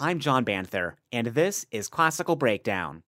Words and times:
I'm 0.00 0.20
John 0.20 0.44
Banther, 0.44 0.94
and 1.10 1.26
this 1.28 1.66
is 1.72 1.88
Classical 1.88 2.36
Breakdown. 2.36 3.02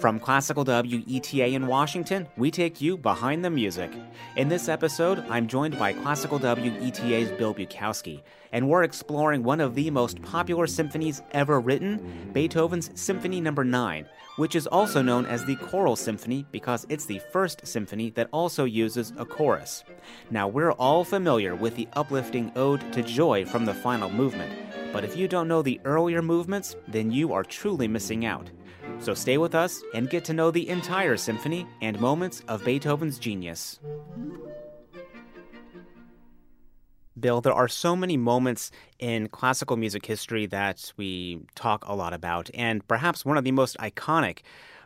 From 0.00 0.18
Classical 0.18 0.64
WETA 0.64 1.52
in 1.52 1.66
Washington, 1.66 2.26
we 2.38 2.50
take 2.50 2.80
you 2.80 2.96
behind 2.96 3.44
the 3.44 3.50
music. 3.50 3.92
In 4.34 4.48
this 4.48 4.66
episode, 4.66 5.18
I'm 5.28 5.46
joined 5.46 5.78
by 5.78 5.92
Classical 5.92 6.38
WETA's 6.38 7.30
Bill 7.32 7.54
Bukowski, 7.54 8.22
and 8.50 8.66
we're 8.66 8.84
exploring 8.84 9.42
one 9.42 9.60
of 9.60 9.74
the 9.74 9.90
most 9.90 10.22
popular 10.22 10.66
symphonies 10.66 11.20
ever 11.32 11.60
written, 11.60 12.30
Beethoven's 12.32 12.98
Symphony 12.98 13.42
No. 13.42 13.50
9, 13.50 14.06
which 14.36 14.56
is 14.56 14.66
also 14.66 15.02
known 15.02 15.26
as 15.26 15.44
the 15.44 15.56
Choral 15.56 15.96
Symphony 15.96 16.46
because 16.50 16.86
it's 16.88 17.04
the 17.04 17.20
first 17.30 17.66
symphony 17.66 18.08
that 18.12 18.30
also 18.32 18.64
uses 18.64 19.12
a 19.18 19.26
chorus. 19.26 19.84
Now, 20.30 20.48
we're 20.48 20.72
all 20.72 21.04
familiar 21.04 21.54
with 21.54 21.76
the 21.76 21.88
uplifting 21.92 22.52
Ode 22.56 22.90
to 22.94 23.02
Joy 23.02 23.44
from 23.44 23.66
the 23.66 23.74
final 23.74 24.08
movement, 24.08 24.50
but 24.94 25.04
if 25.04 25.14
you 25.14 25.28
don't 25.28 25.46
know 25.46 25.60
the 25.60 25.78
earlier 25.84 26.22
movements, 26.22 26.74
then 26.88 27.12
you 27.12 27.34
are 27.34 27.44
truly 27.44 27.86
missing 27.86 28.24
out. 28.24 28.50
So 29.00 29.14
stay 29.14 29.38
with 29.38 29.54
us 29.54 29.82
and 29.94 30.10
get 30.10 30.24
to 30.26 30.34
know 30.34 30.50
the 30.50 30.68
entire 30.68 31.16
symphony 31.16 31.66
and 31.80 31.98
moments 31.98 32.42
of 32.48 32.64
Beethoven's 32.64 33.18
genius. 33.18 33.80
Bill, 37.18 37.40
there 37.40 37.52
are 37.52 37.68
so 37.68 37.96
many 37.96 38.16
moments 38.16 38.70
in 38.98 39.28
classical 39.28 39.76
music 39.76 40.06
history 40.06 40.46
that 40.46 40.92
we 40.96 41.40
talk 41.54 41.84
a 41.86 41.94
lot 41.94 42.12
about, 42.12 42.50
and 42.54 42.86
perhaps 42.88 43.24
one 43.24 43.36
of 43.36 43.44
the 43.44 43.52
most 43.52 43.76
iconic, 43.78 44.40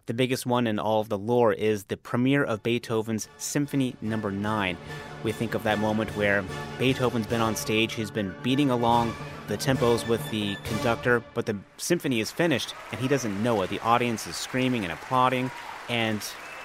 the 0.06 0.14
biggest 0.14 0.44
one 0.46 0.66
in 0.66 0.78
all 0.78 1.00
of 1.00 1.08
the 1.08 1.18
lore, 1.18 1.52
is 1.52 1.84
the 1.84 1.96
premiere 1.96 2.45
of 2.45 2.62
Beethoven's 2.62 3.28
Symphony 3.38 3.96
Number 4.00 4.30
no. 4.30 4.40
9. 4.40 4.76
We 5.22 5.32
think 5.32 5.54
of 5.54 5.62
that 5.62 5.78
moment 5.78 6.10
where 6.16 6.45
Beethoven's 6.78 7.26
been 7.26 7.40
on 7.40 7.56
stage, 7.56 7.95
he's 7.95 8.10
been 8.10 8.34
beating 8.42 8.70
along 8.70 9.14
the 9.48 9.56
tempos 9.56 10.06
with 10.06 10.28
the 10.30 10.56
conductor, 10.64 11.22
but 11.34 11.46
the 11.46 11.59
symphony 11.76 12.20
is 12.20 12.30
finished 12.30 12.74
and 12.92 13.00
he 13.00 13.09
doesn't 13.09 13.42
know 13.42 13.62
it. 13.62 13.70
The 13.70 13.80
audience 13.80 14.26
is 14.26 14.36
screaming 14.36 14.84
and 14.84 14.92
applauding, 14.92 15.51
and 15.88 16.23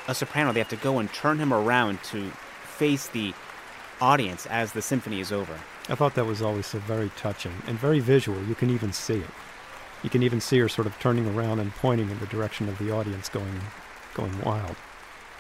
a 0.08 0.16
soprano, 0.16 0.52
they 0.52 0.60
have 0.60 0.70
to 0.70 0.76
go 0.78 1.00
and 1.00 1.12
turn 1.14 1.38
him 1.38 1.54
around 1.54 2.02
to 2.06 2.30
face 2.78 3.08
the 3.08 3.34
audience 4.02 4.46
as 4.48 4.72
the 4.72 4.82
symphony 4.82 5.20
is 5.20 5.32
over. 5.32 5.58
I 5.90 5.96
thought 5.96 6.16
that 6.16 6.26
was 6.26 6.42
always 6.42 6.68
so 6.68 6.80
very 6.80 7.12
touching 7.18 7.52
and 7.68 7.78
very 7.78 8.00
visual. 8.00 8.42
You 8.44 8.56
can 8.56 8.70
even 8.70 8.94
see 8.94 9.18
it. 9.18 9.30
You 10.04 10.10
can 10.10 10.24
even 10.24 10.40
see 10.40 10.60
her 10.60 10.70
sort 10.70 10.88
of 10.88 10.98
turning 11.00 11.28
around 11.28 11.60
and 11.60 11.74
pointing 11.76 12.10
in 12.10 12.20
the 12.20 12.28
direction 12.28 12.70
of 12.70 12.78
the 12.78 12.92
audience, 12.92 13.28
going, 13.30 13.60
going 14.14 14.42
wild. 14.42 14.76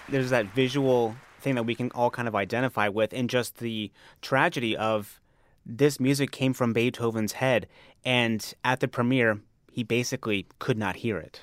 There's 0.09 0.31
that 0.31 0.47
visual 0.47 1.15
thing 1.39 1.55
that 1.55 1.63
we 1.63 1.75
can 1.75 1.91
all 1.91 2.09
kind 2.09 2.27
of 2.27 2.35
identify 2.35 2.89
with, 2.89 3.13
and 3.13 3.29
just 3.29 3.59
the 3.59 3.91
tragedy 4.21 4.75
of 4.75 5.21
this 5.65 5.99
music 5.99 6.31
came 6.31 6.53
from 6.53 6.73
Beethoven's 6.73 7.33
head, 7.33 7.67
and 8.03 8.53
at 8.65 8.79
the 8.79 8.87
premiere, 8.87 9.39
he 9.71 9.83
basically 9.83 10.47
could 10.57 10.77
not 10.77 10.97
hear 10.97 11.17
it. 11.17 11.41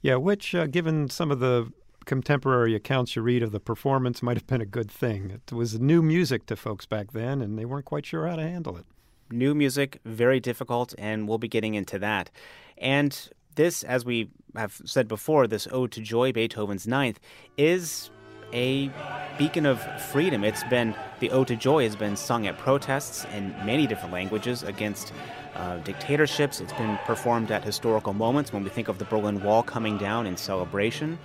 Yeah, 0.00 0.16
which, 0.16 0.54
uh, 0.54 0.66
given 0.66 1.08
some 1.08 1.30
of 1.30 1.40
the 1.40 1.70
contemporary 2.04 2.74
accounts 2.74 3.16
you 3.16 3.22
read 3.22 3.42
of 3.42 3.52
the 3.52 3.60
performance, 3.60 4.22
might 4.22 4.36
have 4.36 4.46
been 4.46 4.60
a 4.60 4.66
good 4.66 4.90
thing. 4.90 5.30
It 5.30 5.52
was 5.52 5.78
new 5.78 6.02
music 6.02 6.46
to 6.46 6.56
folks 6.56 6.84
back 6.86 7.12
then, 7.12 7.40
and 7.40 7.58
they 7.58 7.64
weren't 7.64 7.86
quite 7.86 8.06
sure 8.06 8.26
how 8.26 8.36
to 8.36 8.42
handle 8.42 8.76
it. 8.76 8.86
New 9.30 9.54
music, 9.54 10.00
very 10.04 10.40
difficult, 10.40 10.94
and 10.98 11.28
we'll 11.28 11.38
be 11.38 11.48
getting 11.48 11.74
into 11.74 11.98
that. 11.98 12.30
And 12.78 13.30
this, 13.54 13.82
as 13.84 14.04
we 14.04 14.28
have 14.56 14.80
said 14.84 15.08
before, 15.08 15.46
this 15.46 15.66
Ode 15.70 15.92
to 15.92 16.00
Joy, 16.00 16.32
Beethoven's 16.32 16.86
Ninth, 16.86 17.20
is 17.56 18.10
a 18.52 18.90
beacon 19.38 19.66
of 19.66 19.80
freedom. 20.12 20.44
It's 20.44 20.62
been, 20.64 20.94
the 21.20 21.30
Ode 21.30 21.48
to 21.48 21.56
Joy 21.56 21.84
has 21.84 21.96
been 21.96 22.16
sung 22.16 22.46
at 22.46 22.56
protests 22.58 23.26
in 23.34 23.50
many 23.64 23.86
different 23.86 24.12
languages 24.12 24.62
against 24.62 25.12
uh, 25.56 25.78
dictatorships. 25.78 26.60
It's 26.60 26.72
been 26.72 26.98
performed 27.04 27.50
at 27.50 27.64
historical 27.64 28.12
moments 28.12 28.52
when 28.52 28.62
we 28.62 28.70
think 28.70 28.88
of 28.88 28.98
the 28.98 29.04
Berlin 29.06 29.42
Wall 29.42 29.62
coming 29.62 29.98
down 29.98 30.26
in 30.26 30.36
celebration. 30.36 31.18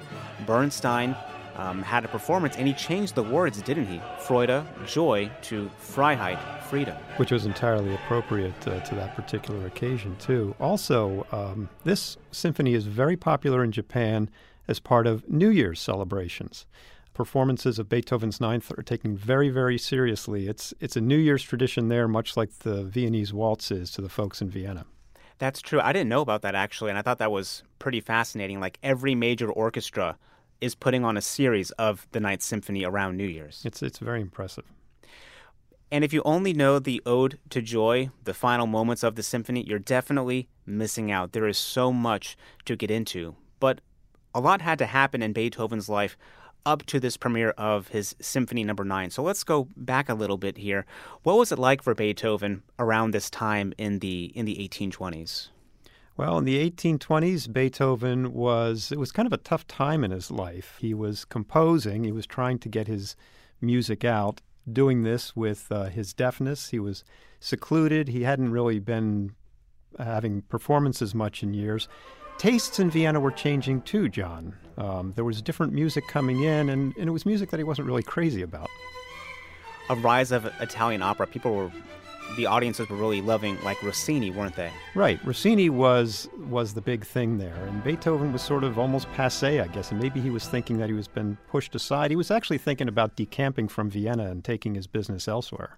Bernstein 0.45 1.16
um, 1.59 1.81
had 1.81 2.05
a 2.05 2.07
performance 2.07 2.55
and 2.55 2.67
he 2.67 2.73
changed 2.73 3.15
the 3.15 3.23
words, 3.23 3.61
didn't 3.61 3.87
he? 3.87 4.02
Freude, 4.20 4.65
joy, 4.87 5.30
to 5.43 5.70
Freiheit, 5.80 6.39
freedom. 6.64 6.95
Which 7.17 7.31
was 7.31 7.45
entirely 7.45 7.93
appropriate 7.93 8.67
uh, 8.67 8.80
to 8.81 8.95
that 8.95 9.15
particular 9.15 9.65
occasion, 9.67 10.15
too. 10.17 10.55
Also, 10.59 11.27
um, 11.31 11.70
this 11.83 12.17
symphony 12.31 12.73
is 12.73 12.86
very 12.86 13.17
popular 13.17 13.64
in 13.64 13.71
Japan 13.71 14.30
as 14.67 14.80
part 14.80 15.08
of 15.08 15.27
New 15.30 15.49
Year's 15.49 15.80
celebrations 15.80 16.65
performances 17.20 17.77
of 17.80 17.89
Beethoven's 17.89 18.39
Ninth 18.39 18.71
are 18.77 18.81
taken 18.81 19.17
very, 19.17 19.49
very 19.49 19.77
seriously. 19.77 20.47
It's 20.47 20.73
it's 20.80 20.95
a 20.95 21.02
New 21.02 21.17
Year's 21.17 21.43
tradition 21.43 21.89
there, 21.89 22.08
much 22.08 22.37
like 22.37 22.59
the 22.59 22.86
Viennese 22.86 23.33
waltz 23.33 23.71
is 23.71 23.91
to 23.91 24.02
the 24.02 24.08
folks 24.08 24.41
in 24.41 24.49
Vienna. 24.49 24.86
That's 25.37 25.61
true. 25.61 25.81
I 25.81 25.91
didn't 25.91 26.08
know 26.08 26.21
about 26.21 26.43
that 26.43 26.55
actually, 26.55 26.91
and 26.91 26.97
I 26.97 27.02
thought 27.02 27.17
that 27.17 27.30
was 27.30 27.64
pretty 27.77 27.99
fascinating. 27.99 28.61
Like 28.61 28.80
every 28.83 29.15
major 29.15 29.52
orchestra 29.52 30.17
is 30.61 30.75
putting 30.75 31.03
on 31.03 31.17
a 31.17 31.21
series 31.21 31.71
of 31.71 32.08
the 32.11 32.20
Ninth 32.20 32.42
Symphony 32.42 32.83
around 32.83 33.17
New 33.17 33.27
Year's. 33.27 33.61
It's 33.65 33.81
it's 33.81 33.99
very 33.99 34.21
impressive. 34.21 34.65
And 35.92 36.03
if 36.03 36.14
you 36.14 36.21
only 36.23 36.53
know 36.53 36.77
the 36.77 37.02
Ode 37.05 37.39
to 37.49 37.61
Joy, 37.61 38.11
the 38.23 38.33
final 38.33 38.67
moments 38.67 39.03
of 39.03 39.15
the 39.15 39.23
symphony, 39.23 39.64
you're 39.64 39.80
definitely 39.80 40.47
missing 40.65 41.11
out. 41.11 41.31
There 41.31 41.47
is 41.47 41.58
so 41.58 41.92
much 41.92 42.37
to 42.65 42.75
get 42.75 42.92
into. 42.92 43.36
But 43.59 43.81
a 44.33 44.39
lot 44.39 44.61
had 44.61 44.77
to 44.80 44.86
happen 44.86 45.23
in 45.23 45.33
Beethoven's 45.33 45.89
life 45.89 46.15
up 46.65 46.86
to 46.86 46.99
this 46.99 47.17
premiere 47.17 47.52
of 47.52 47.87
his 47.87 48.15
Symphony 48.21 48.64
Number 48.64 48.83
no. 48.83 48.95
9. 48.95 49.09
So 49.09 49.23
let's 49.23 49.43
go 49.43 49.67
back 49.76 50.09
a 50.09 50.14
little 50.14 50.37
bit 50.37 50.58
here. 50.58 50.86
What 51.23 51.37
was 51.37 51.52
it 51.52 51.58
like 51.58 51.81
for 51.81 51.95
Beethoven 51.95 52.61
around 52.77 53.11
this 53.11 53.30
time 53.30 53.73
in 53.77 53.99
the 53.99 54.31
in 54.36 54.45
the 54.45 54.55
1820s? 54.55 55.49
Well, 56.19 56.37
in 56.37 56.43
the 56.43 56.69
1820s, 56.69 57.47
Beethoven 57.53 58.33
was 58.33 58.91
it 58.91 58.99
was 58.99 59.09
kind 59.09 59.25
of 59.25 59.31
a 59.31 59.37
tough 59.37 59.65
time 59.67 60.03
in 60.03 60.11
his 60.11 60.30
life. 60.30 60.75
He 60.81 60.93
was 60.93 61.23
composing, 61.23 62.03
he 62.03 62.11
was 62.11 62.27
trying 62.27 62.59
to 62.59 62.67
get 62.67 62.87
his 62.87 63.15
music 63.61 64.03
out, 64.03 64.41
doing 64.69 65.03
this 65.03 65.33
with 65.33 65.71
uh, 65.71 65.85
his 65.85 66.13
deafness. 66.13 66.71
He 66.71 66.79
was 66.79 67.05
secluded. 67.39 68.09
He 68.09 68.23
hadn't 68.23 68.52
really 68.52 68.79
been 68.79 69.31
having 69.97 70.41
performances 70.41 71.15
much 71.15 71.41
in 71.41 71.53
years 71.53 71.87
tastes 72.37 72.79
in 72.79 72.89
Vienna 72.89 73.19
were 73.19 73.31
changing 73.31 73.81
too, 73.81 74.08
John. 74.09 74.55
Um, 74.77 75.11
there 75.15 75.25
was 75.25 75.41
different 75.41 75.73
music 75.73 76.08
coming 76.08 76.43
in, 76.43 76.69
and, 76.69 76.95
and 76.97 77.08
it 77.08 77.11
was 77.11 77.25
music 77.25 77.49
that 77.52 77.59
he 77.59 77.65
wasn't 77.65 77.85
really 77.85 78.02
crazy 78.02 78.41
about. 78.41 78.69
A 79.89 79.95
rise 79.95 80.31
of 80.31 80.45
Italian 80.61 81.02
opera. 81.02 81.27
People 81.27 81.53
were, 81.53 81.71
the 82.35 82.45
audiences 82.45 82.89
were 82.89 82.95
really 82.95 83.21
loving, 83.21 83.61
like 83.63 83.81
Rossini, 83.81 84.31
weren't 84.31 84.55
they? 84.55 84.71
Right. 84.95 85.19
Rossini 85.25 85.69
was 85.69 86.29
was 86.47 86.73
the 86.73 86.81
big 86.81 87.05
thing 87.05 87.37
there, 87.37 87.55
and 87.67 87.83
Beethoven 87.83 88.33
was 88.33 88.41
sort 88.41 88.63
of 88.63 88.77
almost 88.79 89.11
passe, 89.13 89.59
I 89.59 89.67
guess. 89.67 89.91
And 89.91 89.99
maybe 89.99 90.19
he 90.19 90.29
was 90.29 90.47
thinking 90.47 90.77
that 90.77 90.89
he 90.89 90.95
was 90.95 91.07
been 91.07 91.37
pushed 91.47 91.75
aside. 91.75 92.11
He 92.11 92.17
was 92.17 92.31
actually 92.31 92.57
thinking 92.57 92.87
about 92.87 93.15
decamping 93.15 93.67
from 93.67 93.89
Vienna 93.89 94.29
and 94.29 94.43
taking 94.43 94.75
his 94.75 94.87
business 94.87 95.27
elsewhere 95.27 95.77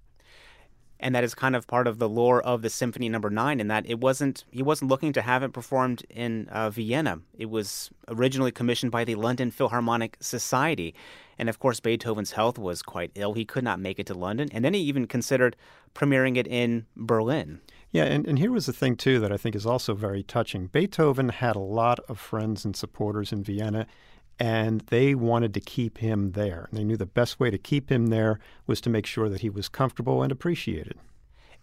and 1.02 1.16
that 1.16 1.24
is 1.24 1.34
kind 1.34 1.56
of 1.56 1.68
part 1.68 1.88
of 1.88 2.00
the 2.00 2.08
lore 2.08 2.42
of 2.42 2.62
the 2.62 2.70
Symphony 2.70 3.10
Number 3.10 3.30
no. 3.30 3.42
Nine. 3.42 3.60
In 3.60 3.68
that 3.70 3.86
it 3.90 4.00
wasn't 4.00 4.46
he 4.52 4.62
wasn't 4.62 4.92
looking 4.92 5.14
to 5.14 5.22
have 5.22 5.42
it 5.44 5.52
performed 5.52 6.06
in 6.10 6.48
uh, 6.50 6.70
Vienna. 6.70 7.20
It 7.38 7.50
was 7.50 7.90
originally 8.08 8.52
commissioned 8.52 8.92
by 8.92 9.04
the 9.04 9.16
London 9.16 9.50
Philharmonic 9.50 10.18
Society, 10.20 10.94
and 11.40 11.50
of 11.50 11.60
course 11.60 11.80
Beethoven's 11.80 12.34
health 12.34 12.60
was 12.60 12.84
quite 12.84 13.12
ill. 13.16 13.34
He 13.34 13.46
could 13.46 13.64
not 13.64 13.80
make 13.80 13.98
it 14.00 14.06
to 14.08 14.14
London, 14.14 14.50
and 14.52 14.64
then 14.64 14.76
he 14.76 14.82
even 14.82 15.08
considered 15.08 15.56
premiering 15.96 16.38
it 16.38 16.48
in 16.48 16.86
Berlin. 16.96 17.62
Yeah, 17.92 18.06
and, 18.06 18.26
and 18.26 18.40
here 18.40 18.52
was 18.52 18.68
the 18.68 18.74
thing 18.74 18.96
too 18.96 19.20
that 19.20 19.32
I 19.34 19.38
think 19.38 19.56
is 19.56 19.66
also 19.66 19.94
very 19.94 20.24
touching. 20.24 20.68
Beethoven 20.68 21.30
had 21.30 21.56
a 21.56 21.60
lot 21.60 22.00
of 22.08 22.20
friends 22.20 22.64
and 22.64 22.76
supporters 22.76 23.34
in 23.34 23.44
Vienna 23.44 23.86
and 24.42 24.82
they 24.88 25.14
wanted 25.14 25.54
to 25.54 25.60
keep 25.60 26.00
him 26.00 26.32
there. 26.32 26.68
They 26.74 26.84
knew 26.84 26.98
the 26.98 27.06
best 27.06 27.40
way 27.40 27.52
to 27.52 27.60
keep 27.60 27.92
him 27.92 28.08
there 28.08 28.40
was 28.66 28.82
to 28.82 28.90
make 28.90 29.06
sure 29.06 29.30
that 29.30 29.42
he 29.42 29.52
was 29.52 29.70
comfortable 29.70 30.24
and 30.24 30.32
appreciated. 30.32 30.98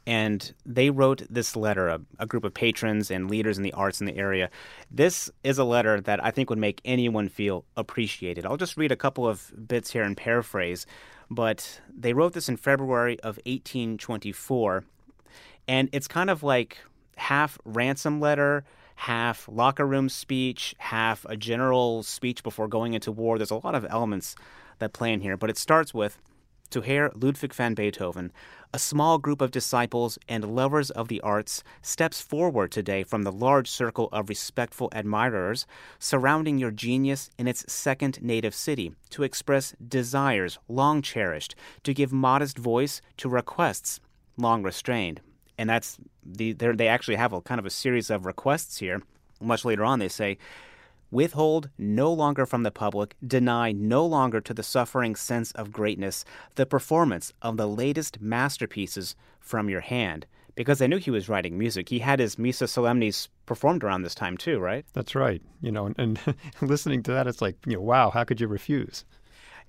And 0.07 0.55
they 0.65 0.89
wrote 0.89 1.23
this 1.29 1.57
letter, 1.57 1.89
a, 1.89 2.01
a, 2.21 2.27
group 2.27 2.45
of 2.45 2.55
patrons 2.55 3.11
and 3.11 3.29
leaders 3.29 3.57
in 3.57 3.65
the 3.65 3.73
arts 3.73 4.01
in 4.01 4.07
the 4.07 4.17
area. 4.17 4.49
This 4.93 5.29
is 5.43 5.59
a 5.59 5.65
letter 5.65 6.01
that 6.01 6.25
I 6.25 6.31
think 6.31 6.51
would 6.51 6.59
make 6.61 6.81
anyone 6.85 7.29
feel 7.29 7.65
appreciated. 7.77 8.47
I'll 8.47 8.57
just 8.57 8.77
read 8.77 8.93
a 8.93 8.97
couple 8.97 9.27
of 9.27 9.53
bits 9.67 9.91
here 9.91 10.05
and 10.05 10.17
paraphrase. 10.17 10.87
But 11.29 11.81
they 11.93 12.13
wrote 12.13 12.33
this 12.33 12.49
in 12.49 12.57
February 12.57 13.19
of 13.21 13.39
1824. 13.39 14.85
And 15.67 15.89
it's 15.93 16.07
kind 16.07 16.31
of 16.31 16.45
like 16.45 16.79
half 17.17 17.59
ransom 17.65 18.21
letter, 18.21 18.65
half 18.99 19.49
locker 19.49 19.87
room 19.87 20.09
speech, 20.09 20.75
half 20.79 21.25
a 21.29 21.37
general 21.37 22.03
speech 22.03 22.43
before 22.43 22.67
going 22.67 22.95
into 22.95 23.13
war. 23.13 23.39
There's 23.39 23.53
a 23.53 23.65
lot 23.65 23.77
of 23.77 23.87
elements 23.89 24.35
that 24.81 24.93
play 24.93 25.13
in 25.13 25.21
here, 25.21 25.37
but 25.37 25.49
it 25.49 25.57
starts 25.57 25.95
with 25.95 26.19
to 26.71 26.81
Herr 26.81 27.13
Ludwig 27.15 27.55
van 27.55 27.75
Beethoven, 27.75 28.33
a 28.75 28.79
small 28.79 29.19
group 29.19 29.41
of 29.41 29.53
disciples 29.53 30.19
and 30.29 30.57
lovers 30.57 30.91
of 30.91 31.07
the 31.07 31.21
arts 31.21 31.63
steps 31.81 32.21
forward 32.21 32.73
today 32.73 33.05
from 33.05 33.23
the 33.23 33.33
large 33.33 33.71
circle 33.71 34.09
of 34.11 34.29
respectful 34.29 34.91
admirers 34.93 35.65
surrounding 36.01 36.59
your 36.59 36.73
genius 36.73 37.31
in 37.39 37.47
its 37.47 37.73
second 37.73 38.21
native 38.21 38.55
city 38.55 38.93
to 39.11 39.23
express 39.23 39.77
desires 39.87 40.59
long 40.69 41.03
cherished, 41.03 41.55
to 41.85 41.95
give 41.95 42.13
modest 42.13 42.59
voice 42.59 43.01
to 43.17 43.29
requests 43.29 44.01
long 44.37 44.65
restrained 44.65 45.21
And 45.59 45.69
that's 45.69 45.99
the 46.25 46.53
they 46.53 46.89
actually 46.89 47.17
have 47.17 47.33
a 47.33 47.41
kind 47.41 47.59
of 47.59 47.67
a 47.67 47.71
series 47.71 48.11
of 48.11 48.25
requests 48.25 48.79
here. 48.79 49.03
Much 49.41 49.65
later 49.65 49.85
on, 49.85 49.99
they 49.99 50.09
say, 50.09 50.39
withhold 51.11 51.71
no 51.79 52.13
longer 52.13 52.47
from 52.47 52.63
the 52.63 52.71
public, 52.71 53.15
deny 53.27 53.73
no 53.73 54.05
longer 54.05 54.41
to 54.41 54.55
the 54.55 54.63
suffering 54.63 55.17
sense 55.17 55.53
of 55.53 55.73
greatness 55.73 56.25
the 56.55 56.67
performance 56.67 57.33
of 57.43 57.57
the 57.57 57.69
latest 57.69 58.21
masterpieces 58.21 59.15
from 59.41 59.69
your 59.69 59.81
hand. 59.81 60.27
Because 60.55 60.81
they 60.81 60.89
knew 60.89 60.97
he 60.97 61.13
was 61.13 61.29
writing 61.29 61.57
music. 61.57 61.89
He 61.89 62.01
had 62.01 62.19
his 62.19 62.37
Missa 62.37 62.65
Solemnis 62.65 63.29
performed 63.47 63.85
around 63.85 64.03
this 64.03 64.15
time 64.15 64.37
too, 64.37 64.59
right? 64.59 64.85
That's 64.93 65.15
right. 65.15 65.41
You 65.61 65.71
know, 65.71 65.87
and, 65.87 65.95
and 65.99 66.19
listening 66.61 67.05
to 67.05 67.13
that, 67.13 67.29
it's 67.29 67.41
like, 67.41 67.57
you 67.65 67.75
know, 67.75 67.81
wow, 67.81 68.11
how 68.11 68.25
could 68.25 68.41
you 68.41 68.49
refuse? 68.49 69.05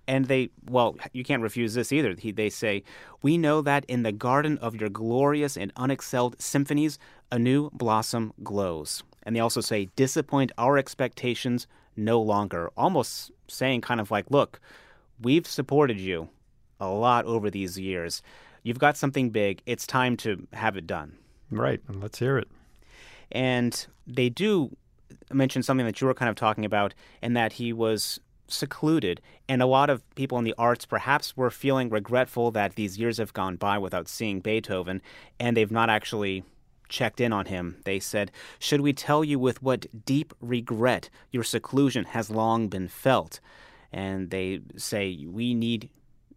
And 0.09 0.25
they, 0.25 0.49
well, 0.67 0.95
you 1.13 1.23
can't 1.23 1.43
refuse 1.43 1.75
this 1.75 1.91
either. 1.91 2.15
He, 2.17 2.31
they 2.31 2.49
say, 2.49 2.83
We 3.21 3.37
know 3.37 3.61
that 3.61 3.85
in 3.85 4.01
the 4.01 4.11
garden 4.11 4.57
of 4.57 4.75
your 4.75 4.89
glorious 4.89 5.55
and 5.55 5.71
unexcelled 5.75 6.41
symphonies, 6.41 6.97
a 7.31 7.37
new 7.37 7.69
blossom 7.69 8.33
glows. 8.41 9.03
And 9.21 9.35
they 9.35 9.39
also 9.39 9.61
say, 9.61 9.89
Disappoint 9.95 10.51
our 10.57 10.79
expectations 10.79 11.67
no 11.95 12.19
longer. 12.19 12.71
Almost 12.75 13.29
saying, 13.47 13.81
kind 13.81 14.01
of 14.01 14.09
like, 14.09 14.31
Look, 14.31 14.59
we've 15.21 15.45
supported 15.45 15.99
you 15.99 16.29
a 16.79 16.89
lot 16.89 17.25
over 17.25 17.51
these 17.51 17.77
years. 17.77 18.23
You've 18.63 18.79
got 18.79 18.97
something 18.97 19.29
big. 19.29 19.61
It's 19.67 19.85
time 19.85 20.17
to 20.17 20.47
have 20.53 20.75
it 20.75 20.87
done. 20.87 21.17
Right. 21.51 21.81
And 21.87 22.01
let's 22.01 22.17
hear 22.17 22.39
it. 22.39 22.47
And 23.31 23.85
they 24.07 24.29
do 24.29 24.75
mention 25.31 25.61
something 25.61 25.85
that 25.85 26.01
you 26.01 26.07
were 26.07 26.15
kind 26.15 26.29
of 26.31 26.35
talking 26.35 26.65
about, 26.65 26.95
and 27.21 27.37
that 27.37 27.53
he 27.53 27.71
was 27.73 28.19
secluded. 28.49 29.21
And 29.47 29.61
a 29.61 29.65
lot 29.67 29.89
of 29.89 30.03
people 30.15 30.37
in 30.37 30.43
the 30.43 30.55
arts 30.57 30.85
perhaps 30.85 31.37
were 31.37 31.49
feeling 31.49 31.89
regretful 31.89 32.51
that 32.51 32.75
these 32.75 32.97
years 32.97 33.17
have 33.17 33.33
gone 33.33 33.55
by 33.55 33.77
without 33.77 34.07
seeing 34.07 34.39
Beethoven, 34.39 35.01
and 35.39 35.55
they've 35.55 35.71
not 35.71 35.89
actually 35.89 36.43
checked 36.89 37.21
in 37.21 37.31
on 37.31 37.45
him. 37.45 37.77
They 37.85 37.99
said, 37.99 38.31
Should 38.57 38.81
we 38.81 38.93
tell 38.93 39.23
you 39.23 39.39
with 39.39 39.61
what 39.63 39.85
deep 40.05 40.33
regret 40.41 41.09
your 41.31 41.43
seclusion 41.43 42.05
has 42.05 42.29
long 42.29 42.67
been 42.67 42.87
felt? 42.87 43.39
And 43.91 44.29
they 44.29 44.61
say, 44.75 45.25
We 45.25 45.53
need 45.53 45.89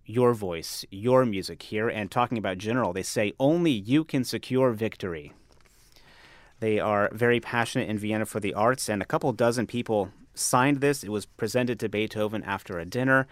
your 0.05 0.35
voice, 0.35 0.85
your 0.91 1.25
music 1.25 1.62
here. 1.62 1.88
And 1.88 2.11
talking 2.11 2.38
about 2.38 2.59
general, 2.59 2.93
they 2.93 3.03
say, 3.03 3.32
Only 3.41 3.70
you 3.70 4.05
can 4.05 4.25
secure 4.25 4.70
victory. 4.70 5.32
They 6.61 6.79
are 6.79 7.11
very 7.12 7.41
passionate 7.41 7.88
in 7.88 7.99
Vienna 7.99 8.25
for 8.25 8.38
the 8.38 8.55
arts, 8.55 8.88
and 8.88 9.03
a 9.03 9.06
couple 9.06 9.32
dozen 9.32 9.67
people 9.67 10.12
signed 10.34 10.81
this. 10.81 11.02
It 11.02 11.11
was 11.11 11.26
presented 11.26 11.79
to 11.81 11.88
Beethoven 11.88 12.43
after 12.44 12.79
a 12.79 12.84
dinner, 12.84 13.26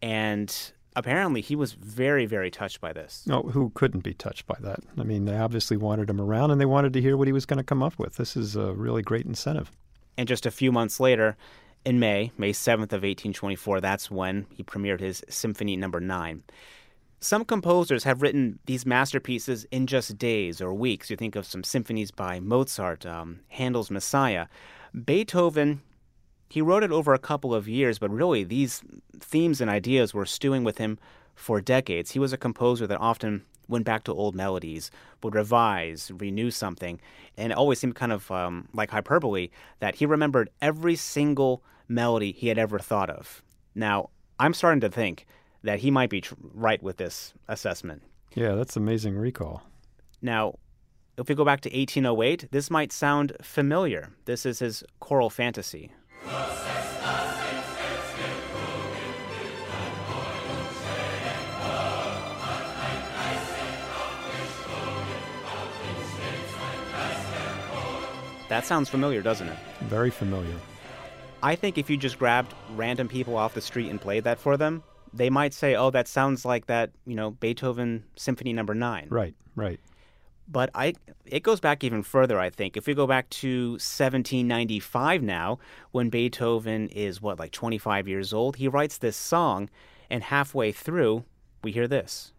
and 0.00 0.72
apparently 0.96 1.40
he 1.40 1.56
was 1.56 1.72
very, 1.72 2.26
very 2.26 2.50
touched 2.50 2.80
by 2.80 2.92
this. 2.92 3.24
No, 3.26 3.42
who 3.42 3.70
couldn't 3.74 4.00
be 4.00 4.14
touched 4.14 4.46
by 4.46 4.56
that? 4.60 4.80
I 4.98 5.04
mean, 5.04 5.24
they 5.24 5.36
obviously 5.36 5.76
wanted 5.76 6.10
him 6.10 6.20
around 6.20 6.50
and 6.50 6.60
they 6.60 6.66
wanted 6.66 6.92
to 6.94 7.00
hear 7.00 7.16
what 7.16 7.28
he 7.28 7.32
was 7.32 7.46
going 7.46 7.58
to 7.58 7.64
come 7.64 7.82
up 7.82 7.98
with. 7.98 8.16
This 8.16 8.36
is 8.36 8.56
a 8.56 8.72
really 8.72 9.02
great 9.02 9.26
incentive. 9.26 9.70
And 10.16 10.28
just 10.28 10.46
a 10.46 10.50
few 10.50 10.72
months 10.72 11.00
later, 11.00 11.36
in 11.84 11.98
May, 11.98 12.30
May 12.36 12.52
7th 12.52 12.92
of 12.92 13.02
1824, 13.02 13.80
that's 13.80 14.10
when 14.10 14.46
he 14.50 14.62
premiered 14.62 15.00
his 15.00 15.24
Symphony 15.28 15.76
Number 15.76 16.00
no. 16.00 16.18
9. 16.18 16.42
Some 17.20 17.44
composers 17.44 18.02
have 18.04 18.20
written 18.20 18.58
these 18.66 18.84
masterpieces 18.84 19.64
in 19.70 19.86
just 19.86 20.18
days 20.18 20.60
or 20.60 20.74
weeks. 20.74 21.08
You 21.08 21.16
think 21.16 21.36
of 21.36 21.46
some 21.46 21.62
symphonies 21.62 22.10
by 22.10 22.40
Mozart, 22.40 23.06
um, 23.06 23.40
Handel's 23.48 23.92
Messiah. 23.92 24.48
Beethoven 25.04 25.82
he 26.52 26.60
wrote 26.60 26.82
it 26.82 26.92
over 26.92 27.14
a 27.14 27.18
couple 27.18 27.54
of 27.54 27.66
years, 27.66 27.98
but 27.98 28.10
really 28.10 28.44
these 28.44 28.82
themes 29.18 29.62
and 29.62 29.70
ideas 29.70 30.12
were 30.12 30.26
stewing 30.26 30.64
with 30.64 30.76
him 30.76 30.98
for 31.34 31.62
decades. 31.62 32.10
He 32.10 32.18
was 32.18 32.34
a 32.34 32.36
composer 32.36 32.86
that 32.88 33.00
often 33.00 33.46
went 33.68 33.86
back 33.86 34.04
to 34.04 34.12
old 34.12 34.34
melodies, 34.34 34.90
would 35.22 35.34
revise, 35.34 36.12
renew 36.14 36.50
something, 36.50 37.00
and 37.38 37.52
it 37.52 37.56
always 37.56 37.78
seemed 37.78 37.94
kind 37.94 38.12
of 38.12 38.30
um, 38.30 38.68
like 38.74 38.90
hyperbole 38.90 39.48
that 39.78 39.94
he 39.94 40.04
remembered 40.04 40.50
every 40.60 40.94
single 40.94 41.62
melody 41.88 42.32
he 42.32 42.48
had 42.48 42.58
ever 42.58 42.78
thought 42.78 43.08
of. 43.08 43.42
Now, 43.74 44.10
I'm 44.38 44.52
starting 44.52 44.82
to 44.82 44.90
think 44.90 45.24
that 45.62 45.78
he 45.78 45.90
might 45.90 46.10
be 46.10 46.20
tr- 46.20 46.34
right 46.52 46.82
with 46.82 46.98
this 46.98 47.32
assessment. 47.48 48.02
Yeah, 48.34 48.56
that's 48.56 48.76
amazing 48.76 49.16
recall. 49.16 49.62
Now, 50.20 50.58
if 51.16 51.30
we 51.30 51.34
go 51.34 51.46
back 51.46 51.62
to 51.62 51.70
1808, 51.70 52.48
this 52.50 52.70
might 52.70 52.92
sound 52.92 53.32
familiar. 53.40 54.10
This 54.26 54.44
is 54.44 54.58
his 54.58 54.84
choral 55.00 55.30
fantasy. 55.30 55.92
That 68.48 68.66
sounds 68.66 68.90
familiar, 68.90 69.22
doesn't 69.22 69.48
it? 69.48 69.58
Very 69.80 70.10
familiar. 70.10 70.54
I 71.42 71.56
think 71.56 71.78
if 71.78 71.88
you 71.88 71.96
just 71.96 72.18
grabbed 72.18 72.54
random 72.76 73.08
people 73.08 73.34
off 73.34 73.54
the 73.54 73.62
street 73.62 73.88
and 73.88 73.98
played 73.98 74.24
that 74.24 74.38
for 74.38 74.58
them, 74.58 74.82
they 75.14 75.30
might 75.30 75.54
say, 75.54 75.74
"Oh, 75.74 75.90
that 75.90 76.06
sounds 76.06 76.44
like 76.44 76.66
that, 76.66 76.90
you 77.06 77.16
know, 77.16 77.30
Beethoven 77.30 78.04
Symphony 78.14 78.52
Number 78.52 78.74
no. 78.74 78.86
9." 78.88 79.06
Right, 79.08 79.34
right. 79.56 79.80
But 80.52 80.68
I, 80.74 80.92
it 81.24 81.42
goes 81.42 81.60
back 81.60 81.82
even 81.82 82.02
further. 82.02 82.38
I 82.38 82.50
think 82.50 82.76
if 82.76 82.86
we 82.86 82.92
go 82.92 83.06
back 83.06 83.30
to 83.30 83.70
1795 83.72 85.22
now, 85.22 85.58
when 85.92 86.10
Beethoven 86.10 86.88
is 86.90 87.22
what, 87.22 87.38
like 87.38 87.52
25 87.52 88.06
years 88.06 88.34
old, 88.34 88.56
he 88.56 88.68
writes 88.68 88.98
this 88.98 89.16
song, 89.16 89.70
and 90.10 90.22
halfway 90.22 90.70
through, 90.70 91.24
we 91.64 91.72
hear 91.72 91.88
this. 91.88 92.32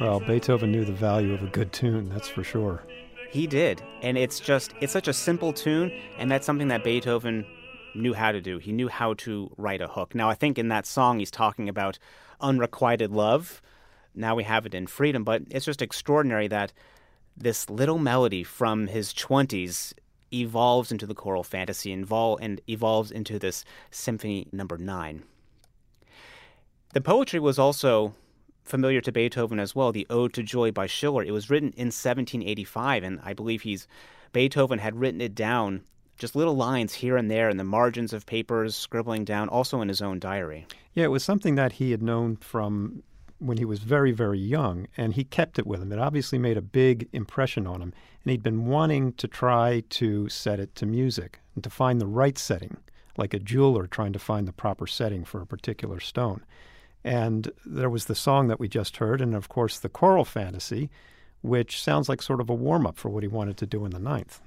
Well, 0.00 0.18
Beethoven 0.18 0.72
knew 0.72 0.84
the 0.84 0.92
value 0.92 1.34
of 1.34 1.42
a 1.42 1.46
good 1.46 1.72
tune, 1.72 2.08
that's 2.08 2.28
for 2.28 2.42
sure. 2.42 2.82
He 3.30 3.46
did. 3.46 3.82
And 4.02 4.18
it's 4.18 4.40
just, 4.40 4.74
it's 4.80 4.92
such 4.92 5.08
a 5.08 5.12
simple 5.12 5.52
tune, 5.52 5.92
and 6.18 6.30
that's 6.30 6.46
something 6.46 6.68
that 6.68 6.84
Beethoven 6.84 7.46
knew 7.94 8.12
how 8.12 8.32
to 8.32 8.40
do. 8.40 8.58
He 8.58 8.72
knew 8.72 8.88
how 8.88 9.14
to 9.14 9.52
write 9.56 9.80
a 9.80 9.88
hook. 9.88 10.14
Now, 10.14 10.28
I 10.28 10.34
think 10.34 10.58
in 10.58 10.68
that 10.68 10.86
song 10.86 11.18
he's 11.18 11.30
talking 11.30 11.68
about 11.68 11.98
unrequited 12.40 13.12
love. 13.12 13.62
Now 14.14 14.34
we 14.34 14.44
have 14.44 14.66
it 14.66 14.74
in 14.74 14.86
freedom, 14.86 15.24
but 15.24 15.42
it's 15.50 15.64
just 15.64 15.82
extraordinary 15.82 16.48
that 16.48 16.72
this 17.36 17.70
little 17.70 17.98
melody 17.98 18.42
from 18.42 18.88
his 18.88 19.14
20s 19.14 19.94
evolves 20.32 20.92
into 20.92 21.06
the 21.06 21.14
choral 21.14 21.42
fantasy 21.42 21.92
and 21.92 22.60
evolves 22.68 23.10
into 23.10 23.38
this 23.38 23.64
symphony 23.90 24.48
number 24.52 24.76
9. 24.76 25.22
The 26.92 27.00
poetry 27.00 27.40
was 27.40 27.58
also 27.58 28.14
familiar 28.64 29.00
to 29.00 29.12
Beethoven 29.12 29.58
as 29.58 29.74
well, 29.74 29.92
the 29.92 30.06
Ode 30.10 30.32
to 30.34 30.42
Joy 30.42 30.70
by 30.70 30.86
Schiller. 30.86 31.22
It 31.22 31.32
was 31.32 31.50
written 31.50 31.70
in 31.70 31.86
1785, 31.86 33.02
and 33.02 33.20
I 33.22 33.32
believe 33.32 33.62
he's 33.62 33.86
Beethoven 34.32 34.78
had 34.78 34.96
written 34.96 35.20
it 35.20 35.34
down, 35.34 35.82
just 36.16 36.36
little 36.36 36.56
lines 36.56 36.94
here 36.94 37.16
and 37.16 37.30
there 37.30 37.48
in 37.48 37.56
the 37.56 37.64
margins 37.64 38.12
of 38.12 38.26
papers, 38.26 38.76
scribbling 38.76 39.24
down, 39.24 39.48
also 39.48 39.80
in 39.80 39.88
his 39.88 40.02
own 40.02 40.18
diary. 40.18 40.66
Yeah, 40.94 41.04
it 41.04 41.10
was 41.10 41.24
something 41.24 41.54
that 41.56 41.72
he 41.72 41.90
had 41.90 42.02
known 42.02 42.36
from 42.36 43.02
when 43.38 43.56
he 43.56 43.64
was 43.64 43.80
very, 43.80 44.12
very 44.12 44.38
young, 44.38 44.86
and 44.96 45.14
he 45.14 45.24
kept 45.24 45.58
it 45.58 45.66
with 45.66 45.80
him. 45.80 45.92
It 45.92 45.98
obviously 45.98 46.38
made 46.38 46.58
a 46.58 46.62
big 46.62 47.08
impression 47.12 47.66
on 47.66 47.80
him, 47.80 47.94
and 48.22 48.30
he'd 48.30 48.42
been 48.42 48.66
wanting 48.66 49.14
to 49.14 49.26
try 49.26 49.82
to 49.90 50.28
set 50.28 50.60
it 50.60 50.74
to 50.76 50.86
music 50.86 51.40
and 51.54 51.64
to 51.64 51.70
find 51.70 52.00
the 52.00 52.06
right 52.06 52.36
setting, 52.36 52.76
like 53.16 53.32
a 53.32 53.38
jeweler 53.38 53.86
trying 53.86 54.12
to 54.12 54.18
find 54.18 54.46
the 54.46 54.52
proper 54.52 54.86
setting 54.86 55.24
for 55.24 55.40
a 55.40 55.46
particular 55.46 56.00
stone. 56.00 56.44
And 57.02 57.50
there 57.64 57.90
was 57.90 58.06
the 58.06 58.14
song 58.14 58.48
that 58.48 58.60
we 58.60 58.68
just 58.68 58.98
heard, 58.98 59.20
and 59.20 59.34
of 59.34 59.48
course 59.48 59.78
the 59.78 59.88
choral 59.88 60.24
fantasy, 60.24 60.90
which 61.40 61.82
sounds 61.82 62.08
like 62.08 62.20
sort 62.20 62.40
of 62.40 62.50
a 62.50 62.54
warm 62.54 62.86
up 62.86 62.98
for 62.98 63.08
what 63.08 63.22
he 63.22 63.28
wanted 63.28 63.56
to 63.58 63.66
do 63.66 63.84
in 63.84 63.92
the 63.92 63.98
ninth. 63.98 64.40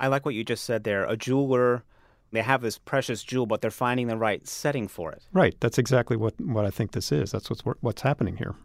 I 0.00 0.08
like 0.08 0.24
what 0.24 0.34
you 0.34 0.42
just 0.42 0.64
said 0.64 0.82
there. 0.82 1.04
A 1.04 1.16
jeweler, 1.16 1.84
they 2.32 2.42
have 2.42 2.62
this 2.62 2.78
precious 2.78 3.22
jewel, 3.22 3.46
but 3.46 3.60
they're 3.60 3.70
finding 3.70 4.08
the 4.08 4.16
right 4.16 4.46
setting 4.48 4.88
for 4.88 5.12
it. 5.12 5.22
Right. 5.32 5.54
That's 5.60 5.78
exactly 5.78 6.16
what, 6.16 6.38
what 6.40 6.64
I 6.64 6.70
think 6.70 6.92
this 6.92 7.12
is. 7.12 7.30
That's 7.30 7.48
what's, 7.48 7.62
what's 7.80 8.02
happening 8.02 8.36
here. 8.36 8.56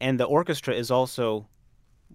And 0.00 0.18
the 0.18 0.24
orchestra 0.24 0.74
is 0.74 0.90
also 0.90 1.46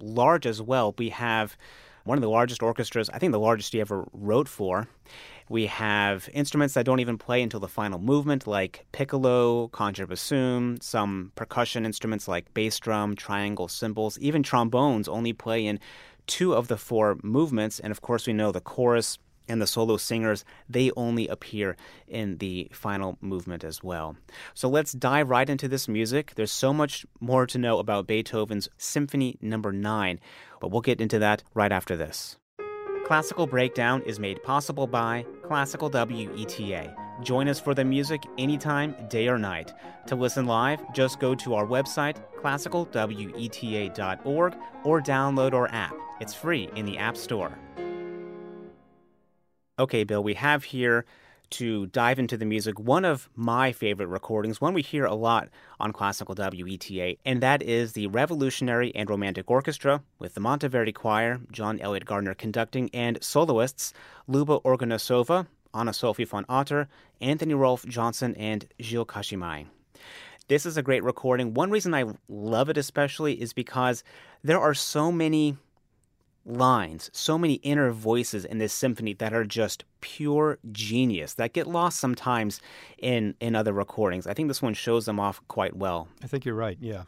large 0.01 0.46
as 0.46 0.62
well. 0.62 0.94
We 0.98 1.10
have 1.10 1.56
one 2.03 2.17
of 2.17 2.22
the 2.22 2.29
largest 2.29 2.62
orchestras, 2.62 3.10
I 3.10 3.20
think 3.20 3.32
the 3.32 3.39
largest 3.39 3.72
he 3.74 3.79
ever 3.79 4.08
wrote 4.12 4.50
for. 4.50 4.88
We 5.50 5.68
have 5.68 6.30
instruments 6.34 6.74
that 6.74 6.86
don't 6.86 7.00
even 7.00 7.18
play 7.18 7.42
until 7.42 7.60
the 7.60 7.68
final 7.68 8.00
movement, 8.00 8.48
like 8.48 8.86
piccolo, 8.92 9.70
contrabassoon, 9.70 10.82
some 10.84 11.32
percussion 11.36 11.86
instruments 11.86 12.27
like 12.27 12.54
bass 12.54 12.80
drum, 12.80 13.16
triangle 13.16 13.68
cymbals, 13.68 14.18
even 14.20 14.44
trombones 14.44 15.08
only 15.08 15.34
play 15.34 15.66
in 15.66 15.80
two 16.27 16.54
of 16.54 16.68
the 16.68 16.77
four 16.77 17.18
movements. 17.24 17.80
And 17.80 17.92
of 17.92 18.01
course, 18.01 18.27
we 18.27 18.34
know 18.34 18.51
the 18.51 18.62
chorus 18.62 19.18
and 19.48 19.62
the 19.62 19.68
solo 19.68 19.98
singers, 19.98 20.44
they 20.70 20.92
only 20.98 21.27
appear 21.27 21.77
in 22.08 22.38
the 22.38 22.70
final 22.74 23.18
movement 23.22 23.63
as 23.63 23.84
well. 23.84 24.18
So 24.54 24.68
let's 24.68 24.92
dive 24.92 25.30
right 25.30 25.50
into 25.50 25.68
this 25.68 25.88
music. 25.88 26.34
There's 26.36 26.51
so 26.51 26.74
much 26.74 27.06
more 27.20 27.48
to 27.48 27.58
know 27.58 27.80
about 27.80 28.08
Beethoven's 28.08 28.70
Symphony 28.77 29.38
Number 29.42 29.72
no. 29.72 29.88
9, 29.88 30.20
but 30.60 30.70
we'll 30.70 30.82
get 30.82 31.00
into 31.00 31.20
that 31.20 31.44
right 31.54 31.72
after 31.72 31.96
this. 31.96 32.38
Classical 33.08 33.48
Breakdown 33.48 34.02
is 34.02 34.20
made 34.20 34.44
possible 34.44 34.86
by 34.86 35.26
Classical 35.44 35.90
WETA. 35.90 36.94
Join 37.24 37.48
us 37.48 37.58
for 37.58 37.74
the 37.74 37.86
music 37.86 38.22
anytime, 38.38 38.94
day 39.08 39.30
or 39.30 39.40
night. 39.40 39.72
To 40.08 40.18
listen 40.18 40.46
live, 40.46 40.82
just 40.94 41.22
go 41.22 41.34
to 41.36 41.54
our 41.54 41.66
website, 41.66 42.18
classicalweta.org, 42.42 44.56
or 44.84 45.02
download 45.02 45.54
our 45.54 45.70
app. 45.70 45.96
It's 46.20 46.34
free 46.34 46.70
in 46.76 46.86
the 46.86 46.98
App 46.98 47.16
Store. 47.16 47.58
Okay, 49.80 50.04
Bill, 50.04 50.22
we 50.22 50.34
have 50.34 50.66
here 50.66 51.06
to 51.51 51.88
dive 51.88 52.20
into 52.20 52.38
the 52.38 52.46
music 52.46 52.80
one 52.80 53.06
of 53.06 53.30
my 53.36 53.72
favorite 53.72 54.08
recordings, 54.08 54.60
one 54.60 54.74
we 54.74 54.82
hear 54.82 55.06
a 55.06 55.16
lot 55.16 55.50
on 55.80 55.94
classical 55.94 56.36
WETA, 56.36 57.18
and 57.25 57.42
that 57.42 57.62
is 57.62 57.94
the 57.94 58.08
Revolutionary 58.08 58.94
and 58.96 59.10
Romantic 59.10 59.50
Orchestra 59.50 60.04
with 60.20 60.34
the 60.34 60.42
Monteverdi 60.42 60.94
Choir, 60.94 61.39
John 61.51 61.80
Eliot 61.80 62.06
Gardiner 62.06 62.34
conducting, 62.34 62.89
and 62.94 63.22
soloists 63.22 63.94
Luba 64.27 64.60
Orgonasova, 64.60 65.48
Anna 65.74 65.92
Sofie 65.92 66.27
von 66.27 66.46
Otter, 66.50 66.88
Anthony 67.22 67.54
Rolfe 67.54 67.86
Johnson, 67.86 68.36
and 68.36 68.68
Gilles 68.80 69.06
Cachemaille. 69.06 69.68
This 70.48 70.66
is 70.66 70.77
a 70.77 70.82
great 70.82 71.04
recording. 71.04 71.54
One 71.54 71.72
reason 71.72 71.94
I 71.94 72.06
love 72.30 72.70
it 72.70 72.77
especially 72.77 73.42
is 73.42 73.51
because 73.51 74.04
there 74.44 74.60
are 74.60 74.74
so 74.74 75.12
many 75.12 75.58
lines, 76.48 77.10
so 77.13 77.38
many 77.38 77.56
inner 77.56 77.92
voices 77.92 78.46
in 78.46 78.58
this 78.58 78.74
symphony 78.74 79.13
that 79.13 79.34
are 79.34 79.44
just 79.44 79.84
pure 80.01 80.58
genius 80.72 81.34
that 81.36 81.54
get 81.54 81.68
lost 81.68 82.00
sometimes 82.00 82.62
in 82.98 83.36
in 83.39 83.56
other 83.56 83.74
recordings. 83.74 84.25
I 84.25 84.34
think 84.34 84.48
this 84.48 84.62
one 84.62 84.74
shows 84.74 85.06
them 85.06 85.20
off 85.20 85.42
quite 85.48 85.75
well. 85.75 86.08
I 86.24 86.27
think 86.27 86.46
you're 86.46 86.56
right. 86.56 86.77
Yeah. 86.80 87.04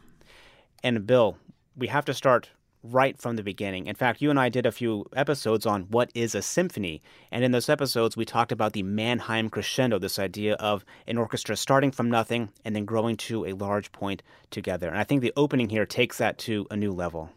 And 0.82 1.06
Bill, 1.06 1.38
we 1.76 1.88
have 1.88 2.04
to 2.06 2.14
start 2.14 2.50
right 2.82 3.18
from 3.18 3.36
the 3.36 3.42
beginning. 3.42 3.86
In 3.86 3.94
fact, 3.94 4.22
you 4.22 4.30
and 4.30 4.40
I 4.40 4.48
did 4.48 4.64
a 4.64 4.72
few 4.72 5.04
episodes 5.14 5.66
on 5.66 5.82
what 5.90 6.10
is 6.14 6.34
a 6.34 6.42
symphony. 6.42 7.02
And 7.30 7.44
in 7.44 7.52
those 7.52 7.68
episodes, 7.68 8.16
we 8.16 8.24
talked 8.24 8.52
about 8.52 8.72
the 8.72 8.82
Mannheim 8.82 9.50
crescendo, 9.50 9.98
this 9.98 10.18
idea 10.18 10.54
of 10.54 10.84
an 11.06 11.18
orchestra 11.18 11.56
starting 11.56 11.90
from 11.90 12.10
nothing 12.10 12.50
and 12.64 12.74
then 12.74 12.86
growing 12.86 13.16
to 13.18 13.44
a 13.44 13.52
large 13.52 13.92
point 13.92 14.22
together. 14.50 14.88
And 14.88 14.98
I 14.98 15.04
think 15.04 15.20
the 15.20 15.32
opening 15.36 15.68
here 15.68 15.84
takes 15.84 16.18
that 16.18 16.38
to 16.38 16.66
a 16.70 16.76
new 16.76 16.92
level. 16.92 17.30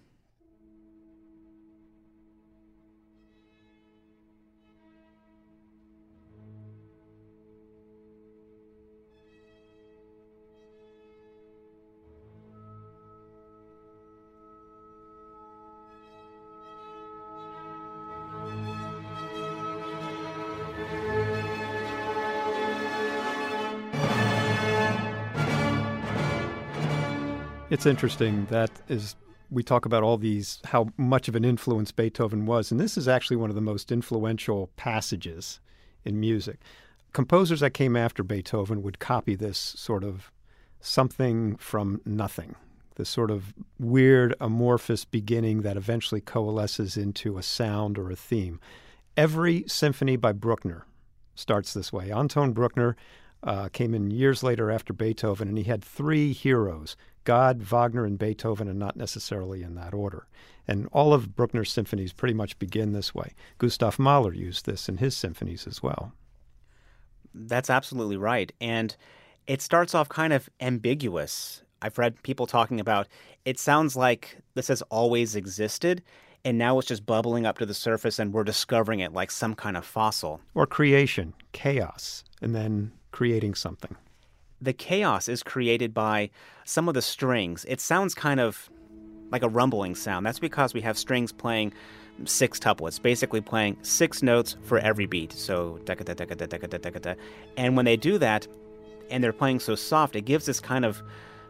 It's 27.73 27.87
interesting 27.87 28.45
that 28.51 28.69
is 28.87 29.15
we 29.49 29.63
talk 29.63 29.87
about 29.87 30.03
all 30.03 30.19
these 30.19 30.59
how 30.65 30.89
much 30.95 31.27
of 31.27 31.35
an 31.35 31.43
influence 31.43 31.91
Beethoven 31.91 32.45
was, 32.45 32.69
and 32.69 32.79
this 32.79 32.99
is 32.99 33.07
actually 33.07 33.37
one 33.37 33.49
of 33.49 33.55
the 33.55 33.61
most 33.61 33.91
influential 33.91 34.69
passages 34.75 35.59
in 36.05 36.19
music. 36.19 36.59
Composers 37.13 37.61
that 37.61 37.73
came 37.73 37.95
after 37.95 38.21
Beethoven 38.21 38.83
would 38.83 38.99
copy 38.99 39.33
this 39.33 39.57
sort 39.57 40.03
of 40.03 40.31
something 40.81 41.55
from 41.55 41.99
nothing, 42.05 42.53
this 42.97 43.09
sort 43.09 43.31
of 43.31 43.55
weird 43.79 44.35
amorphous 44.39 45.03
beginning 45.03 45.63
that 45.63 45.75
eventually 45.75 46.21
coalesces 46.21 46.95
into 46.95 47.39
a 47.39 47.43
sound 47.43 47.97
or 47.97 48.11
a 48.11 48.15
theme. 48.15 48.59
Every 49.17 49.63
symphony 49.65 50.15
by 50.15 50.33
Bruckner 50.33 50.85
starts 51.33 51.73
this 51.73 51.91
way. 51.91 52.11
Anton 52.11 52.53
Bruckner 52.53 52.95
uh, 53.43 53.69
came 53.69 53.93
in 53.93 54.09
years 54.09 54.41
later 54.41 54.71
after 54.71 54.93
Beethoven, 54.93 55.47
and 55.47 55.57
he 55.57 55.65
had 55.65 55.83
three 55.83 56.33
heroes 56.33 56.95
God, 57.25 57.63
Wagner, 57.63 58.05
and 58.05 58.19
Beethoven, 58.19 58.67
and 58.67 58.77
not 58.77 58.97
necessarily 58.97 59.63
in 59.63 59.75
that 59.75 59.93
order. 59.93 60.27
And 60.67 60.89
all 60.91 61.13
of 61.13 61.35
Bruckner's 61.35 61.71
symphonies 61.71 62.11
pretty 62.11 62.33
much 62.33 62.59
begin 62.59 62.91
this 62.91 63.15
way. 63.15 63.33
Gustav 63.57 63.97
Mahler 63.97 64.33
used 64.33 64.65
this 64.65 64.89
in 64.89 64.97
his 64.97 65.15
symphonies 65.15 65.65
as 65.65 65.81
well. 65.81 66.13
That's 67.33 67.69
absolutely 67.69 68.17
right. 68.17 68.51
And 68.59 68.95
it 69.47 69.61
starts 69.61 69.95
off 69.95 70.09
kind 70.09 70.33
of 70.33 70.49
ambiguous. 70.59 71.63
I've 71.81 71.97
read 71.97 72.21
people 72.23 72.45
talking 72.45 72.79
about 72.79 73.07
it 73.45 73.59
sounds 73.59 73.95
like 73.95 74.37
this 74.53 74.67
has 74.69 74.81
always 74.83 75.35
existed, 75.35 76.01
and 76.45 76.57
now 76.57 76.77
it's 76.79 76.87
just 76.87 77.05
bubbling 77.05 77.45
up 77.45 77.57
to 77.59 77.65
the 77.65 77.73
surface 77.73 78.19
and 78.19 78.33
we're 78.33 78.43
discovering 78.43 78.99
it 78.99 79.13
like 79.13 79.31
some 79.31 79.55
kind 79.55 79.75
of 79.75 79.85
fossil. 79.85 80.41
Or 80.55 80.65
creation, 80.65 81.33
chaos, 81.51 82.23
and 82.41 82.53
then 82.55 82.91
creating 83.13 83.55
something 83.55 83.95
the 84.63 84.73
chaos 84.73 85.27
is 85.27 85.43
created 85.43 85.93
by 85.93 86.29
some 86.63 86.87
of 86.87 86.93
the 86.93 87.01
strings. 87.01 87.65
It 87.67 87.81
sounds 87.81 88.15
kind 88.15 88.39
of 88.39 88.69
like 89.29 89.43
a 89.43 89.49
rumbling 89.49 89.95
sound. 89.95 90.25
That's 90.25 90.39
because 90.39 90.73
we 90.73 90.81
have 90.81 90.97
strings 90.97 91.31
playing 91.31 91.73
six 92.25 92.59
tuplets, 92.59 93.01
basically 93.01 93.41
playing 93.41 93.77
six 93.81 94.23
notes 94.23 94.55
for 94.63 94.79
every 94.79 95.05
beat. 95.05 95.33
So 95.33 95.79
and 97.57 97.75
when 97.75 97.85
they 97.85 97.97
do 97.97 98.17
that, 98.19 98.47
and 99.09 99.23
they're 99.23 99.33
playing 99.33 99.59
so 99.59 99.75
soft, 99.75 100.15
it 100.15 100.21
gives 100.21 100.45
this 100.45 100.59
kind 100.59 100.85
of 100.85 101.03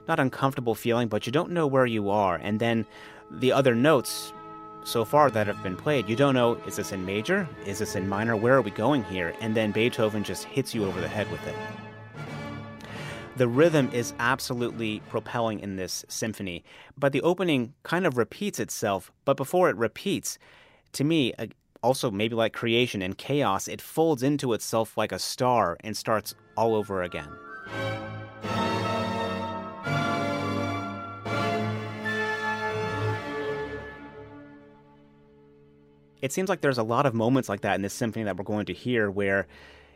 not 0.07 0.19
uncomfortable 0.19 0.75
feeling, 0.75 1.07
but 1.07 1.25
you 1.25 1.31
don't 1.31 1.51
know 1.51 1.67
where 1.67 1.85
you 1.85 2.09
are. 2.09 2.35
And 2.35 2.59
then 2.59 2.85
the 3.29 3.51
other 3.51 3.75
notes 3.75 4.33
so 4.83 5.05
far 5.05 5.29
that 5.31 5.47
have 5.47 5.61
been 5.63 5.75
played, 5.75 6.09
you 6.09 6.15
don't 6.15 6.33
know 6.35 6.55
is 6.67 6.75
this 6.75 6.91
in 6.91 7.05
major? 7.05 7.47
Is 7.65 7.79
this 7.79 7.95
in 7.95 8.07
minor? 8.07 8.35
Where 8.35 8.55
are 8.55 8.61
we 8.61 8.71
going 8.71 9.03
here? 9.05 9.33
And 9.41 9.55
then 9.55 9.71
Beethoven 9.71 10.23
just 10.23 10.43
hits 10.43 10.73
you 10.75 10.85
over 10.85 10.99
the 10.99 11.07
head 11.07 11.29
with 11.31 11.45
it. 11.47 11.55
The 13.35 13.47
rhythm 13.47 13.89
is 13.91 14.13
absolutely 14.19 15.01
propelling 15.09 15.59
in 15.59 15.75
this 15.75 16.05
symphony, 16.07 16.63
but 16.97 17.13
the 17.13 17.21
opening 17.21 17.73
kind 17.81 18.05
of 18.05 18.17
repeats 18.17 18.59
itself. 18.59 19.11
But 19.25 19.37
before 19.37 19.69
it 19.69 19.75
repeats, 19.75 20.37
to 20.91 21.03
me, 21.03 21.33
uh, 21.39 21.47
also 21.81 22.11
maybe 22.11 22.35
like 22.35 22.53
creation 22.53 23.01
and 23.01 23.17
chaos, 23.17 23.67
it 23.67 23.81
folds 23.81 24.21
into 24.21 24.53
itself 24.53 24.97
like 24.97 25.11
a 25.11 25.17
star 25.17 25.77
and 25.83 25.97
starts 25.97 26.35
all 26.55 26.75
over 26.75 27.01
again. 27.01 27.29
It 36.23 36.31
seems 36.31 36.47
like 36.47 36.61
there's 36.61 36.77
a 36.77 36.83
lot 36.83 37.05
of 37.05 37.13
moments 37.13 37.49
like 37.49 37.61
that 37.61 37.75
in 37.75 37.81
this 37.81 37.93
symphony 37.93 38.23
that 38.23 38.37
we're 38.37 38.45
going 38.45 38.65
to 38.67 38.73
hear 38.73 39.11
where 39.11 39.45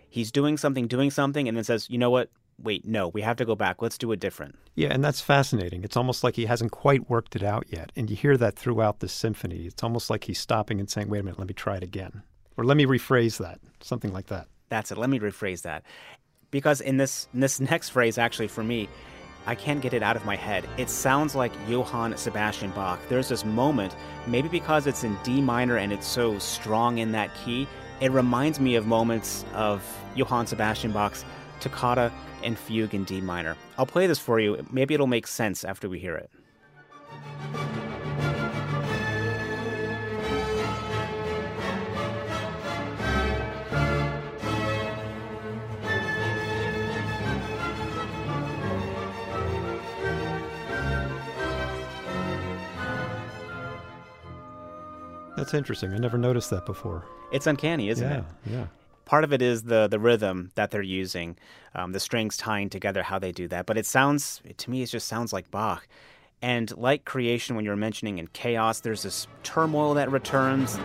he's 0.09 0.29
doing 0.29 0.57
something, 0.57 0.85
doing 0.85 1.09
something, 1.09 1.47
and 1.47 1.55
then 1.55 1.63
says, 1.63 1.89
you 1.89 1.97
know 1.97 2.09
what, 2.09 2.29
wait, 2.61 2.85
no, 2.85 3.07
we 3.07 3.21
have 3.21 3.37
to 3.37 3.45
go 3.45 3.55
back. 3.55 3.81
Let's 3.81 3.97
do 3.97 4.11
it 4.11 4.19
different. 4.19 4.55
Yeah, 4.75 4.89
and 4.89 5.01
that's 5.01 5.21
fascinating. 5.21 5.85
It's 5.85 5.95
almost 5.95 6.25
like 6.25 6.35
he 6.35 6.45
hasn't 6.45 6.71
quite 6.71 7.09
worked 7.09 7.37
it 7.37 7.43
out 7.43 7.67
yet. 7.69 7.93
And 7.95 8.09
you 8.09 8.17
hear 8.17 8.35
that 8.35 8.57
throughout 8.57 8.99
the 8.99 9.07
symphony. 9.07 9.67
It's 9.67 9.81
almost 9.83 10.09
like 10.09 10.25
he's 10.25 10.37
stopping 10.37 10.81
and 10.81 10.89
saying, 10.89 11.07
wait 11.07 11.19
a 11.19 11.23
minute, 11.23 11.39
let 11.39 11.47
me 11.47 11.53
try 11.53 11.77
it 11.77 11.83
again. 11.83 12.23
Or 12.57 12.65
let 12.65 12.75
me 12.75 12.85
rephrase 12.85 13.37
that, 13.37 13.61
something 13.79 14.11
like 14.11 14.27
that. 14.27 14.47
That's 14.67 14.91
it. 14.91 14.97
Let 14.97 15.09
me 15.09 15.21
rephrase 15.21 15.61
that. 15.61 15.83
Because 16.51 16.81
in 16.81 16.97
this, 16.97 17.29
in 17.33 17.39
this 17.39 17.59
next 17.71 17.91
phrase, 17.91 18.17
actually, 18.17 18.49
for 18.49 18.65
me, 18.65 18.89
I 19.47 19.55
can't 19.55 19.81
get 19.81 19.93
it 19.93 20.03
out 20.03 20.17
of 20.17 20.25
my 20.25 20.35
head. 20.35 20.67
It 20.77 20.89
sounds 20.89 21.33
like 21.33 21.53
Johann 21.69 22.15
Sebastian 22.17 22.71
Bach. 22.71 22.99
There's 23.07 23.29
this 23.29 23.45
moment, 23.45 23.95
maybe 24.27 24.49
because 24.49 24.87
it's 24.87 25.05
in 25.05 25.17
D 25.23 25.39
minor 25.39 25.77
and 25.77 25.93
it's 25.93 26.05
so 26.05 26.37
strong 26.37 26.97
in 26.97 27.13
that 27.13 27.33
key, 27.33 27.65
it 28.01 28.11
reminds 28.11 28.59
me 28.59 28.75
of 28.75 28.85
moments 28.85 29.45
of 29.53 29.81
Johann 30.15 30.47
Sebastian 30.47 30.91
Bach's 30.91 31.23
toccata 31.61 32.11
and 32.43 32.59
fugue 32.59 32.93
in 32.93 33.05
D 33.05 33.21
minor. 33.21 33.55
I'll 33.77 33.85
play 33.85 34.05
this 34.05 34.19
for 34.19 34.37
you. 34.37 34.67
Maybe 34.69 34.93
it'll 34.93 35.07
make 35.07 35.27
sense 35.27 35.63
after 35.63 35.87
we 35.87 35.97
hear 35.97 36.15
it. 36.15 36.29
that's 55.47 55.53
interesting. 55.53 55.93
I 55.93 55.97
never 55.97 56.17
noticed 56.17 56.49
that 56.49 56.65
before. 56.65 57.05
It's 57.31 57.47
uncanny, 57.47 57.87
isn't 57.87 58.05
yeah, 58.05 58.17
it? 58.17 58.23
Yeah. 58.51 58.67
Part 59.05 59.23
of 59.23 59.31
it 59.31 59.41
is 59.41 59.63
the 59.63 59.87
the 59.87 59.97
rhythm 59.97 60.51
that 60.55 60.71
they're 60.71 60.81
using, 60.81 61.37
um, 61.73 61.93
the 61.93 62.01
strings 62.01 62.35
tying 62.35 62.69
together, 62.69 63.01
how 63.01 63.17
they 63.17 63.31
do 63.31 63.47
that. 63.47 63.65
But 63.65 63.77
it 63.77 63.85
sounds 63.85 64.41
to 64.57 64.69
me, 64.69 64.81
it 64.81 64.87
just 64.87 65.07
sounds 65.07 65.31
like 65.31 65.49
Bach. 65.49 65.87
And 66.41 66.75
like 66.75 67.05
creation, 67.05 67.55
when 67.55 67.63
you 67.63 67.71
were 67.71 67.77
mentioning 67.77 68.17
in 68.17 68.27
chaos, 68.27 68.81
there's 68.81 69.03
this 69.03 69.29
turmoil 69.43 69.93
that 69.93 70.11
returns. 70.11 70.77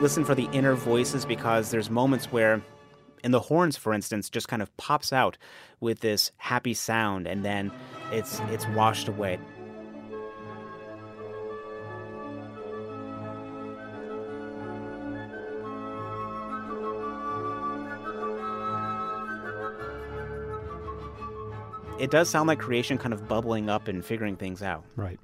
Listen 0.00 0.24
for 0.24 0.34
the 0.34 0.48
inner 0.52 0.74
voices 0.74 1.24
because 1.24 1.70
there's 1.70 1.90
moments 1.90 2.32
where 2.32 2.60
in 3.24 3.30
the 3.30 3.40
horns 3.40 3.76
for 3.76 3.92
instance 3.92 4.28
just 4.30 4.48
kind 4.48 4.62
of 4.62 4.74
pops 4.76 5.12
out 5.12 5.36
with 5.80 6.00
this 6.00 6.30
happy 6.36 6.74
sound 6.74 7.26
and 7.26 7.44
then 7.44 7.70
it's 8.12 8.40
it's 8.50 8.66
washed 8.68 9.08
away 9.08 9.38
it 21.98 22.10
does 22.10 22.28
sound 22.28 22.48
like 22.48 22.58
creation 22.58 22.98
kind 22.98 23.12
of 23.12 23.28
bubbling 23.28 23.68
up 23.68 23.88
and 23.88 24.04
figuring 24.04 24.36
things 24.36 24.62
out. 24.62 24.84
Right. 24.96 25.18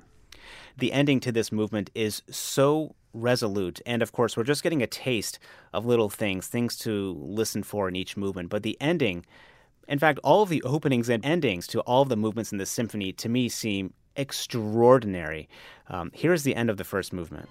The 0.79 0.93
ending 0.93 1.21
to 1.21 1.33
this 1.33 1.53
movement 1.53 1.91
is 1.95 2.23
so 2.31 2.95
resolute. 3.15 3.81
And 3.87 4.03
of 4.03 4.13
course, 4.13 4.37
we're 4.37 4.45
just 4.45 4.63
getting 4.63 4.83
a 4.83 4.87
taste 4.87 5.39
of 5.73 5.87
little 5.87 6.11
things, 6.11 6.47
things 6.47 6.77
to 6.79 7.17
listen 7.19 7.63
for 7.63 7.89
in 7.89 7.97
each 7.97 8.17
movement. 8.17 8.51
But 8.51 8.63
the 8.63 8.77
ending, 8.81 9.25
in 9.89 9.99
fact, 9.99 10.19
all 10.23 10.43
of 10.43 10.49
the 10.49 10.63
openings 10.63 11.09
and 11.09 11.25
endings 11.25 11.67
to 11.69 11.81
all 11.81 12.03
of 12.03 12.09
the 12.09 12.17
movements 12.17 12.53
in 12.53 12.59
the 12.59 12.67
symphony 12.67 13.13
to 13.13 13.29
me 13.29 13.49
seem 13.49 13.95
extraordinary. 14.17 15.49
Um, 15.89 16.11
here's 16.15 16.43
the 16.43 16.55
end 16.55 16.71
of 16.71 16.77
the 16.77 16.85
first 16.85 17.13
movement. 17.13 17.49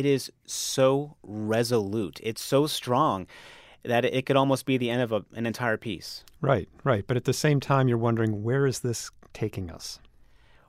It 0.00 0.06
is 0.06 0.32
so 0.46 1.16
resolute. 1.22 2.20
It's 2.22 2.42
so 2.42 2.66
strong 2.66 3.26
that 3.84 4.04
it 4.04 4.26
could 4.26 4.36
almost 4.36 4.66
be 4.66 4.76
the 4.76 4.90
end 4.90 5.02
of 5.02 5.12
a, 5.12 5.24
an 5.34 5.46
entire 5.46 5.76
piece. 5.76 6.24
Right, 6.40 6.68
right. 6.84 7.06
But 7.06 7.16
at 7.16 7.24
the 7.24 7.32
same 7.32 7.60
time, 7.60 7.86
you're 7.86 7.98
wondering 7.98 8.42
where 8.42 8.66
is 8.66 8.80
this 8.80 9.10
taking 9.32 9.70
us? 9.70 10.00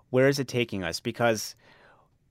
Where 0.10 0.28
is 0.28 0.40
it 0.40 0.48
taking 0.48 0.84
us? 0.84 1.00
Because 1.00 1.56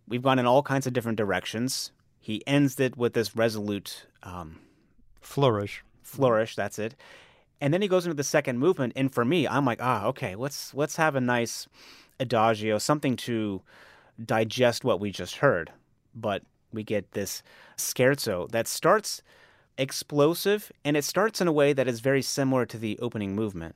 we've 0.06 0.22
gone 0.22 0.38
in 0.38 0.46
all 0.46 0.62
kinds 0.62 0.86
of 0.86 0.92
different 0.92 1.16
directions. 1.16 1.90
He 2.18 2.46
ends 2.46 2.78
it 2.78 2.96
with 2.96 3.14
this 3.14 3.34
resolute 3.34 4.06
um, 4.22 4.60
flourish. 5.20 5.82
Flourish, 6.02 6.54
that's 6.54 6.78
it. 6.78 6.94
And 7.62 7.72
then 7.72 7.82
he 7.82 7.88
goes 7.88 8.04
into 8.06 8.14
the 8.14 8.24
second 8.24 8.58
movement, 8.58 8.94
and 8.96 9.12
for 9.12 9.24
me, 9.24 9.46
I'm 9.46 9.64
like, 9.64 9.80
ah, 9.82 10.06
okay, 10.06 10.34
let's 10.34 10.74
let's 10.74 10.96
have 10.96 11.14
a 11.14 11.20
nice 11.20 11.68
adagio, 12.18 12.78
something 12.78 13.16
to 13.16 13.62
digest 14.22 14.82
what 14.82 15.00
we 15.00 15.10
just 15.10 15.36
heard. 15.36 15.70
But 16.14 16.42
we 16.72 16.82
get 16.82 17.12
this 17.12 17.42
scherzo 17.76 18.50
that 18.50 18.66
starts 18.66 19.22
explosive 19.78 20.70
and 20.84 20.96
it 20.96 21.04
starts 21.04 21.40
in 21.40 21.48
a 21.48 21.52
way 21.52 21.72
that 21.72 21.88
is 21.88 22.00
very 22.00 22.22
similar 22.22 22.66
to 22.66 22.78
the 22.78 22.98
opening 23.00 23.34
movement. 23.34 23.74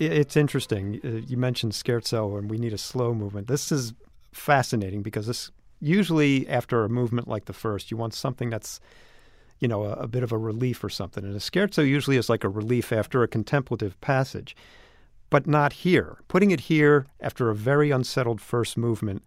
It's 0.00 0.36
interesting. 0.36 1.00
Uh, 1.04 1.08
you 1.26 1.36
mentioned 1.36 1.72
scherzo, 1.72 2.38
and 2.38 2.48
we 2.48 2.56
need 2.56 2.72
a 2.72 2.78
slow 2.78 3.12
movement. 3.14 3.48
This 3.48 3.72
is 3.72 3.94
fascinating 4.32 5.02
because 5.02 5.26
this 5.26 5.50
usually 5.80 6.48
after 6.48 6.84
a 6.84 6.88
movement 6.88 7.26
like 7.26 7.46
the 7.46 7.52
first, 7.52 7.90
you 7.90 7.96
want 7.96 8.14
something 8.14 8.50
that's 8.50 8.78
you 9.58 9.66
know 9.66 9.84
a, 9.84 9.92
a 9.94 10.06
bit 10.06 10.22
of 10.22 10.30
a 10.30 10.38
relief 10.38 10.84
or 10.84 10.88
something. 10.88 11.24
And 11.24 11.34
a 11.34 11.40
scherzo 11.40 11.86
usually 11.86 12.16
is 12.16 12.28
like 12.28 12.44
a 12.44 12.48
relief 12.48 12.92
after 12.92 13.22
a 13.24 13.28
contemplative 13.28 14.00
passage 14.00 14.54
but 15.30 15.46
not 15.46 15.72
here. 15.72 16.18
Putting 16.28 16.50
it 16.50 16.60
here 16.60 17.06
after 17.20 17.50
a 17.50 17.54
very 17.54 17.90
unsettled 17.90 18.40
first 18.40 18.76
movement 18.76 19.22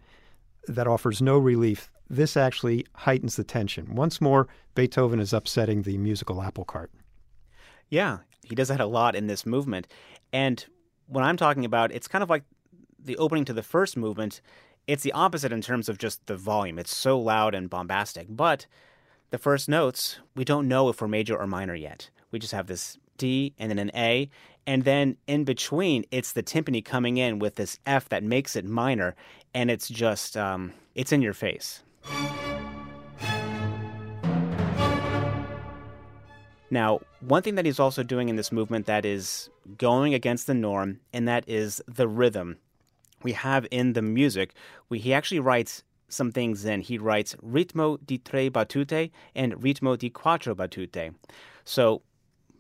that 0.68 0.88
offers 0.88 1.22
no 1.22 1.38
relief, 1.38 1.92
this 2.10 2.36
actually 2.36 2.86
heightens 2.96 3.36
the 3.36 3.44
tension. 3.44 3.96
Once 3.96 4.20
more, 4.20 4.48
Beethoven 4.76 5.20
is 5.20 5.34
upsetting 5.34 5.84
the 5.84 5.98
musical 5.98 6.42
apple 6.42 6.66
cart. 6.66 6.92
Yeah, 7.90 8.20
he 8.44 8.56
does 8.56 8.70
that 8.70 8.80
a 8.80 8.86
lot 8.86 9.16
in 9.16 9.28
this 9.28 9.46
movement. 9.46 9.88
And 10.34 10.66
when 11.08 11.24
I'm 11.24 11.38
talking 11.38 11.66
about, 11.66 11.92
it's 11.92 12.08
kind 12.08 12.24
of 12.24 12.30
like 12.30 12.44
the 12.98 13.18
opening 13.18 13.46
to 13.46 13.54
the 13.54 13.64
first 13.64 13.98
movement. 13.98 14.42
It's 14.88 15.04
the 15.04 15.12
opposite 15.12 15.52
in 15.52 15.62
terms 15.62 15.90
of 15.90 15.98
just 15.98 16.26
the 16.26 16.36
volume. 16.36 16.80
It's 16.80 16.96
so 16.96 17.20
loud 17.20 17.54
and 17.54 17.70
bombastic. 17.70 18.28
But 18.30 18.66
the 19.30 19.38
first 19.38 19.70
notes, 19.70 20.20
we 20.36 20.44
don't 20.44 20.68
know 20.68 20.90
if 20.90 21.02
we're 21.02 21.08
major 21.08 21.38
or 21.38 21.48
minor 21.48 21.76
yet. 21.76 22.10
We 22.32 22.40
just 22.40 22.54
have 22.54 22.68
this 22.68 22.98
D 23.18 23.54
and 23.58 23.70
then 23.70 23.80
an 23.80 23.92
A, 23.96 24.30
and 24.68 24.84
then 24.84 25.18
in 25.28 25.44
between, 25.44 26.06
it's 26.12 26.34
the 26.34 26.44
timpani 26.44 26.84
coming 26.84 27.18
in 27.18 27.40
with 27.40 27.56
this 27.56 27.80
F 27.86 28.10
that 28.10 28.24
makes 28.24 28.56
it 28.56 28.66
minor, 28.66 29.16
and 29.54 29.72
it's 29.72 29.90
just, 29.90 30.38
um, 30.38 30.74
it's 30.96 31.12
in 31.12 31.22
your 31.22 31.34
face. 31.34 31.84
Now, 36.70 37.02
one 37.20 37.42
thing 37.44 37.56
that 37.56 37.66
he's 37.66 37.80
also 37.80 38.02
doing 38.02 38.30
in 38.30 38.38
this 38.38 38.52
movement 38.52 38.86
that 38.86 39.06
is 39.06 39.50
going 39.78 40.14
against 40.14 40.48
the 40.48 40.54
norm, 40.54 41.02
and 41.12 41.28
that 41.28 41.44
is 41.48 41.82
the 41.88 42.08
rhythm. 42.08 42.58
We 43.24 43.34
have 43.34 43.68
in 43.72 43.94
the 43.94 44.02
music, 44.02 44.54
we, 44.90 45.00
he 45.00 45.14
actually 45.14 45.40
writes 45.40 45.84
some 46.08 46.32
things 46.32 46.66
in. 46.66 46.82
He 46.82 46.98
writes 46.98 47.36
ritmo 47.44 47.98
di 48.06 48.18
tre 48.20 48.50
battute 48.50 49.12
and 49.36 49.54
ritmo 49.56 49.98
di 49.98 50.10
quattro 50.10 50.54
battute. 50.56 51.14
So 51.66 52.02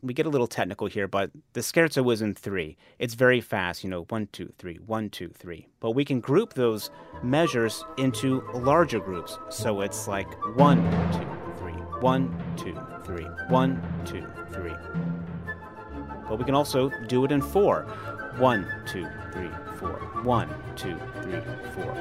we 0.03 0.13
get 0.13 0.25
a 0.25 0.29
little 0.29 0.47
technical 0.47 0.87
here, 0.87 1.07
but 1.07 1.29
the 1.53 1.61
scherzo 1.61 2.03
was 2.03 2.21
in 2.21 2.33
three. 2.33 2.77
It's 2.99 3.13
very 3.13 3.41
fast, 3.41 3.83
you 3.83 3.89
know, 3.89 4.03
one, 4.09 4.27
two, 4.31 4.51
three, 4.57 4.79
one, 4.85 5.09
two, 5.09 5.29
three. 5.29 5.67
But 5.79 5.91
we 5.91 6.05
can 6.05 6.19
group 6.19 6.53
those 6.53 6.89
measures 7.23 7.83
into 7.97 8.41
larger 8.53 8.99
groups. 8.99 9.37
So 9.49 9.81
it's 9.81 10.07
like 10.07 10.27
one, 10.55 10.81
two, 11.11 11.27
three, 11.59 11.79
one, 12.01 12.35
two, 12.57 12.77
three, 13.03 13.25
one, 13.49 13.81
two, 14.05 14.25
three. 14.51 14.73
But 16.27 16.39
we 16.39 16.45
can 16.45 16.55
also 16.55 16.89
do 17.07 17.23
it 17.25 17.31
in 17.31 17.41
four. 17.41 17.83
One, 18.37 18.67
two, 18.87 19.07
three, 19.33 19.49
four. 19.77 19.93
One, 20.23 20.49
two, 20.75 20.97
three, 21.21 21.41
four. 21.75 21.95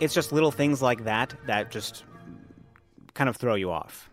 It's 0.00 0.14
just 0.14 0.32
little 0.32 0.50
things 0.50 0.82
like 0.82 1.04
that 1.04 1.34
that 1.46 1.70
just 1.70 2.04
kind 3.14 3.28
of 3.28 3.36
throw 3.36 3.54
you 3.54 3.70
off. 3.70 4.09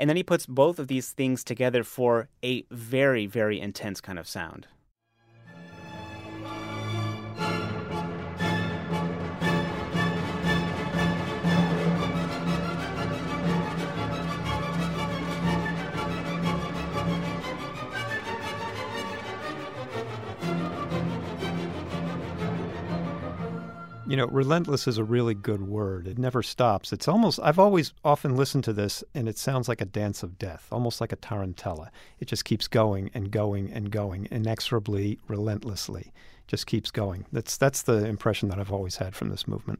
And 0.00 0.08
then 0.08 0.16
he 0.16 0.22
puts 0.22 0.46
both 0.46 0.78
of 0.78 0.88
these 0.88 1.10
things 1.10 1.44
together 1.44 1.84
for 1.84 2.30
a 2.42 2.64
very, 2.70 3.26
very 3.26 3.60
intense 3.60 4.00
kind 4.00 4.18
of 4.18 4.26
sound. 4.26 4.66
You 24.10 24.16
know, 24.16 24.26
relentless 24.26 24.88
is 24.88 24.98
a 24.98 25.04
really 25.04 25.34
good 25.34 25.62
word. 25.62 26.08
It 26.08 26.18
never 26.18 26.42
stops. 26.42 26.92
It's 26.92 27.06
almost, 27.06 27.38
I've 27.44 27.60
always 27.60 27.92
often 28.04 28.34
listened 28.34 28.64
to 28.64 28.72
this 28.72 29.04
and 29.14 29.28
it 29.28 29.38
sounds 29.38 29.68
like 29.68 29.80
a 29.80 29.84
dance 29.84 30.24
of 30.24 30.36
death, 30.36 30.66
almost 30.72 31.00
like 31.00 31.12
a 31.12 31.16
tarantella. 31.16 31.90
It 32.18 32.26
just 32.26 32.44
keeps 32.44 32.66
going 32.66 33.12
and 33.14 33.30
going 33.30 33.70
and 33.70 33.88
going, 33.88 34.26
inexorably, 34.32 35.20
relentlessly. 35.28 36.12
Just 36.48 36.66
keeps 36.66 36.90
going. 36.90 37.24
That's, 37.30 37.56
that's 37.56 37.82
the 37.82 38.04
impression 38.04 38.48
that 38.48 38.58
I've 38.58 38.72
always 38.72 38.96
had 38.96 39.14
from 39.14 39.28
this 39.28 39.46
movement. 39.46 39.78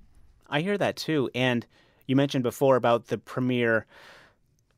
I 0.49 0.61
hear 0.61 0.79
that 0.79 0.95
too. 0.95 1.29
And 1.35 1.67
you 2.07 2.15
mentioned 2.15 2.45
before 2.45 2.77
about 2.77 3.09
the 3.09 3.19
premiere, 3.19 3.85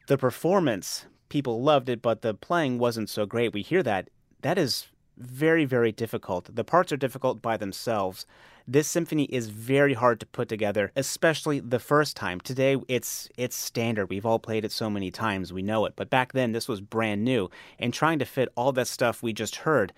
the 0.06 0.16
performance. 0.16 1.04
People 1.28 1.60
loved 1.60 1.90
it, 1.90 2.00
but 2.00 2.22
the 2.22 2.32
playing 2.32 2.78
wasn't 2.78 3.10
so 3.10 3.26
great. 3.26 3.52
We 3.52 3.60
hear 3.60 3.82
that. 3.82 4.08
That 4.40 4.56
is 4.56 4.86
very, 5.18 5.66
very 5.66 5.92
difficult. 5.92 6.48
The 6.56 6.64
parts 6.64 6.90
are 6.90 6.96
difficult 6.96 7.42
by 7.42 7.58
themselves. 7.58 8.24
This 8.66 8.88
symphony 8.88 9.24
is 9.24 9.48
very 9.48 9.94
hard 9.94 10.20
to 10.20 10.26
put 10.26 10.48
together, 10.48 10.92
especially 10.94 11.60
the 11.60 11.78
first 11.78 12.16
time. 12.16 12.40
Today 12.40 12.76
it's 12.88 13.28
it's 13.36 13.56
standard. 13.56 14.08
We've 14.10 14.26
all 14.26 14.38
played 14.38 14.64
it 14.64 14.72
so 14.72 14.88
many 14.88 15.10
times, 15.10 15.52
we 15.52 15.62
know 15.62 15.84
it. 15.86 15.94
But 15.96 16.10
back 16.10 16.32
then 16.32 16.52
this 16.52 16.68
was 16.68 16.80
brand 16.80 17.24
new 17.24 17.50
and 17.78 17.92
trying 17.92 18.18
to 18.20 18.24
fit 18.24 18.48
all 18.56 18.72
that 18.72 18.86
stuff 18.86 19.22
we 19.22 19.32
just 19.32 19.56
heard, 19.56 19.92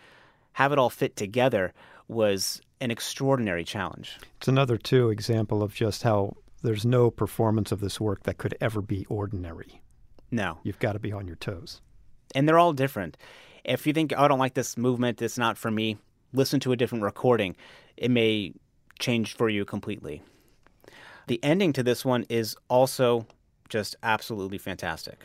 have 0.55 0.73
it 0.73 0.79
all 0.79 0.91
fit 0.91 1.17
together 1.17 1.73
was 2.09 2.61
an 2.81 2.91
extraordinary 2.91 3.65
challenge. 3.65 4.19
It's 4.39 4.49
another 4.49 4.77
too 4.77 5.11
example 5.11 5.63
of 5.63 5.75
just 5.75 6.03
how 6.03 6.37
there's 6.63 6.85
no 6.85 7.11
performance 7.11 7.73
of 7.73 7.81
this 7.81 8.01
work 8.01 8.23
that 8.25 8.39
could 8.39 8.57
ever 8.61 8.81
be 8.81 9.05
ordinary. 9.07 9.81
No. 10.31 10.59
You've 10.63 10.79
got 10.79 10.93
to 10.93 10.99
be 10.99 11.13
on 11.13 11.27
your 11.27 11.37
toes. 11.37 11.81
And 12.35 12.49
they're 12.49 12.59
all 12.59 12.73
different. 12.73 13.17
If 13.65 13.87
you 13.87 13.93
think, 13.93 14.13
oh, 14.17 14.25
I 14.25 14.29
don't 14.29 14.39
like 14.39 14.55
this 14.55 14.77
movement, 14.77 15.23
it's 15.23 15.39
not 15.39 15.57
for 15.57 15.71
me, 15.71 15.97
listen 16.35 16.61
to 16.61 16.73
a 16.73 16.77
different 16.77 17.05
recording, 17.05 17.57
it 17.97 18.11
may 18.11 18.53
change 18.99 19.35
for 19.35 19.49
you 19.49 19.65
completely. 19.65 20.23
The 21.27 21.43
ending 21.43 21.73
to 21.73 21.83
this 21.83 22.05
one 22.05 22.27
is 22.29 22.57
also 22.69 23.27
just 23.69 23.97
absolutely 24.03 24.59
fantastic. 24.59 25.25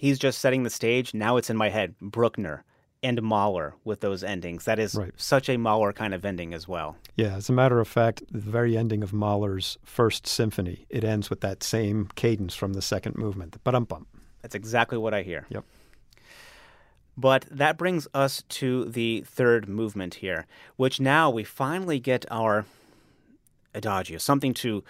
He's 0.00 0.18
just 0.18 0.38
setting 0.38 0.62
the 0.62 0.70
stage. 0.70 1.12
Now 1.12 1.36
it's 1.36 1.50
in 1.50 1.56
my 1.56 1.70
head. 1.70 1.96
Bruckner 2.00 2.64
and 3.02 3.22
Mahler 3.22 3.74
with 3.84 4.00
those 4.00 4.24
endings. 4.24 4.64
That 4.64 4.78
is 4.78 4.94
Right. 4.94 5.12
such 5.16 5.48
a 5.48 5.56
Mahler 5.56 5.92
kind 5.92 6.14
of 6.14 6.24
ending 6.24 6.52
as 6.52 6.66
well. 6.66 6.96
Yeah, 7.16 7.36
as 7.36 7.48
a 7.48 7.52
matter 7.52 7.80
of 7.80 7.88
fact, 7.88 8.22
the 8.30 8.38
very 8.40 8.76
ending 8.76 9.02
of 9.02 9.12
Mahler's 9.12 9.78
First 9.84 10.26
Symphony, 10.26 10.86
it 10.88 11.04
ends 11.04 11.30
with 11.30 11.40
that 11.40 11.62
same 11.62 12.08
cadence 12.16 12.54
from 12.54 12.72
the 12.72 12.82
second 12.82 13.16
movement, 13.16 13.52
the 13.52 13.58
ba 13.60 13.80
bum 13.80 14.06
That's 14.42 14.54
exactly 14.54 14.98
what 14.98 15.14
I 15.14 15.22
hear. 15.22 15.46
Yep. 15.48 15.64
But 17.16 17.46
that 17.50 17.76
brings 17.76 18.06
us 18.14 18.42
to 18.48 18.84
the 18.84 19.22
third 19.26 19.68
movement 19.68 20.14
here, 20.16 20.46
which 20.76 21.00
now 21.00 21.30
we 21.30 21.42
finally 21.42 21.98
get 21.98 22.24
our 22.30 22.64
adagio, 23.74 24.18
something 24.18 24.54
to 24.54 24.84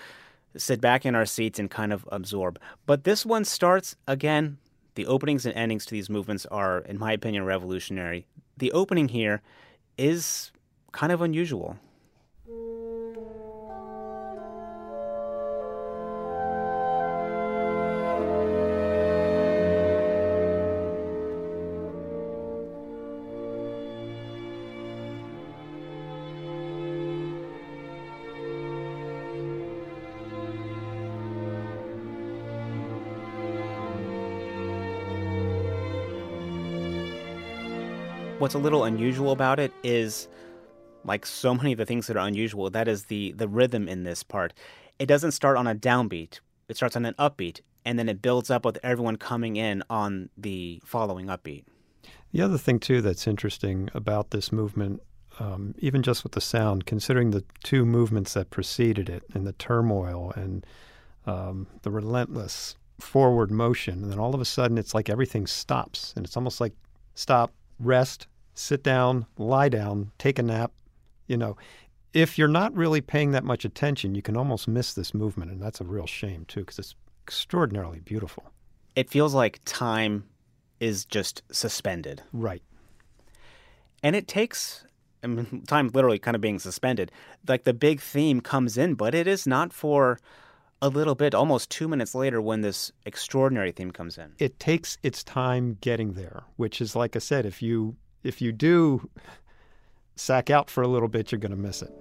sit 0.56 0.80
back 0.80 1.06
in 1.06 1.14
our 1.14 1.24
seats 1.26 1.58
and 1.58 1.70
kind 1.70 1.92
of 1.92 2.06
absorb. 2.12 2.58
But 2.84 3.04
this 3.04 3.24
one 3.24 3.44
starts 3.44 3.96
again. 4.06 4.58
The 4.98 5.06
openings 5.06 5.46
and 5.46 5.54
endings 5.54 5.86
to 5.86 5.92
these 5.92 6.10
movements 6.10 6.44
are, 6.46 6.80
in 6.80 6.98
my 6.98 7.12
opinion, 7.12 7.44
revolutionary. 7.44 8.26
The 8.56 8.72
opening 8.72 9.10
here 9.10 9.42
is 9.96 10.50
kind 10.90 11.12
of 11.12 11.22
unusual. 11.22 11.76
What's 38.48 38.54
a 38.54 38.58
little 38.58 38.84
unusual 38.84 39.32
about 39.32 39.60
it 39.60 39.74
is, 39.82 40.26
like 41.04 41.26
so 41.26 41.54
many 41.54 41.72
of 41.72 41.76
the 41.76 41.84
things 41.84 42.06
that 42.06 42.16
are 42.16 42.26
unusual, 42.26 42.70
that 42.70 42.88
is 42.88 43.04
the 43.04 43.32
the 43.32 43.46
rhythm 43.46 43.86
in 43.86 44.04
this 44.04 44.22
part. 44.22 44.54
It 44.98 45.04
doesn't 45.04 45.32
start 45.32 45.58
on 45.58 45.66
a 45.66 45.74
downbeat; 45.74 46.40
it 46.66 46.74
starts 46.74 46.96
on 46.96 47.04
an 47.04 47.12
upbeat, 47.18 47.60
and 47.84 47.98
then 47.98 48.08
it 48.08 48.22
builds 48.22 48.48
up 48.50 48.64
with 48.64 48.78
everyone 48.82 49.16
coming 49.16 49.56
in 49.56 49.82
on 49.90 50.30
the 50.38 50.80
following 50.82 51.26
upbeat. 51.26 51.64
The 52.32 52.40
other 52.40 52.56
thing, 52.56 52.78
too, 52.78 53.02
that's 53.02 53.26
interesting 53.26 53.90
about 53.92 54.30
this 54.30 54.50
movement, 54.50 55.02
um, 55.38 55.74
even 55.80 56.02
just 56.02 56.22
with 56.22 56.32
the 56.32 56.40
sound, 56.40 56.86
considering 56.86 57.32
the 57.32 57.44
two 57.62 57.84
movements 57.84 58.32
that 58.32 58.48
preceded 58.48 59.10
it 59.10 59.24
and 59.34 59.46
the 59.46 59.52
turmoil 59.52 60.32
and 60.36 60.64
um, 61.26 61.66
the 61.82 61.90
relentless 61.90 62.76
forward 62.98 63.50
motion, 63.50 64.04
and 64.04 64.10
then 64.10 64.18
all 64.18 64.34
of 64.34 64.40
a 64.40 64.46
sudden 64.46 64.78
it's 64.78 64.94
like 64.94 65.10
everything 65.10 65.46
stops. 65.46 66.14
And 66.16 66.24
it's 66.24 66.34
almost 66.34 66.62
like 66.62 66.72
stop, 67.14 67.52
rest, 67.78 68.26
sit 68.58 68.82
down, 68.82 69.26
lie 69.36 69.68
down, 69.68 70.10
take 70.18 70.38
a 70.38 70.42
nap. 70.42 70.72
You 71.26 71.36
know, 71.36 71.56
if 72.12 72.38
you're 72.38 72.48
not 72.48 72.74
really 72.74 73.00
paying 73.00 73.32
that 73.32 73.44
much 73.44 73.64
attention, 73.64 74.14
you 74.14 74.22
can 74.22 74.36
almost 74.36 74.66
miss 74.68 74.92
this 74.94 75.14
movement. 75.14 75.50
And 75.50 75.62
that's 75.62 75.80
a 75.80 75.84
real 75.84 76.06
shame, 76.06 76.44
too, 76.46 76.60
because 76.60 76.78
it's 76.78 76.94
extraordinarily 77.26 78.00
beautiful. 78.00 78.44
It 78.96 79.10
feels 79.10 79.34
like 79.34 79.60
time 79.64 80.24
is 80.80 81.04
just 81.04 81.42
suspended. 81.52 82.22
Right. 82.32 82.62
and 84.02 84.14
it 84.16 84.28
takes 84.28 84.84
I 85.22 85.26
mean, 85.26 85.62
time 85.66 85.88
literally 85.92 86.20
kind 86.20 86.34
of 86.36 86.40
being 86.40 86.60
suspended. 86.60 87.10
Like 87.48 87.64
the 87.64 87.74
big 87.74 88.00
theme 88.00 88.40
comes 88.40 88.78
in, 88.78 88.94
but 88.94 89.14
it 89.14 89.26
is 89.26 89.46
not 89.48 89.72
for 89.72 90.18
a 90.80 90.88
little 90.88 91.16
bit, 91.16 91.34
almost 91.34 91.70
two 91.70 91.88
minutes 91.88 92.14
later, 92.14 92.40
when 92.40 92.60
this 92.60 92.92
extraordinary 93.04 93.72
theme 93.72 93.90
comes 93.90 94.16
in. 94.16 94.34
it 94.38 94.60
takes 94.60 94.96
its 95.02 95.24
time 95.24 95.76
getting 95.80 96.12
there 96.12 96.44
which 96.56 96.80
is 96.80 96.94
like 96.94 97.16
i 97.16 97.18
said 97.18 97.44
if 97.44 97.60
you 97.60 97.96
if 98.28 98.42
you 98.42 98.52
do 98.52 99.08
sack 100.14 100.50
out 100.50 100.68
for 100.68 100.82
a 100.82 100.88
little 100.88 101.08
bit 101.08 101.32
you're 101.32 101.38
going 101.38 101.50
to 101.50 101.56
miss 101.56 101.80
it 101.82 101.92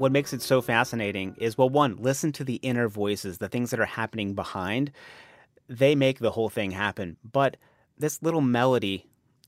What 0.00 0.12
makes 0.12 0.32
it 0.32 0.40
so 0.40 0.62
fascinating 0.62 1.34
is 1.36 1.58
well, 1.58 1.68
one, 1.68 1.96
listen 1.96 2.32
to 2.32 2.42
the 2.42 2.54
inner 2.62 2.88
voices, 2.88 3.36
the 3.36 3.50
things 3.50 3.68
that 3.68 3.78
are 3.78 3.84
happening 3.84 4.32
behind. 4.32 4.92
They 5.68 5.94
make 5.94 6.20
the 6.20 6.30
whole 6.30 6.48
thing 6.48 6.70
happen. 6.70 7.18
But 7.22 7.58
this 7.98 8.22
little 8.22 8.40
melody, 8.40 9.04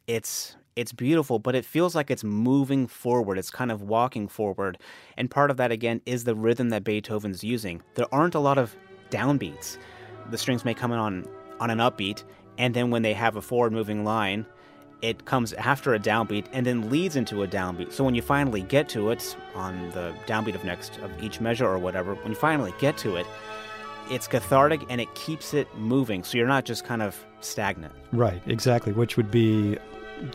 it's 0.06 0.54
it's 0.76 0.92
beautiful, 0.92 1.38
but 1.38 1.54
it 1.54 1.64
feels 1.64 1.94
like 1.94 2.10
it's 2.10 2.22
moving 2.22 2.86
forward. 2.86 3.38
It's 3.38 3.48
kind 3.48 3.72
of 3.72 3.80
walking 3.80 4.28
forward. 4.28 4.76
And 5.16 5.30
part 5.30 5.50
of 5.50 5.56
that 5.56 5.72
again 5.72 6.02
is 6.04 6.24
the 6.24 6.34
rhythm 6.34 6.68
that 6.68 6.84
Beethoven's 6.84 7.42
using. 7.42 7.80
There 7.94 8.14
aren't 8.14 8.34
a 8.34 8.38
lot 8.38 8.58
of 8.58 8.76
downbeats. 9.08 9.78
The 10.30 10.36
strings 10.36 10.66
may 10.66 10.74
come 10.74 10.92
in 10.92 10.98
on 10.98 11.26
on 11.60 11.70
an 11.70 11.78
upbeat, 11.78 12.24
and 12.58 12.74
then 12.74 12.90
when 12.90 13.00
they 13.00 13.14
have 13.14 13.36
a 13.36 13.40
forward 13.40 13.72
moving 13.72 14.04
line, 14.04 14.44
it 15.02 15.24
comes 15.24 15.52
after 15.54 15.94
a 15.94 15.98
downbeat 15.98 16.46
and 16.52 16.64
then 16.64 16.88
leads 16.88 17.16
into 17.16 17.42
a 17.42 17.48
downbeat. 17.48 17.92
So 17.92 18.04
when 18.04 18.14
you 18.14 18.22
finally 18.22 18.62
get 18.62 18.88
to 18.90 19.10
it 19.10 19.36
on 19.54 19.90
the 19.90 20.14
downbeat 20.26 20.54
of 20.54 20.64
next 20.64 20.96
of 20.98 21.10
each 21.22 21.40
measure 21.40 21.66
or 21.66 21.78
whatever, 21.78 22.14
when 22.14 22.28
you 22.28 22.36
finally 22.36 22.72
get 22.78 22.96
to 22.98 23.16
it, 23.16 23.26
it's 24.10 24.26
cathartic 24.28 24.80
and 24.88 25.00
it 25.00 25.12
keeps 25.14 25.54
it 25.54 25.66
moving. 25.76 26.22
So 26.24 26.38
you're 26.38 26.46
not 26.46 26.64
just 26.64 26.84
kind 26.84 27.02
of 27.02 27.16
stagnant. 27.40 27.92
right 28.12 28.40
exactly 28.46 28.92
which 28.92 29.16
would 29.16 29.28
be 29.30 29.76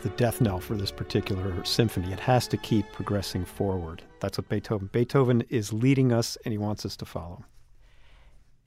the 0.02 0.10
death 0.10 0.42
knell 0.42 0.60
for 0.60 0.76
this 0.76 0.90
particular 0.90 1.64
symphony 1.64 2.12
it 2.12 2.20
has 2.20 2.46
to 2.46 2.58
keep 2.58 2.84
progressing 2.92 3.46
forward 3.46 4.02
that's 4.20 4.36
what 4.36 4.46
beethoven 4.50 4.90
beethoven 4.92 5.42
is 5.48 5.72
leading 5.72 6.12
us 6.12 6.36
and 6.44 6.52
he 6.52 6.58
wants 6.58 6.84
us 6.84 6.96
to 6.96 7.06
follow 7.06 7.42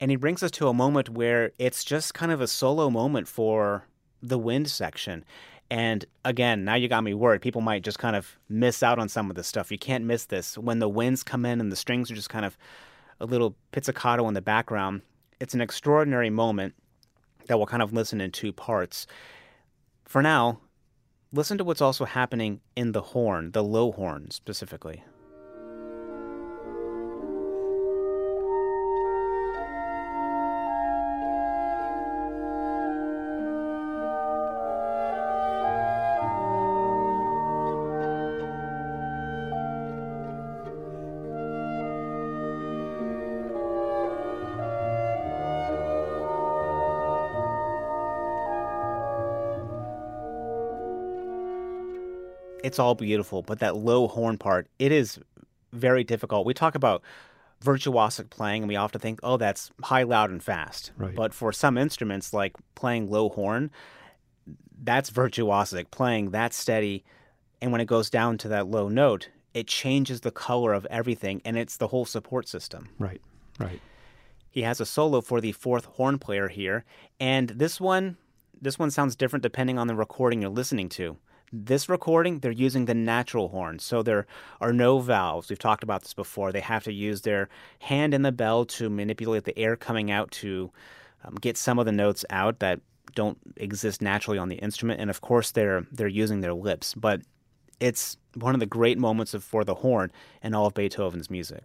And 0.00 0.10
he 0.10 0.16
brings 0.16 0.42
us 0.42 0.50
to 0.52 0.66
a 0.66 0.74
moment 0.74 1.08
where 1.10 1.52
it's 1.58 1.84
just 1.84 2.14
kind 2.14 2.32
of 2.32 2.40
a 2.40 2.48
solo 2.48 2.90
moment 2.90 3.28
for 3.28 3.84
the 4.20 4.38
wind 4.38 4.68
section. 4.68 5.24
And 5.72 6.04
again, 6.22 6.66
now 6.66 6.74
you 6.74 6.86
got 6.86 7.02
me 7.02 7.14
worried. 7.14 7.40
People 7.40 7.62
might 7.62 7.82
just 7.82 7.98
kind 7.98 8.14
of 8.14 8.36
miss 8.46 8.82
out 8.82 8.98
on 8.98 9.08
some 9.08 9.30
of 9.30 9.36
this 9.36 9.46
stuff. 9.46 9.72
You 9.72 9.78
can't 9.78 10.04
miss 10.04 10.26
this. 10.26 10.58
When 10.58 10.80
the 10.80 10.88
winds 10.88 11.22
come 11.22 11.46
in 11.46 11.62
and 11.62 11.72
the 11.72 11.76
strings 11.76 12.10
are 12.10 12.14
just 12.14 12.28
kind 12.28 12.44
of 12.44 12.58
a 13.20 13.24
little 13.24 13.56
pizzicato 13.70 14.28
in 14.28 14.34
the 14.34 14.42
background, 14.42 15.00
it's 15.40 15.54
an 15.54 15.62
extraordinary 15.62 16.28
moment 16.28 16.74
that 17.46 17.56
we'll 17.56 17.66
kind 17.66 17.82
of 17.82 17.90
listen 17.90 18.20
in 18.20 18.32
two 18.32 18.52
parts. 18.52 19.06
For 20.04 20.20
now, 20.20 20.60
listen 21.32 21.56
to 21.56 21.64
what's 21.64 21.80
also 21.80 22.04
happening 22.04 22.60
in 22.76 22.92
the 22.92 23.00
horn, 23.00 23.52
the 23.52 23.64
low 23.64 23.92
horn 23.92 24.30
specifically. 24.30 25.02
It's 52.72 52.78
all 52.78 52.94
beautiful, 52.94 53.42
but 53.42 53.58
that 53.58 53.76
low 53.76 54.08
horn 54.08 54.38
part, 54.38 54.66
it 54.78 54.92
is 54.92 55.20
very 55.74 56.04
difficult. 56.04 56.46
We 56.46 56.54
talk 56.54 56.74
about 56.74 57.02
virtuosic 57.62 58.30
playing 58.30 58.62
and 58.62 58.68
we 58.68 58.76
often 58.76 58.98
think, 58.98 59.20
oh, 59.22 59.36
that's 59.36 59.70
high, 59.82 60.04
loud, 60.04 60.30
and 60.30 60.42
fast. 60.42 60.90
Right. 60.96 61.14
But 61.14 61.34
for 61.34 61.52
some 61.52 61.76
instruments, 61.76 62.32
like 62.32 62.54
playing 62.74 63.10
low 63.10 63.28
horn, 63.28 63.70
that's 64.82 65.10
virtuosic, 65.10 65.90
playing 65.90 66.30
that 66.30 66.54
steady. 66.54 67.04
And 67.60 67.72
when 67.72 67.82
it 67.82 67.86
goes 67.86 68.08
down 68.08 68.38
to 68.38 68.48
that 68.48 68.68
low 68.68 68.88
note, 68.88 69.28
it 69.52 69.66
changes 69.66 70.22
the 70.22 70.30
color 70.30 70.72
of 70.72 70.86
everything 70.86 71.42
and 71.44 71.58
it's 71.58 71.76
the 71.76 71.88
whole 71.88 72.06
support 72.06 72.48
system. 72.48 72.88
right 72.98 73.20
right 73.58 73.80
He 74.50 74.62
has 74.62 74.80
a 74.80 74.86
solo 74.86 75.20
for 75.20 75.42
the 75.42 75.52
fourth 75.52 75.84
horn 75.84 76.18
player 76.18 76.48
here, 76.48 76.86
and 77.20 77.50
this 77.50 77.78
one 77.78 78.16
this 78.62 78.78
one 78.78 78.90
sounds 78.90 79.14
different 79.14 79.42
depending 79.42 79.78
on 79.78 79.88
the 79.88 79.94
recording 79.94 80.40
you're 80.40 80.50
listening 80.50 80.88
to. 80.88 81.18
This 81.54 81.86
recording, 81.86 82.38
they're 82.38 82.50
using 82.50 82.86
the 82.86 82.94
natural 82.94 83.48
horn, 83.50 83.78
so 83.78 84.02
there 84.02 84.26
are 84.62 84.72
no 84.72 85.00
valves. 85.00 85.50
We've 85.50 85.58
talked 85.58 85.82
about 85.82 86.00
this 86.00 86.14
before. 86.14 86.50
They 86.50 86.60
have 86.60 86.82
to 86.84 86.92
use 86.92 87.20
their 87.20 87.50
hand 87.80 88.14
in 88.14 88.22
the 88.22 88.32
bell 88.32 88.64
to 88.64 88.88
manipulate 88.88 89.44
the 89.44 89.58
air 89.58 89.76
coming 89.76 90.10
out 90.10 90.30
to 90.30 90.70
um, 91.24 91.34
get 91.34 91.58
some 91.58 91.78
of 91.78 91.84
the 91.84 91.92
notes 91.92 92.24
out 92.30 92.60
that 92.60 92.80
don't 93.14 93.36
exist 93.58 94.00
naturally 94.00 94.38
on 94.38 94.48
the 94.48 94.56
instrument, 94.56 94.98
and 94.98 95.10
of 95.10 95.20
course 95.20 95.50
they're 95.50 95.86
they're 95.92 96.08
using 96.08 96.40
their 96.40 96.54
lips. 96.54 96.94
But 96.94 97.20
It's 97.80 98.16
one 98.34 98.54
of 98.54 98.60
the 98.60 98.66
great 98.66 98.96
moments 98.96 99.34
of, 99.34 99.42
for 99.42 99.64
the 99.64 99.74
horn 99.74 100.12
in 100.42 100.54
all 100.54 100.66
of 100.66 100.74
Beethoven's 100.74 101.28
music. 101.28 101.64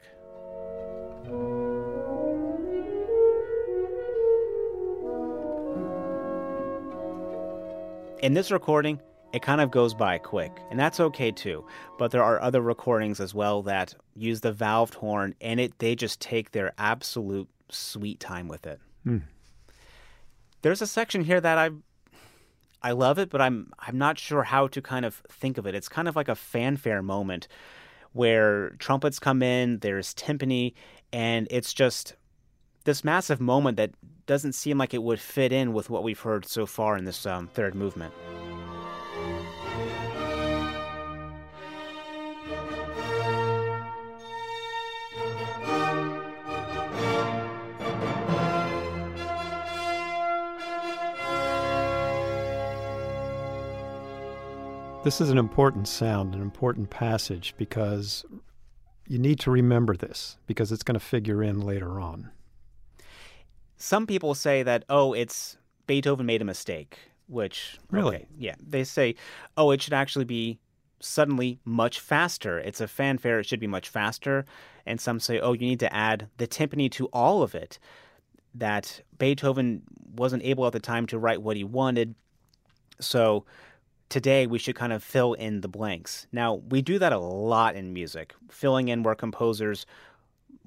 In 8.23 8.34
this 8.34 8.52
recording, 8.52 9.00
it 9.38 9.43
kind 9.43 9.62
of 9.62 9.69
goes 9.69 9.93
by 9.93 10.17
quick, 10.17 10.52
and 10.71 10.80
that's 10.80 11.00
okay 11.00 11.32
too. 11.32 11.63
But 12.00 12.10
there 12.10 12.23
are 12.23 12.41
other 12.41 12.60
recordings 12.60 13.19
as 13.19 13.36
well 13.36 13.62
that 13.63 13.93
use 14.15 14.41
the 14.41 14.52
valved 14.52 14.95
horn, 14.95 15.36
and 15.39 15.60
it 15.60 15.78
they 15.78 15.95
just 15.95 16.19
take 16.19 16.52
their 16.52 16.73
absolute 16.80 17.47
sweet 17.69 18.19
time 18.19 18.47
with 18.47 18.65
it. 18.65 18.80
Hmm. 19.04 19.19
There's 20.63 20.82
a 20.82 20.88
section 20.88 21.23
here 21.23 21.39
that 21.39 21.60
I 21.60 21.69
I 22.82 22.91
love 22.93 23.19
it, 23.19 23.30
but 23.30 23.39
I'm 23.39 23.71
I'm 23.78 24.00
not 24.00 24.17
sure 24.17 24.41
how 24.41 24.67
to 24.69 24.82
kind 24.82 25.06
of 25.06 25.21
think 25.30 25.60
of 25.60 25.67
it. 25.67 25.76
It's 25.76 25.88
kind 25.88 26.08
of 26.08 26.15
like 26.15 26.30
a 26.30 26.36
fanfare 26.36 27.04
moment 27.04 27.47
where 28.13 28.71
trumpets 28.80 29.19
come 29.19 29.43
in, 29.43 29.78
there's 29.80 30.15
timpani, 30.15 30.73
and 31.13 31.47
it's 31.52 31.76
just 31.76 32.15
this 32.86 33.04
massive 33.04 33.39
moment 33.39 33.78
that 33.78 33.91
doesn't 34.26 34.54
seem 34.54 34.80
like 34.80 34.95
it 34.95 35.04
would 35.04 35.19
fit 35.19 35.52
in 35.52 35.73
with 35.73 35.91
what 35.91 36.02
we've 36.02 36.21
heard 36.21 36.47
so 36.47 36.65
far 36.65 36.97
in 36.97 37.06
this 37.06 37.28
um, 37.28 37.47
third 37.47 37.76
movement. 37.76 38.15
This 55.08 55.22
is 55.22 55.30
an 55.30 55.38
important 55.38 55.88
sound, 55.88 56.36
an 56.36 56.41
important 56.41 56.89
passage, 56.89 57.54
because 57.56 58.26
you 59.08 59.17
need 59.17 59.39
to 59.39 59.50
remember 59.50 59.96
this 59.96 60.38
because 60.48 60.70
it's 60.70 60.84
going 60.84 61.00
to 61.00 61.06
figure 61.06 61.41
in 61.41 61.62
later 61.62 61.98
on. 61.98 62.30
Some 63.78 64.06
people 64.06 64.36
say 64.36 64.63
that, 64.63 64.84
oh, 64.89 65.13
it's 65.13 65.56
Beethoven 65.88 66.26
made 66.26 66.41
a 66.41 66.43
mistake, 66.43 67.00
which. 67.28 67.80
Really? 67.89 68.17
Okay, 68.17 68.28
yeah. 68.38 68.56
They 68.60 68.84
say, 68.84 69.15
oh, 69.56 69.72
it 69.72 69.82
should 69.82 69.93
actually 69.93 70.26
be 70.26 70.60
suddenly 71.00 71.58
much 71.63 72.02
faster. 72.02 72.60
It's 72.60 72.82
a 72.82 72.88
fanfare, 72.89 73.39
it 73.39 73.46
should 73.46 73.62
be 73.62 73.65
much 73.65 73.88
faster. 73.88 74.43
And 74.86 75.00
some 75.00 75.22
say, 75.22 75.39
oh, 75.39 75.54
you 75.54 75.62
need 75.62 75.80
to 75.80 75.96
add 75.96 76.28
the 76.36 76.50
timpani 76.50 76.91
to 76.91 77.06
all 77.13 77.43
of 77.43 77.56
it. 77.56 77.80
That 78.54 79.00
Beethoven 79.17 79.84
wasn't 80.17 80.43
able 80.43 80.67
at 80.67 80.74
the 80.74 80.82
time 80.82 81.06
to 81.06 81.17
write 81.17 81.41
what 81.41 81.56
he 81.56 81.63
wanted. 81.63 82.13
So 83.00 83.46
today 84.10 84.48
we 84.48 84.60
should 84.60 84.76
kind 84.76 84.93
of 84.93 85.04
fill 85.04 85.34
in 85.34 85.62
the 85.62 85.67
blanks. 85.67 86.28
Now, 86.32 86.56
we 86.56 86.82
do 86.82 87.00
that 87.00 87.13
a 87.13 87.20
lot 87.20 87.76
in 87.76 87.93
music, 87.93 88.34
filling 88.50 88.88
in 88.88 89.04
where 89.04 89.15
composers 89.15 89.86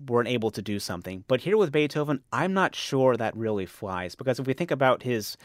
weren't 0.06 0.28
able 0.28 0.50
to 0.50 0.62
do 0.62 0.78
something. 0.78 1.24
But 1.28 1.40
here 1.40 1.56
with 1.56 1.72
Beethoven, 1.72 2.22
I'm 2.32 2.54
not 2.54 2.74
sure 2.74 3.16
that 3.16 3.36
really 3.36 3.66
flies 3.66 4.14
because 4.14 4.38
if 4.38 4.46
we 4.46 4.54
think 4.54 4.70
about 4.70 5.02
his 5.02 5.36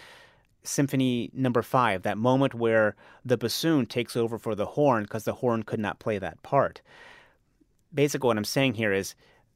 Symphony 0.63 1.29
number 1.33 1.61
5, 1.61 2.01
that 2.03 2.17
moment 2.17 2.55
where 2.55 2.95
the 3.23 3.37
bassoon 3.37 3.85
takes 3.85 4.15
over 4.15 4.37
for 4.37 4.55
the 4.55 4.65
horn 4.65 5.03
because 5.03 5.25
the 5.25 5.33
horn 5.33 5.63
could 5.63 5.79
not 5.79 5.99
play 5.99 6.17
that 6.17 6.41
part. 6.41 6.81
Basically 7.93 8.27
what 8.27 8.37
I'm 8.37 8.43
saying 8.45 8.73
here 8.73 8.91
is 8.91 9.15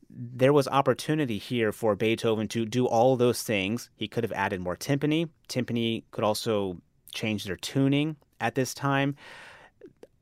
there 0.10 0.54
was 0.54 0.68
opportunity 0.68 1.38
here 1.38 1.72
for 1.72 1.96
Beethoven 1.96 2.48
to 2.50 2.66
do 2.66 2.86
all 2.86 3.16
those 3.16 3.44
things. 3.44 3.90
He 3.96 4.08
could 4.08 4.24
have 4.24 4.32
added 4.34 4.62
more 4.62 4.76
timpani. 4.76 5.30
Timpani 5.48 6.04
could 6.12 6.24
also 6.24 6.82
change 7.12 7.46
their 7.46 7.56
tuning 7.56 8.16
at 8.40 8.56
this 8.56 8.74
time. 8.74 9.16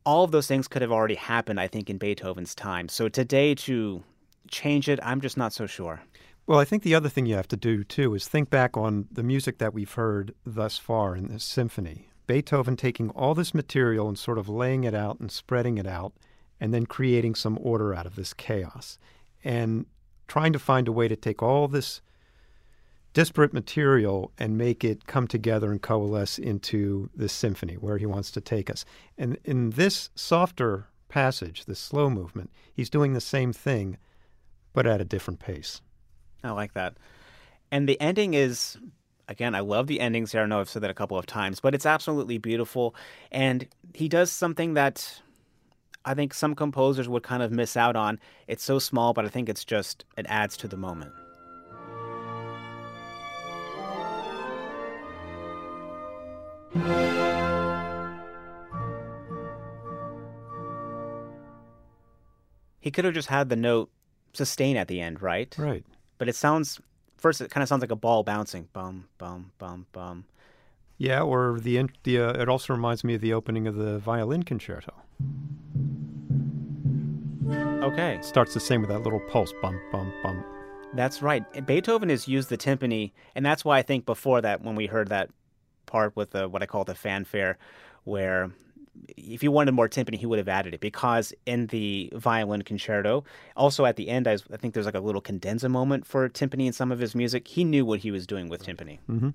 All 0.06 0.24
of 0.24 0.32
those 0.32 0.48
things 0.48 0.68
could 0.68 0.82
have 0.82 0.92
already 0.92 1.16
happened, 1.16 1.60
I 1.60 1.68
think, 1.68 1.90
in 1.90 1.98
Beethoven's 1.98 2.56
time. 2.56 2.88
So 2.88 3.10
today 3.10 3.56
to 3.56 4.04
change 4.50 4.88
it, 4.88 5.00
I'm 5.04 5.22
just 5.22 5.38
not 5.38 5.54
so 5.54 5.66
sure. 5.66 6.02
Well, 6.46 6.60
I 6.60 6.66
think 6.66 6.84
the 6.84 6.96
other 6.96 7.10
thing 7.10 7.26
you 7.26 7.36
have 7.36 7.50
to 7.50 7.58
do 7.58 7.84
too 7.84 8.16
is 8.16 8.28
think 8.28 8.50
back 8.50 8.78
on 8.78 9.08
the 9.12 9.24
music 9.24 9.58
that 9.58 9.74
we've 9.74 9.92
heard 9.92 10.34
thus 10.46 10.78
far 10.78 11.16
in 11.16 11.28
this 11.28 11.44
symphony. 11.44 12.08
Beethoven 12.26 12.78
taking 12.78 13.10
all 13.10 13.36
this 13.36 13.54
material 13.54 14.08
and 14.08 14.18
sort 14.18 14.38
of 14.38 14.48
laying 14.48 14.86
it 14.86 14.94
out 14.94 15.20
and 15.20 15.30
spreading 15.30 15.78
it 15.78 15.88
out 15.88 16.14
and 16.60 16.74
then 16.74 16.86
creating 16.86 17.36
some 17.36 17.58
order 17.62 17.94
out 17.94 18.06
of 18.06 18.16
this 18.16 18.34
chaos 18.34 18.98
and 19.44 19.86
trying 20.28 20.54
to 20.54 20.60
find 20.60 20.88
a 20.88 20.92
way 20.92 21.08
to 21.08 21.16
take 21.16 21.44
all 21.44 21.68
this 21.68 22.02
disparate 23.18 23.52
material 23.52 24.32
and 24.38 24.60
make 24.60 24.84
it 24.84 25.08
come 25.08 25.28
together 25.28 25.72
and 25.72 25.82
coalesce 25.82 26.38
into 26.38 27.10
this 27.16 27.34
symphony 27.34 27.74
where 27.74 27.98
he 27.98 28.06
wants 28.06 28.30
to 28.30 28.40
take 28.40 28.70
us. 28.70 28.86
And 29.18 29.40
in 29.44 29.72
this 29.72 30.12
softer 30.14 30.86
passage, 31.10 31.66
this 31.66 31.80
slow 31.80 32.12
movement, 32.12 32.52
he's 32.72 32.92
doing 32.92 33.14
the 33.14 33.20
same 33.20 33.54
thing, 33.54 33.98
but 34.72 34.86
at 34.86 35.02
a 35.02 35.04
different 35.04 35.40
pace. 35.40 35.82
I 36.44 36.52
like 36.52 36.76
that. 36.76 36.94
And 37.72 37.90
the 37.90 38.00
ending 38.00 38.36
is, 38.36 38.78
again, 39.28 39.56
I 39.56 39.62
love 39.62 39.88
the 39.88 40.00
endings 40.00 40.32
here. 40.32 40.42
I 40.42 40.46
know 40.46 40.60
I've 40.60 40.70
said 40.70 40.84
that 40.84 40.92
a 40.92 40.94
couple 40.94 41.18
of 41.18 41.26
times, 41.26 41.60
but 41.60 41.74
it's 41.74 41.88
absolutely 41.88 42.38
beautiful. 42.38 42.94
And 43.32 43.68
he 43.96 44.08
does 44.08 44.32
something 44.32 44.76
that 44.76 45.24
I 46.06 46.14
think 46.14 46.36
some 46.36 46.54
composers 46.54 47.10
would 47.10 47.24
kind 47.24 47.42
of 47.42 47.52
miss 47.52 47.76
out 47.76 47.96
on. 47.96 48.20
It's 48.48 48.64
so 48.64 48.78
small, 48.78 49.14
but 49.14 49.26
I 49.26 49.30
think 49.30 49.50
it's 49.50 49.66
just, 49.66 50.06
it 50.20 50.28
adds 50.30 50.56
to 50.58 50.68
the 50.68 50.78
moment. 50.78 51.14
He 62.80 62.92
could 62.92 63.04
have 63.04 63.14
just 63.14 63.28
had 63.28 63.50
the 63.50 63.56
note 63.56 63.90
sustain 64.34 64.78
at 64.78 64.88
the 64.88 65.02
end, 65.02 65.22
right? 65.22 65.54
Right. 65.58 65.86
But 66.18 66.30
it 66.30 66.36
sounds 66.36 66.80
first 67.18 67.42
it 67.42 67.52
kind 67.52 67.62
of 67.62 67.68
sounds 67.68 67.82
like 67.82 67.92
a 67.92 67.96
ball 67.96 68.24
bouncing, 68.24 68.70
bum 68.72 69.10
bum 69.18 69.52
bum 69.58 69.88
bum. 69.92 70.26
Yeah, 70.98 71.22
or 71.22 71.60
the 71.60 71.90
the 72.04 72.20
uh, 72.20 72.42
it 72.42 72.50
also 72.50 72.74
reminds 72.74 73.04
me 73.04 73.16
of 73.16 73.22
the 73.22 73.34
opening 73.34 73.68
of 73.68 73.76
the 73.76 74.00
violin 74.00 74.44
concerto. 74.44 74.94
Okay. 77.84 78.16
It 78.16 78.26
starts 78.26 78.54
the 78.54 78.60
same 78.60 78.82
with 78.82 78.90
that 78.90 79.04
little 79.04 79.22
pulse, 79.30 79.54
bum 79.62 79.80
bum 79.92 80.12
bum. 80.24 80.44
That's 80.94 81.22
right. 81.22 81.44
Beethoven 81.66 82.10
has 82.10 82.28
used 82.28 82.50
the 82.50 82.58
timpani, 82.58 83.12
and 83.36 83.46
that's 83.46 83.66
why 83.66 83.78
I 83.78 83.82
think 83.82 84.06
before 84.06 84.42
that, 84.42 84.62
when 84.64 84.76
we 84.76 84.88
heard 84.88 85.10
that 85.10 85.30
part 85.88 86.16
with 86.16 86.32
the 86.32 86.48
what 86.48 86.62
I 86.62 86.68
call 86.68 86.84
the 86.84 86.96
fanfare, 86.96 87.58
where 88.04 88.52
if 89.16 89.42
he 89.42 89.48
wanted 89.48 89.72
more 89.74 89.90
timpani, 89.90 90.18
he 90.18 90.26
would 90.26 90.40
have 90.40 90.48
added 90.48 90.74
it 90.74 90.80
because 90.80 91.34
in 91.46 91.68
the 91.68 92.12
violin 92.16 92.62
concerto, 92.62 93.24
also 93.56 93.86
at 93.86 93.96
the 93.96 94.10
end, 94.10 94.28
I, 94.28 94.38
I 94.52 94.58
think 94.58 94.74
there's 94.74 94.86
like 94.86 94.96
a 94.96 95.00
little 95.00 95.22
cadenza 95.22 95.70
moment 95.70 96.06
for 96.06 96.28
timpani 96.30 96.68
in 96.68 96.74
some 96.74 96.92
of 96.92 97.00
his 97.00 97.16
music. 97.16 97.48
He 97.48 97.64
knew 97.64 97.86
what 97.86 98.00
he 98.00 98.12
was 98.12 98.28
doing 98.28 98.50
with 98.50 98.66
timpani. 98.66 99.00
Mm-hmm. 99.10 99.30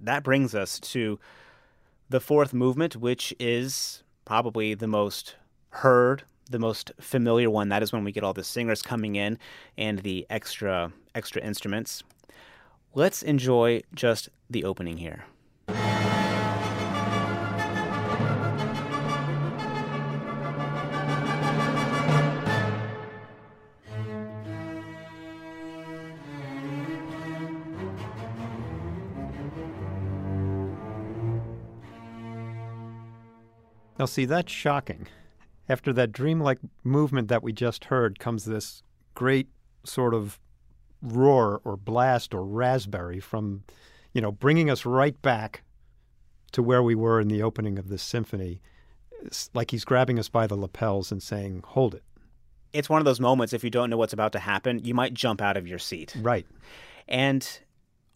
That 0.00 0.22
brings 0.22 0.54
us 0.54 0.80
to 0.80 1.18
the 2.08 2.20
fourth 2.20 2.52
movement, 2.52 2.96
which 2.96 3.34
is 3.38 4.02
probably 4.24 4.74
the 4.74 4.86
most 4.86 5.36
heard, 5.70 6.24
the 6.50 6.58
most 6.58 6.92
familiar 7.00 7.50
one. 7.50 7.68
That 7.68 7.82
is 7.82 7.92
when 7.92 8.04
we 8.04 8.12
get 8.12 8.24
all 8.24 8.34
the 8.34 8.44
singers 8.44 8.82
coming 8.82 9.16
in 9.16 9.38
and 9.76 10.00
the 10.00 10.26
extra 10.30 10.92
extra 11.14 11.42
instruments. 11.42 12.02
Let's 12.94 13.22
enjoy 13.22 13.82
just 13.94 14.28
the 14.50 14.64
opening 14.64 14.96
here. 14.96 15.24
See, 34.08 34.24
that's 34.24 34.52
shocking. 34.52 35.06
After 35.68 35.92
that 35.92 36.12
dreamlike 36.12 36.58
movement 36.82 37.28
that 37.28 37.42
we 37.42 37.52
just 37.52 37.86
heard 37.86 38.18
comes 38.18 38.44
this 38.44 38.82
great 39.14 39.48
sort 39.84 40.14
of 40.14 40.38
roar 41.02 41.60
or 41.64 41.76
blast 41.76 42.34
or 42.34 42.44
raspberry 42.44 43.20
from, 43.20 43.64
you 44.12 44.20
know, 44.20 44.32
bringing 44.32 44.70
us 44.70 44.84
right 44.84 45.20
back 45.22 45.62
to 46.52 46.62
where 46.62 46.82
we 46.82 46.94
were 46.94 47.20
in 47.20 47.28
the 47.28 47.42
opening 47.42 47.78
of 47.78 47.88
this 47.88 48.02
symphony. 48.02 48.60
It's 49.22 49.50
like 49.52 49.70
he's 49.70 49.84
grabbing 49.84 50.18
us 50.18 50.28
by 50.28 50.46
the 50.46 50.56
lapels 50.56 51.12
and 51.12 51.22
saying, 51.22 51.62
hold 51.66 51.94
it. 51.94 52.02
It's 52.72 52.88
one 52.88 53.00
of 53.00 53.04
those 53.04 53.20
moments, 53.20 53.52
if 53.52 53.64
you 53.64 53.70
don't 53.70 53.90
know 53.90 53.96
what's 53.96 54.12
about 54.12 54.32
to 54.32 54.38
happen, 54.38 54.84
you 54.84 54.94
might 54.94 55.14
jump 55.14 55.40
out 55.40 55.56
of 55.56 55.66
your 55.66 55.78
seat. 55.78 56.14
Right. 56.20 56.46
And 57.06 57.46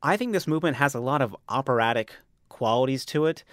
I 0.02 0.16
think 0.16 0.32
this 0.32 0.46
movement 0.46 0.76
has 0.76 0.94
a 0.94 1.00
lot 1.00 1.22
of 1.22 1.36
operatic 1.48 2.12
qualities 2.48 3.04
to 3.06 3.26
it 3.26 3.44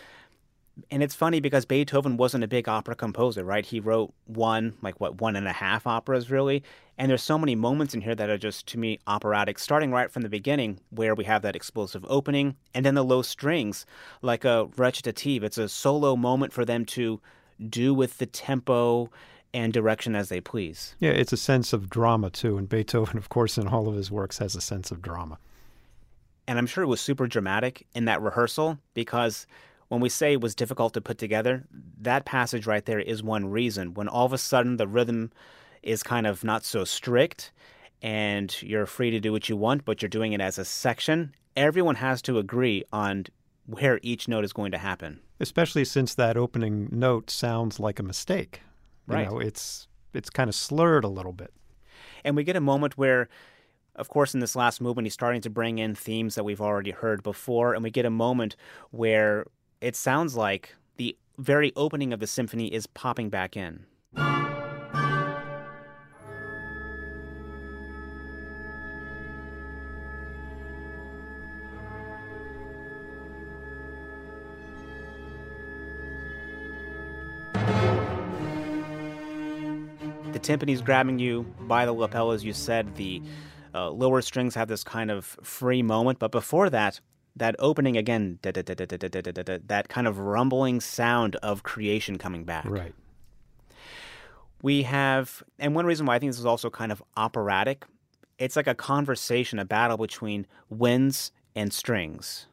and 0.92 1.04
it's 1.04 1.15
funny 1.15 1.39
because 1.39 1.65
Beethoven 1.65 2.18
wasn't 2.18 2.44
a 2.44 2.48
big 2.48 2.68
opera 2.68 2.96
composer, 2.96 3.44
right? 3.44 3.65
He 3.65 3.80
wrote 3.80 4.13
one, 4.26 4.76
like 4.82 5.00
what, 5.00 5.22
one 5.22 5.36
and 5.36 5.48
a 5.48 5.54
half 5.54 5.88
operas, 5.88 6.30
really. 6.30 6.63
And 6.98 7.10
there's 7.10 7.24
so 7.24 7.38
many 7.38 7.56
moments 7.56 7.94
in 7.94 8.02
here 8.02 8.15
that 8.15 8.30
are 8.30 8.38
just, 8.38 8.68
to 8.68 8.78
me, 8.78 9.00
operatic, 9.08 9.58
starting 9.58 9.92
right 9.92 10.12
from 10.12 10.22
the 10.22 10.30
beginning, 10.30 10.80
where 10.89 11.15
we 11.15 11.24
have 11.24 11.42
that 11.44 11.56
explosive 11.56 12.06
opening, 12.10 12.56
and 12.74 12.86
then 12.86 12.96
the 12.96 13.04
low 13.04 13.22
strings, 13.22 13.86
like 14.22 14.44
a 14.44 14.68
recitative. 14.76 15.44
It's 15.44 15.58
a 15.58 15.70
solo 15.70 16.15
moment 16.15 16.52
for 16.52 16.65
them 16.65 16.86
to 16.86 17.22
do 17.70 17.94
with 17.94 18.18
the 18.18 18.26
tempo 18.26 19.10
and 19.54 19.74
direction 19.74 20.15
as 20.15 20.30
they 20.30 20.42
please. 20.42 20.96
Yeah, 21.00 21.12
it's 21.12 21.34
a 21.34 21.38
sense 21.38 21.74
of 21.74 21.89
drama 21.89 22.30
too. 22.30 22.58
And 22.58 22.70
Beethoven, 22.70 23.18
of 23.18 23.30
course, 23.30 23.58
in 23.58 23.68
all 23.68 23.88
of 23.88 23.96
his 23.96 24.12
works 24.12 24.38
has 24.38 24.56
a 24.56 24.62
sense 24.62 24.92
of 24.92 25.02
drama. 25.02 25.38
And 26.48 26.58
I'm 26.58 26.68
sure 26.68 26.84
it 26.84 26.88
was 26.88 27.02
super 27.02 27.28
dramatic 27.28 27.86
in 27.94 28.06
that 28.06 28.22
rehearsal 28.22 28.80
because 28.94 29.46
when 29.89 30.02
we 30.02 30.10
say 30.10 30.34
it 30.34 30.41
was 30.41 30.56
difficult 30.56 30.93
to 30.93 31.02
put 31.02 31.17
together, 31.17 31.65
that 31.99 32.25
passage 32.25 32.65
right 32.65 32.86
there 32.86 32.99
is 32.99 33.21
one 33.21 33.49
reason. 33.49 33.93
When 33.93 34.08
all 34.08 34.25
of 34.25 34.34
a 34.34 34.38
sudden 34.38 34.78
the 34.78 34.88
rhythm 34.88 35.32
is 35.84 36.04
kind 36.04 36.25
of 36.25 36.43
not 36.43 36.63
so 36.63 36.84
strict 36.86 37.52
and 38.02 38.62
you're 38.62 38.86
free 38.86 39.12
to 39.12 39.19
do 39.19 39.32
what 39.32 39.49
you 39.49 39.58
want, 39.58 39.86
but 39.86 40.02
you're 40.02 40.10
doing 40.10 40.34
it 40.34 40.41
as 40.41 40.58
a 40.58 40.65
section, 40.65 41.34
everyone 41.58 41.95
has 41.95 42.21
to 42.23 42.38
agree 42.38 42.84
on 42.93 43.25
where 43.65 43.99
each 44.02 44.28
note 44.28 44.45
is 44.45 44.54
going 44.54 44.71
to 44.71 44.78
happen. 44.78 45.19
Especially 45.39 45.86
since 45.86 46.15
that 46.15 46.38
opening 46.38 46.88
note 46.91 47.30
sounds 47.30 47.80
like 47.80 47.99
a 47.99 48.04
mistake. 48.04 48.62
You 49.08 49.15
Right. 49.15 49.30
know, 49.30 49.39
it's 49.39 49.88
it's 50.13 50.30
kind 50.30 50.49
of 50.49 50.56
slurred 50.56 51.04
a 51.04 51.10
little 51.10 51.34
bit. 51.34 51.54
And 52.23 52.36
we 52.36 52.43
get 52.43 52.56
a 52.56 52.62
moment 52.62 52.97
where, 52.97 53.30
of 53.95 54.10
course, 54.10 54.34
in 54.34 54.39
this 54.39 54.56
last 54.56 54.82
movement, 54.82 55.06
he's 55.06 55.13
starting 55.13 55.41
to 55.41 55.49
bring 55.49 55.78
in 55.80 55.95
themes 55.95 56.36
that 56.36 56.43
we've 56.43 56.62
already 56.62 56.91
heard 56.91 57.23
before. 57.23 57.73
And 57.73 57.84
we 57.84 57.91
get 57.91 58.06
a 58.06 58.10
moment 58.12 58.56
where 58.91 59.45
it 59.82 59.96
sounds 59.96 60.36
like 60.36 60.76
the 60.98 61.15
very 61.38 61.72
opening 61.76 62.12
of 62.12 62.20
the 62.20 62.28
symphony 62.28 62.68
is 62.74 62.86
popping 62.88 63.30
back 63.30 63.56
in. 63.56 63.86
The 80.32 80.39
timpani's 80.39 80.82
grabbing 80.82 81.20
you 81.20 81.44
by 81.62 81.86
the 81.86 81.94
lapel, 81.94 82.32
as 82.32 82.44
you 82.44 82.54
said. 82.54 82.96
The 82.96 83.22
uh, 83.74 83.89
lower 83.89 84.22
strings 84.22 84.56
have 84.56 84.68
this 84.68 84.84
kind 84.84 85.12
of 85.12 85.26
free 85.44 85.82
moment, 85.82 86.20
but 86.20 86.32
before 86.32 86.70
that, 86.70 87.00
that 87.39 87.56
opening 87.60 87.97
again, 87.97 88.39
that 88.43 89.86
kind 89.89 90.08
of 90.08 90.19
rumbling 90.19 90.80
sound 90.80 91.36
of 91.38 91.63
creation 91.63 92.17
coming 92.17 92.43
back. 92.43 92.65
Right. 92.65 92.93
We 94.62 94.84
have, 94.84 95.41
and 95.58 95.73
one 95.73 95.86
reason 95.86 96.06
why 96.06 96.15
I 96.15 96.19
think 96.19 96.32
this 96.32 96.39
is 96.39 96.45
also 96.45 96.69
kind 96.69 96.91
of 96.91 97.02
operatic, 97.17 97.86
it's 98.38 98.56
like 98.56 98.67
a 98.67 98.75
conversation, 98.75 99.58
a 99.58 99.65
battle 99.65 99.97
between 99.97 100.45
winds 100.69 101.32
and 101.56 101.73
strings. 101.73 102.45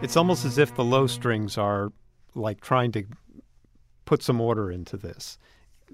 It's 0.00 0.16
almost 0.16 0.44
as 0.44 0.58
if 0.58 0.74
the 0.76 0.84
low 0.84 1.08
strings 1.08 1.58
are 1.58 1.92
like 2.36 2.60
trying 2.60 2.92
to 2.92 3.04
put 4.04 4.22
some 4.22 4.40
order 4.40 4.70
into 4.70 4.96
this. 4.96 5.38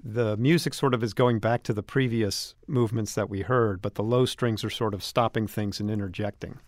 The 0.03 0.37
music 0.37 0.75
sort 0.75 0.93
of 0.93 1.03
is 1.03 1.13
going 1.15 1.39
back 1.39 1.63
to 1.63 1.73
the 1.73 1.81
previous 1.81 2.53
movements 2.67 3.15
that 3.15 3.31
we 3.31 3.41
heard, 3.41 3.81
but 3.81 3.95
the 3.95 4.03
low 4.03 4.25
strings 4.25 4.63
are 4.63 4.69
sort 4.69 4.93
of 4.93 5.03
stopping 5.03 5.47
things 5.47 5.79
and 5.79 5.89
interjecting. 5.89 6.59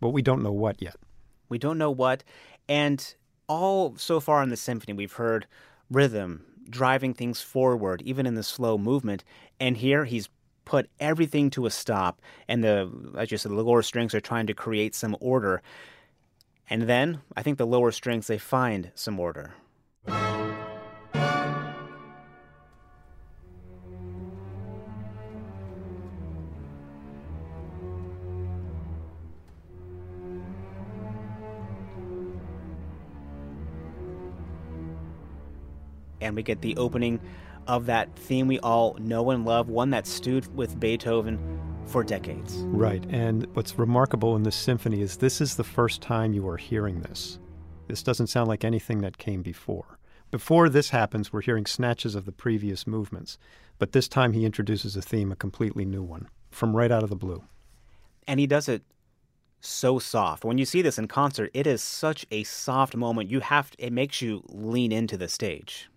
But 0.00 0.10
we 0.10 0.20
don't 0.20 0.42
know 0.42 0.52
what 0.52 0.82
yet. 0.82 0.96
We 1.48 1.58
don't 1.58 1.78
know 1.78 1.90
what. 1.90 2.24
And 2.68 3.14
all 3.48 3.96
so 3.96 4.20
far 4.20 4.42
in 4.42 4.50
the 4.50 4.56
symphony, 4.56 4.92
we've 4.92 5.14
heard 5.14 5.46
rhythm, 5.90 6.44
driving 6.68 7.14
things 7.14 7.40
forward, 7.40 8.02
even 8.02 8.26
in 8.26 8.34
the 8.34 8.42
slow 8.42 8.76
movement. 8.76 9.24
And 9.58 9.78
here 9.78 10.04
he's 10.04 10.28
put 10.66 10.90
everything 11.00 11.48
to 11.50 11.64
a 11.64 11.70
stop. 11.70 12.20
And 12.48 12.62
the, 12.62 12.90
as 13.16 13.30
you 13.30 13.38
said, 13.38 13.50
the 13.50 13.56
lower 13.56 13.82
strings 13.82 14.14
are 14.14 14.20
trying 14.20 14.46
to 14.48 14.54
create 14.54 14.94
some 14.94 15.16
order. 15.20 15.62
And 16.70 16.82
then 16.82 17.20
I 17.36 17.42
think 17.42 17.58
the 17.58 17.66
lower 17.66 17.90
strings, 17.90 18.26
they 18.26 18.38
find 18.38 18.90
some 18.94 19.20
order. 19.20 19.54
and 36.22 36.36
we 36.36 36.42
get 36.42 36.60
the 36.62 36.76
opening 36.76 37.20
of 37.66 37.86
that 37.86 38.14
theme 38.16 38.46
we 38.46 38.58
all 38.60 38.94
know 38.98 39.30
and 39.30 39.44
love, 39.44 39.68
one 39.68 39.90
that 39.90 40.06
stewed 40.06 40.54
with 40.56 40.78
Beethoven 40.80 41.38
for 41.86 42.04
decades. 42.04 42.56
Right. 42.66 43.04
And 43.10 43.46
what's 43.54 43.78
remarkable 43.78 44.36
in 44.36 44.42
this 44.42 44.56
symphony 44.56 45.02
is 45.02 45.16
this 45.16 45.40
is 45.40 45.56
the 45.56 45.64
first 45.64 46.00
time 46.02 46.32
you 46.32 46.48
are 46.48 46.56
hearing 46.56 47.00
this. 47.00 47.38
This 47.88 48.02
doesn't 48.02 48.28
sound 48.28 48.48
like 48.48 48.64
anything 48.64 49.00
that 49.02 49.18
came 49.18 49.42
before. 49.42 49.98
Before 50.30 50.68
this 50.68 50.90
happens, 50.90 51.32
we're 51.32 51.42
hearing 51.42 51.66
snatches 51.66 52.14
of 52.14 52.24
the 52.24 52.32
previous 52.32 52.86
movements. 52.86 53.36
But 53.78 53.92
this 53.92 54.08
time 54.08 54.32
he 54.32 54.46
introduces 54.46 54.96
a 54.96 55.02
theme, 55.02 55.30
a 55.30 55.36
completely 55.36 55.84
new 55.84 56.02
one, 56.02 56.28
from 56.50 56.74
right 56.74 56.90
out 56.90 57.02
of 57.02 57.10
the 57.10 57.16
blue. 57.16 57.42
And 58.26 58.40
he 58.40 58.46
does 58.46 58.68
it 58.68 58.82
so 59.60 59.98
soft. 59.98 60.44
When 60.44 60.58
you 60.58 60.64
see 60.64 60.82
this 60.82 60.98
in 60.98 61.08
concert, 61.08 61.50
it 61.52 61.66
is 61.66 61.82
such 61.82 62.26
a 62.30 62.44
soft 62.44 62.96
moment. 62.96 63.30
You 63.30 63.40
have 63.40 63.70
to, 63.72 63.84
it 63.84 63.92
makes 63.92 64.22
you 64.22 64.42
lean 64.48 64.92
into 64.92 65.16
the 65.16 65.28
stage. 65.28 65.90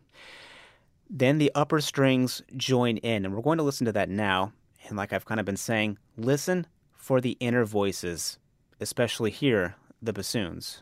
Then 1.10 1.38
the 1.38 1.52
upper 1.56 1.80
strings 1.82 2.41
join 2.58 2.98
in, 2.98 3.26
and 3.26 3.34
we're 3.34 3.41
going 3.41 3.58
to 3.58 3.63
listen 3.63 3.86
to 3.86 3.91
that 3.93 4.10
now. 4.10 4.54
And 4.88 4.98
like 4.98 5.13
I've 5.13 5.26
kind 5.26 5.39
of 5.39 5.45
been 5.45 5.58
saying, 5.58 5.98
listen 6.17 6.67
for 6.93 7.21
the 7.21 7.38
inner 7.39 7.65
voices, 7.65 8.38
especially 8.80 9.32
here, 9.32 9.76
the 10.02 10.13
bassoons. 10.13 10.82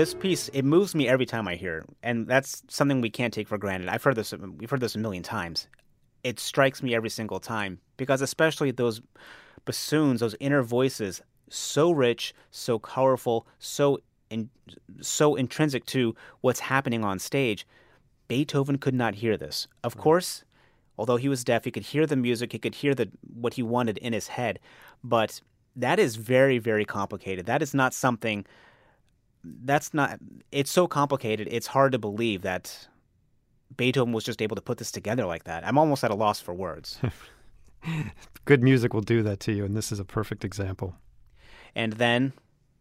This 0.00 0.14
piece 0.14 0.48
it 0.54 0.64
moves 0.64 0.94
me 0.94 1.06
every 1.06 1.26
time 1.26 1.46
I 1.46 1.56
hear, 1.56 1.78
it, 1.78 1.84
and 2.02 2.26
that's 2.26 2.62
something 2.68 3.02
we 3.02 3.10
can't 3.10 3.34
take 3.34 3.46
for 3.46 3.58
granted. 3.58 3.90
I've 3.90 4.02
heard 4.02 4.16
this, 4.16 4.32
we've 4.32 4.70
heard 4.70 4.80
this 4.80 4.94
a 4.94 4.98
million 4.98 5.22
times. 5.22 5.68
It 6.24 6.40
strikes 6.40 6.82
me 6.82 6.94
every 6.94 7.10
single 7.10 7.38
time 7.38 7.80
because, 7.98 8.22
especially 8.22 8.70
those 8.70 9.02
bassoons, 9.66 10.20
those 10.20 10.34
inner 10.40 10.62
voices, 10.62 11.20
so 11.50 11.90
rich, 11.90 12.34
so 12.50 12.78
colorful, 12.78 13.46
so 13.58 13.98
in, 14.30 14.48
so 15.02 15.34
intrinsic 15.34 15.84
to 15.86 16.14
what's 16.40 16.60
happening 16.60 17.04
on 17.04 17.18
stage. 17.18 17.66
Beethoven 18.26 18.78
could 18.78 18.94
not 18.94 19.16
hear 19.16 19.36
this. 19.36 19.68
Of 19.84 19.98
mm. 19.98 20.00
course, 20.00 20.44
although 20.96 21.16
he 21.16 21.28
was 21.28 21.44
deaf, 21.44 21.64
he 21.64 21.70
could 21.70 21.82
hear 21.82 22.06
the 22.06 22.16
music, 22.16 22.52
he 22.52 22.58
could 22.58 22.76
hear 22.76 22.94
the 22.94 23.10
what 23.34 23.52
he 23.54 23.62
wanted 23.62 23.98
in 23.98 24.14
his 24.14 24.28
head, 24.28 24.60
but 25.04 25.42
that 25.76 25.98
is 25.98 26.16
very, 26.16 26.56
very 26.56 26.86
complicated. 26.86 27.44
That 27.44 27.60
is 27.60 27.74
not 27.74 27.92
something 27.92 28.46
that's 29.44 29.94
not 29.94 30.18
it's 30.52 30.70
so 30.70 30.86
complicated 30.86 31.48
it's 31.50 31.66
hard 31.68 31.92
to 31.92 31.98
believe 31.98 32.42
that 32.42 32.88
beethoven 33.76 34.12
was 34.12 34.24
just 34.24 34.42
able 34.42 34.56
to 34.56 34.62
put 34.62 34.78
this 34.78 34.90
together 34.90 35.24
like 35.24 35.44
that. 35.44 35.66
I'm 35.66 35.78
almost 35.78 36.04
at 36.04 36.10
a 36.10 36.14
loss 36.14 36.40
for 36.40 36.52
words. 36.52 36.98
Good 38.44 38.62
music 38.62 38.92
will 38.92 39.00
do 39.00 39.22
that 39.22 39.40
to 39.40 39.52
you, 39.52 39.64
and 39.64 39.76
this 39.76 39.90
is 39.92 39.98
a 39.98 40.04
perfect 40.04 40.44
example. 40.44 40.96
and 41.74 41.94
then 41.94 42.32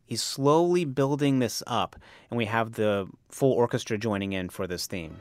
he's 0.05 0.22
slowly 0.24 0.84
building 0.86 1.39
this 1.39 1.62
up 1.68 1.95
and 2.30 2.38
we 2.38 2.45
have 2.45 2.74
the 2.74 3.07
full 3.30 3.51
orchestra 3.53 3.97
joining 3.97 4.34
in 4.34 4.49
for 4.49 4.66
this 4.66 4.88
theme 4.88 5.16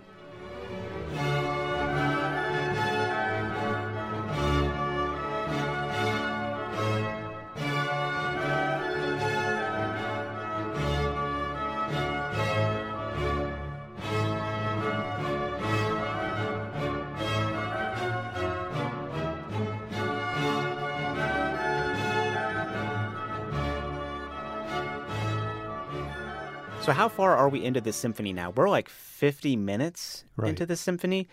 So, 26.89 26.95
how 26.95 27.11
far 27.11 27.36
are 27.36 27.51
we 27.51 27.62
into 27.62 27.82
this 27.82 27.97
symphony 27.97 28.32
now? 28.32 28.49
We're 28.51 28.70
like 28.70 28.89
50 28.89 29.57
minutes 29.57 30.24
Right. 30.36 30.49
into 30.49 30.64
this 30.64 30.80
symphony. 30.80 31.28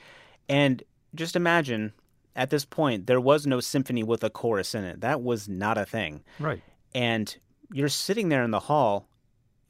And 0.49 0.83
just 1.15 1.37
imagine 1.37 1.93
at 2.35 2.49
this 2.49 2.65
point, 2.65 3.07
there 3.07 3.21
was 3.21 3.47
no 3.47 3.61
symphony 3.61 4.03
with 4.03 4.21
a 4.21 4.29
chorus 4.29 4.75
in 4.75 4.83
it. 4.83 4.99
That 4.99 5.21
was 5.21 5.47
not 5.47 5.77
a 5.77 5.85
thing. 5.85 6.25
Right. 6.41 6.61
And 6.93 7.33
you're 7.71 7.87
sitting 7.87 8.27
there 8.27 8.43
in 8.43 8.51
the 8.51 8.59
hall. 8.59 9.07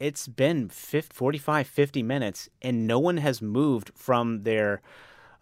It's 0.00 0.26
been 0.26 0.70
50, 0.70 1.14
45, 1.14 1.68
50 1.68 2.02
minutes, 2.02 2.48
and 2.60 2.88
no 2.88 2.98
one 2.98 3.18
has 3.18 3.40
moved 3.40 3.92
from 3.94 4.42
their 4.42 4.82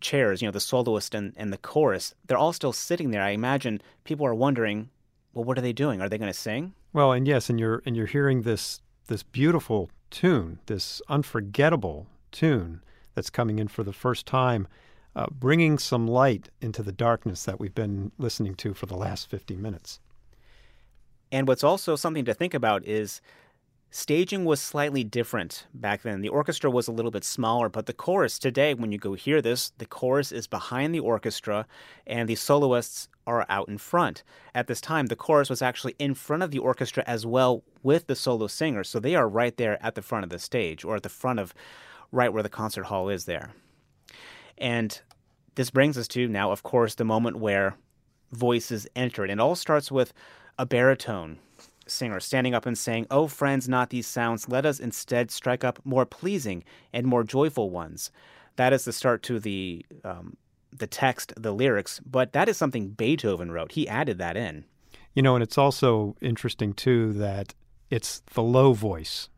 chairs, 0.03 0.43
you 0.43 0.49
know, 0.49 0.53
the 0.53 0.61
soloist 0.61 1.15
and, 1.15 1.33
and 1.39 1.55
the 1.55 1.59
chorus. 1.59 2.15
They're 2.27 2.37
all 2.37 2.53
still 2.53 2.75
sitting 2.75 3.13
there. 3.13 3.23
I 3.23 3.31
imagine 3.31 3.81
people 4.05 4.27
are 4.27 4.35
wondering, 4.35 4.91
well, 5.33 5.45
what 5.45 5.57
are 5.57 5.63
they 5.63 5.73
doing? 5.73 6.03
Are 6.03 6.09
they 6.11 6.19
going 6.19 6.31
to 6.31 6.39
sing? 6.39 6.75
Well, 6.93 7.13
and 7.13 7.27
yes, 7.27 7.49
and 7.49 7.59
you're 7.59 7.83
and 7.87 7.97
you're 7.97 8.07
hearing 8.07 8.43
this 8.43 8.81
this 9.07 9.23
beautiful 9.23 9.91
tune, 10.11 10.59
this 10.67 11.03
unforgettable 11.09 12.07
tune 12.31 12.83
that's 13.15 13.31
coming 13.31 13.59
in 13.59 13.69
for 13.69 13.83
the 13.83 13.93
first 13.93 14.27
time, 14.27 14.67
uh, 15.17 15.27
bringing 15.31 15.79
some 15.79 16.07
light 16.07 16.49
into 16.61 16.83
the 16.83 16.93
darkness 16.93 17.45
that 17.45 17.61
we've 17.61 17.75
been 17.75 18.13
listening 18.19 18.55
to 18.57 18.75
for 18.75 18.87
the 18.87 18.97
last 18.97 19.29
50 19.29 19.57
minutes. 19.57 20.01
And 21.31 21.49
what's 21.49 21.65
also 21.65 21.97
something 21.97 22.25
to 22.25 22.35
think 22.35 22.55
about 22.55 22.87
is 22.87 23.21
staging 23.95 24.45
was 24.45 24.61
slightly 24.61 25.05
different 25.05 25.67
back 25.73 26.03
then. 26.03 26.21
The 26.21 26.29
orchestra 26.29 26.69
was 26.69 26.89
a 26.89 26.93
little 26.93 27.13
bit 27.13 27.23
smaller, 27.23 27.69
but 27.69 27.87
the 27.87 27.93
chorus 27.93 28.41
today, 28.41 28.75
when 28.75 28.91
you 28.91 28.99
go 28.99 29.15
hear 29.15 29.41
this, 29.41 29.71
the 29.79 29.87
chorus 29.87 30.33
is 30.33 30.49
behind 30.49 30.93
the 30.93 30.99
orchestra 30.99 31.65
and 32.05 32.29
the 32.29 32.35
soloists 32.35 33.09
are 33.25 33.47
out 33.49 33.69
in 33.69 33.79
front. 33.79 34.25
At 34.53 34.67
this 34.67 34.81
time, 34.81 35.07
the 35.07 35.15
chorus 35.15 35.49
was 35.49 35.63
actually 35.63 35.95
in 36.01 36.15
front 36.15 36.43
of 36.43 36.51
the 36.51 36.59
orchestra 36.59 37.05
as 37.07 37.25
well 37.25 37.63
with 37.85 38.09
the 38.09 38.17
solo 38.17 38.49
singers. 38.49 38.89
So 38.89 38.99
they 38.99 39.15
are 39.15 39.29
right 39.29 39.57
there 39.57 39.81
at 39.81 39.95
the 39.95 40.03
front 40.03 40.25
of 40.25 40.31
the 40.31 40.41
stage 40.41 40.85
or 40.85 40.97
at 40.97 41.05
the 41.05 41.09
front 41.09 41.39
of 41.39 41.55
right 42.11 42.33
where 42.33 42.43
the 42.43 42.49
concert 42.49 42.87
hall 42.87 43.09
is 43.09 43.27
there. 43.27 43.53
And 44.59 45.01
this 45.55 45.71
brings 45.71 45.97
us 45.97 46.09
to 46.09 46.27
now, 46.27 46.51
of 46.51 46.65
course, 46.65 46.97
the 46.97 47.05
moment 47.05 47.37
where 47.37 47.77
voices 48.33 48.89
enter. 48.97 49.23
And 49.23 49.31
it 49.31 49.39
all 49.39 49.55
starts 49.55 49.93
with 49.93 50.13
a 50.59 50.67
baritone 50.67 51.39
singer 51.87 52.21
standing 52.21 52.55
up 52.55 52.67
and 52.67 52.77
saying, 52.77 53.07
Oh, 53.11 53.27
friends, 53.27 53.69
not 53.69 53.91
these 53.91 54.07
sounds. 54.07 54.49
Let 54.49 54.67
us 54.67 54.81
instead 54.81 55.31
strike 55.31 55.65
up 55.65 55.79
more 55.85 56.07
pleasing 56.07 56.65
and 56.93 57.07
more 57.07 57.25
joyful 57.25 57.71
ones. 57.71 58.11
That 58.57 58.73
is 58.73 58.85
the 58.85 58.93
start 58.93 59.23
to 59.25 59.39
the. 59.39 59.85
Um, 60.05 60.37
the 60.77 60.89
text, 60.89 61.33
the 61.37 61.53
lyrics, 61.53 62.01
but 62.05 62.33
that 62.33 62.49
is 62.49 62.57
something 62.57 62.89
Beethoven 62.89 63.53
wrote. 63.53 63.71
He 63.71 63.87
added 63.87 64.19
that 64.19 64.37
in. 64.37 64.65
You 65.15 65.23
know, 65.23 65.37
and 65.37 65.43
it's 65.45 65.57
also 65.57 66.17
interesting 66.21 66.73
too 66.73 67.13
that 67.13 67.55
it's 67.91 68.23
the 68.35 68.43
low 68.43 68.73
voice 68.73 69.29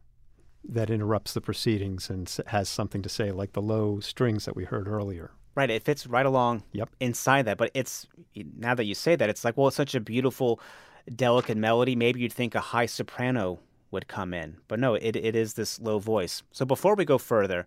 that 0.66 0.88
interrupts 0.88 1.34
the 1.34 1.42
proceedings 1.42 2.08
and 2.08 2.34
has 2.46 2.70
something 2.70 3.02
to 3.02 3.08
say, 3.10 3.32
like 3.32 3.52
the 3.52 3.60
low 3.60 4.00
strings 4.00 4.46
that 4.46 4.56
we 4.56 4.64
heard 4.64 4.88
earlier. 4.88 5.30
Right, 5.54 5.70
it 5.70 5.82
fits 5.82 6.06
right 6.06 6.24
along 6.24 6.62
Yep. 6.72 6.88
inside 7.00 7.44
that. 7.44 7.58
But 7.58 7.70
it's 7.74 8.06
now 8.34 8.74
that 8.74 8.84
you 8.84 8.94
say 8.94 9.14
that, 9.16 9.28
it's 9.28 9.44
like, 9.44 9.58
well, 9.58 9.68
it's 9.68 9.76
such 9.76 9.94
a 9.94 10.00
beautiful, 10.00 10.58
delicate 11.14 11.56
melody. 11.56 11.96
Maybe 11.96 12.20
you'd 12.20 12.32
think 12.32 12.54
a 12.54 12.60
high 12.60 12.86
soprano 12.86 13.60
would 13.90 14.08
come 14.08 14.34
in, 14.34 14.56
but 14.68 14.78
no, 14.78 14.94
it 14.94 15.16
it 15.16 15.36
is 15.36 15.54
this 15.54 15.80
low 15.80 15.98
voice. 15.98 16.42
So 16.52 16.64
before 16.64 16.94
we 16.94 17.04
go 17.04 17.18
further, 17.18 17.66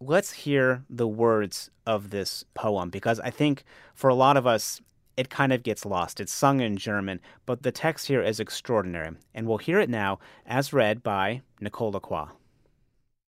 let's 0.00 0.32
hear 0.32 0.84
the 0.88 1.08
words 1.08 1.70
of 1.86 2.10
this 2.10 2.44
poem 2.54 2.90
because 2.90 3.20
I 3.20 3.30
think 3.30 3.64
for 3.94 4.08
a 4.08 4.14
lot 4.14 4.36
of 4.36 4.46
us, 4.46 4.80
it 5.16 5.30
kind 5.30 5.52
of 5.52 5.62
gets 5.62 5.84
lost. 5.84 6.20
It's 6.20 6.32
sung 6.32 6.60
in 6.60 6.76
German, 6.76 7.20
but 7.46 7.62
the 7.62 7.72
text 7.72 8.08
here 8.08 8.22
is 8.22 8.40
extraordinary, 8.40 9.12
and 9.34 9.46
we'll 9.46 9.58
hear 9.58 9.78
it 9.78 9.90
now 9.90 10.18
as 10.46 10.72
read 10.72 11.02
by 11.02 11.42
Nicole 11.60 11.92
Lacroix. 11.92 12.28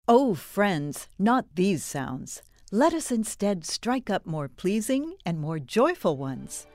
Oh, 0.08 0.36
friends, 0.36 1.08
not 1.18 1.46
these 1.56 1.84
sounds. 1.84 2.42
Let 2.72 2.94
us 2.94 3.12
instead 3.12 3.66
strike 3.66 4.10
up 4.10 4.26
more 4.26 4.48
pleasing 4.48 5.16
and 5.26 5.40
more 5.40 5.60
joyful 5.60 6.18
ones. 6.18 6.68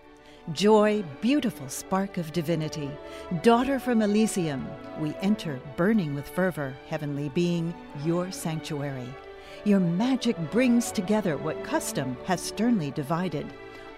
Joy, 0.52 1.04
beautiful 1.20 1.68
spark 1.68 2.16
of 2.16 2.32
divinity, 2.32 2.90
daughter 3.42 3.78
from 3.78 4.00
Elysium, 4.00 4.66
we 4.98 5.14
enter 5.20 5.60
burning 5.76 6.14
with 6.14 6.28
fervor, 6.28 6.74
heavenly 6.88 7.28
being, 7.28 7.74
your 8.04 8.32
sanctuary. 8.32 9.06
Your 9.64 9.80
magic 9.80 10.36
brings 10.50 10.90
together 10.90 11.36
what 11.36 11.62
custom 11.62 12.16
has 12.24 12.40
sternly 12.40 12.90
divided. 12.90 13.46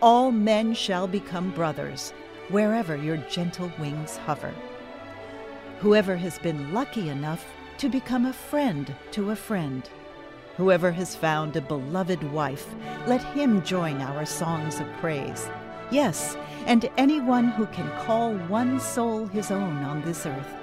All 0.02 0.32
men 0.32 0.74
shall 0.74 1.06
become 1.06 1.52
brothers, 1.52 2.12
wherever 2.48 2.96
your 2.96 3.18
gentle 3.18 3.72
wings 3.78 4.16
hover. 4.16 4.52
Whoever 5.78 6.16
has 6.16 6.40
been 6.40 6.74
lucky 6.74 7.08
enough 7.08 7.46
to 7.78 7.88
become 7.88 8.26
a 8.26 8.32
friend 8.32 8.94
to 9.12 9.30
a 9.30 9.36
friend. 9.36 9.88
Whoever 10.56 10.90
has 10.90 11.14
found 11.14 11.56
a 11.56 11.62
beloved 11.62 12.22
wife, 12.32 12.66
let 13.06 13.22
him 13.32 13.62
join 13.62 14.02
our 14.02 14.26
songs 14.26 14.80
of 14.80 14.92
praise. 14.94 15.48
Yes, 15.92 16.38
and 16.64 16.88
anyone 16.96 17.48
who 17.48 17.66
can 17.66 17.86
call 18.06 18.32
one 18.32 18.80
soul 18.80 19.26
his 19.26 19.50
own 19.50 19.76
on 19.84 20.00
this 20.00 20.24
earth. 20.24 20.54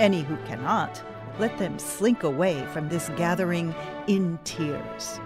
Any 0.00 0.22
who 0.22 0.36
cannot, 0.48 1.00
let 1.38 1.56
them 1.58 1.78
slink 1.78 2.24
away 2.24 2.66
from 2.72 2.88
this 2.88 3.08
gathering 3.16 3.72
in 4.08 4.36
tears. 4.42 5.20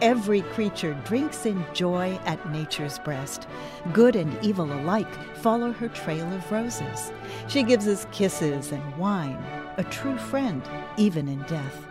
Every 0.00 0.40
creature 0.40 0.94
drinks 1.04 1.44
in 1.44 1.66
joy 1.74 2.18
at 2.24 2.50
nature's 2.50 2.98
breast. 2.98 3.46
Good 3.92 4.16
and 4.16 4.42
evil 4.42 4.72
alike 4.72 5.14
follow 5.36 5.72
her 5.72 5.88
trail 5.88 6.32
of 6.32 6.50
roses. 6.50 7.12
She 7.46 7.62
gives 7.62 7.86
us 7.86 8.06
kisses 8.10 8.72
and 8.72 8.96
wine, 8.96 9.44
a 9.76 9.84
true 9.84 10.16
friend, 10.16 10.62
even 10.96 11.28
in 11.28 11.42
death. 11.42 11.86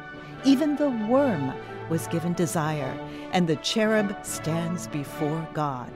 Even 0.46 0.78
the 0.78 0.90
worm 0.90 1.54
was 1.90 2.08
given 2.08 2.34
desire, 2.34 2.98
and 3.34 3.48
the 3.48 3.58
cherub 3.58 4.18
stands 4.26 4.88
before 4.88 5.48
God. 5.54 5.92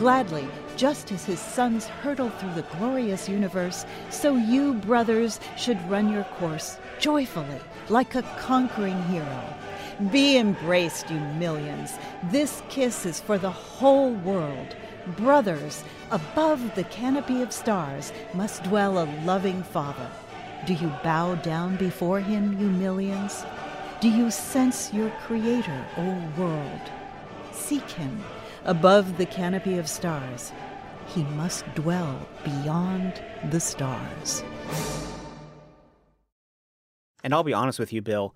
Gladly, 0.00 0.48
just 0.78 1.12
as 1.12 1.26
his 1.26 1.38
sons 1.38 1.86
hurtle 1.86 2.30
through 2.30 2.54
the 2.54 2.66
glorious 2.78 3.28
universe, 3.28 3.84
so 4.08 4.34
you, 4.34 4.72
brothers, 4.72 5.38
should 5.58 5.90
run 5.90 6.10
your 6.10 6.24
course 6.38 6.78
joyfully, 6.98 7.60
like 7.90 8.14
a 8.14 8.22
conquering 8.38 9.02
hero. 9.02 9.44
Be 10.10 10.38
embraced, 10.38 11.10
you 11.10 11.20
millions. 11.38 11.98
This 12.30 12.62
kiss 12.70 13.04
is 13.04 13.20
for 13.20 13.36
the 13.36 13.50
whole 13.50 14.14
world. 14.14 14.74
Brothers, 15.18 15.84
above 16.10 16.74
the 16.74 16.84
canopy 16.84 17.42
of 17.42 17.52
stars 17.52 18.10
must 18.32 18.62
dwell 18.62 19.00
a 19.00 19.12
loving 19.26 19.62
Father. 19.62 20.10
Do 20.66 20.72
you 20.72 20.90
bow 21.04 21.34
down 21.34 21.76
before 21.76 22.20
him, 22.20 22.58
you 22.58 22.68
millions? 22.68 23.44
Do 24.00 24.08
you 24.08 24.30
sense 24.30 24.94
your 24.94 25.10
Creator, 25.26 25.84
O 25.98 26.32
world? 26.38 26.90
Seek 27.52 27.90
him 27.90 28.24
above 28.64 29.18
the 29.18 29.26
canopy 29.26 29.78
of 29.78 29.88
stars. 29.88 30.52
He 31.06 31.22
must 31.24 31.64
dwell 31.74 32.28
beyond 32.44 33.20
the 33.50 33.60
stars. 33.60 34.44
And 37.22 37.34
I'll 37.34 37.42
be 37.42 37.52
honest 37.52 37.78
with 37.78 37.92
you, 37.92 38.00
Bill, 38.02 38.34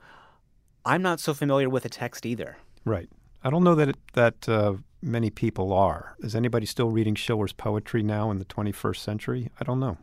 I'm 0.85 1.03
not 1.03 1.21
so 1.21 1.35
familiar 1.35 1.69
with 1.69 1.85
the 1.85 1.89
text 1.89 2.27
either. 2.27 2.57
Right. 2.85 3.09
I 3.43 3.51
don't 3.51 3.65
know 3.65 3.75
that 3.75 3.91
it, 3.91 3.97
that 4.15 4.49
uh, 4.49 4.75
many 5.01 5.31
people 5.31 5.73
are. 5.73 6.17
Is 6.21 6.35
anybody 6.35 6.67
still 6.67 6.91
reading 6.91 7.15
Schiller's 7.15 7.53
poetry 7.53 8.03
now 8.03 8.31
in 8.31 8.39
the 8.39 8.45
21st 8.45 8.97
century? 8.97 9.51
I 9.61 9.65
don't 9.65 9.81
know. 9.81 9.99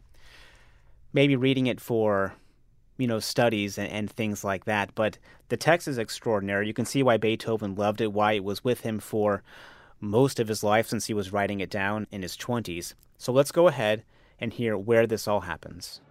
Maybe 1.14 1.36
reading 1.36 1.68
it 1.68 1.82
for, 1.82 2.34
you 2.98 3.08
know, 3.08 3.20
studies 3.20 3.78
and, 3.78 3.90
and 3.92 4.10
things 4.10 4.44
like 4.44 4.66
that. 4.66 4.96
But 4.96 5.18
the 5.50 5.58
text 5.58 5.88
is 5.88 5.98
extraordinary. 5.98 6.68
You 6.68 6.74
can 6.74 6.86
see 6.86 7.04
why 7.04 7.18
Beethoven 7.18 7.76
loved 7.76 8.02
it, 8.02 8.14
why 8.14 8.34
it 8.34 8.44
was 8.44 8.64
with 8.64 8.82
him 8.82 9.00
for 9.00 9.44
most 10.02 10.40
of 10.40 10.48
his 10.48 10.64
life 10.64 10.88
since 10.88 11.06
he 11.06 11.14
was 11.14 11.32
writing 11.32 11.62
it 11.62 11.70
down 11.70 12.08
in 12.12 12.24
his 12.24 12.36
20s. 12.36 12.96
So 13.18 13.32
let's 13.32 13.52
go 13.52 13.68
ahead 13.68 14.04
and 14.40 14.52
hear 14.52 14.78
where 14.78 15.08
this 15.08 15.28
all 15.28 15.42
happens. 15.42 16.02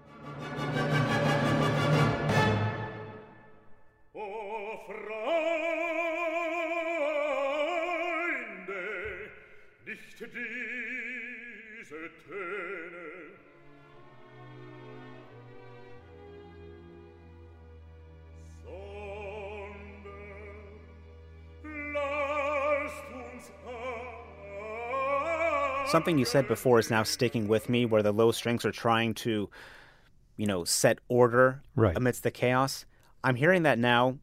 Something 25.90 26.18
you 26.18 26.24
said 26.24 26.46
before 26.46 26.78
is 26.78 26.88
now 26.88 27.02
sticking 27.02 27.48
with 27.48 27.68
me 27.68 27.84
where 27.84 28.00
the 28.00 28.12
low 28.12 28.30
strings 28.30 28.64
are 28.64 28.70
trying 28.70 29.12
to, 29.14 29.50
you 30.36 30.46
know, 30.46 30.62
set 30.62 31.00
order 31.08 31.62
Right. 31.74 31.96
amidst 31.96 32.22
the 32.22 32.30
chaos. 32.30 32.86
I'm 33.24 33.34
hearing 33.34 33.64
that 33.64 33.76
now 33.76 34.18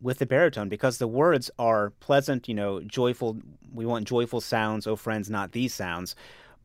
with 0.00 0.16
the 0.16 0.24
baritone 0.24 0.70
because 0.70 0.96
the 0.96 1.06
words 1.06 1.50
are 1.58 1.90
pleasant, 2.00 2.48
you 2.48 2.54
know, 2.54 2.80
joyful. 2.80 3.36
We 3.70 3.84
want 3.84 4.08
joyful 4.08 4.40
sounds, 4.40 4.86
oh 4.86 4.96
friends, 4.96 5.28
not 5.28 5.52
these 5.52 5.74
sounds. 5.74 6.16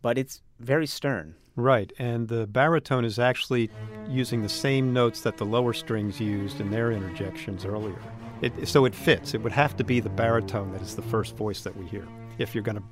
But 0.02 0.18
it's 0.18 0.42
very 0.62 0.88
stern. 0.88 1.36
Right, 1.58 1.92
and 2.00 2.30
the 2.30 2.48
baritone 2.48 3.04
is 3.04 3.20
actually 3.20 3.70
using 4.08 4.42
the 4.42 4.48
same 4.48 4.94
notes 4.94 5.20
that 5.22 5.36
the 5.36 5.46
lower 5.46 5.74
strings 5.74 6.22
used 6.22 6.62
in 6.62 6.72
their 6.72 6.94
interjections 6.94 7.66
earlier. 7.66 8.00
It, 8.42 8.70
so 8.70 8.86
it 8.86 8.96
fits. 8.96 9.34
It 9.34 9.42
would 9.42 9.52
have 9.52 9.76
to 9.76 9.84
be 9.84 10.00
the 10.00 10.10
baritone 10.10 10.72
that 10.72 10.82
is 10.82 10.96
the 10.96 11.02
first 11.02 11.36
voice 11.36 11.62
that 11.64 11.76
we 11.76 11.86
hear 11.88 12.08
if 12.38 12.56
you're 12.56 12.64
going 12.64 12.78
to 12.78 12.84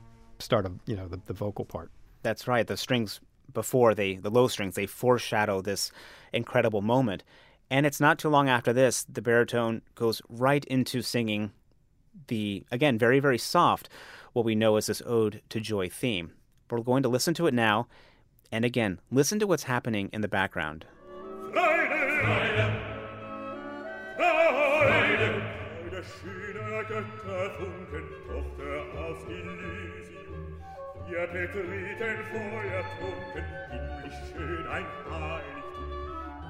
start 0.44 0.66
of 0.66 0.80
you 0.86 0.96
know 0.96 1.08
the, 1.08 1.20
the 1.26 1.34
vocal 1.34 1.66
part. 1.66 1.90
That's 2.22 2.48
right. 2.48 2.68
The 2.68 2.78
strings 2.78 3.20
before 3.52 3.96
they 3.96 4.16
the 4.16 4.30
low 4.30 4.48
strings 4.48 4.76
they 4.76 4.86
foreshadow 4.86 5.62
this 5.62 5.92
incredible 6.32 6.82
moment, 6.82 7.24
and 7.70 7.86
it's 7.86 8.00
not 8.00 8.20
too 8.20 8.30
long 8.30 8.50
after 8.50 8.74
this 8.74 9.06
the 9.06 9.22
baritone 9.22 9.82
goes 9.96 10.22
right 10.30 10.66
into 10.66 11.02
singing 11.02 11.52
the 12.28 12.64
again 12.72 12.98
very 12.98 13.20
very 13.20 13.40
soft 13.40 13.90
what 14.34 14.46
we 14.46 14.56
know 14.56 14.76
as 14.78 14.88
this 14.88 15.02
ode 15.06 15.42
to 15.50 15.60
joy 15.60 15.90
theme. 15.90 16.34
We're 16.70 16.82
going 16.82 17.04
to 17.04 17.10
listen 17.10 17.34
to 17.36 17.48
it 17.48 17.54
now, 17.54 17.88
and 18.52 18.66
again 18.66 19.00
listen 19.12 19.40
to 19.40 19.48
what's 19.48 19.64
happening 19.64 20.10
in 20.12 20.22
the 20.22 20.28
background. 20.28 20.86
Wir 31.14 31.28
betreten 31.28 32.18
feuertrunken, 32.32 33.46
himmlisch 33.70 34.20
schön 34.34 34.66
ein 34.68 34.86
Heiligtum. 35.12 35.92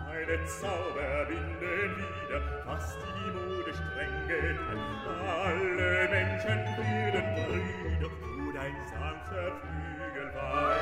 Meine 0.07 0.45
Zauber 0.45 1.25
binden 1.27 1.97
wieder, 1.97 2.41
fast 2.63 2.97
die 3.01 3.31
Mode 3.31 3.73
streng 3.73 4.15
getrennt. 4.25 5.03
Alle 5.27 6.07
Menschen 6.09 6.59
werden 6.77 7.27
Brüder, 7.35 8.09
du 8.21 8.53
dein 8.53 8.75
sanfter 8.87 9.51
Flügel 9.59 10.33
weih. 10.33 10.73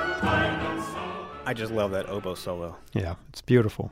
I 1.48 1.54
just 1.56 1.74
love 1.74 1.92
that 1.92 2.08
oboe 2.08 2.36
solo. 2.36 2.76
Yeah, 2.94 3.16
it's 3.30 3.42
beautiful. 3.42 3.90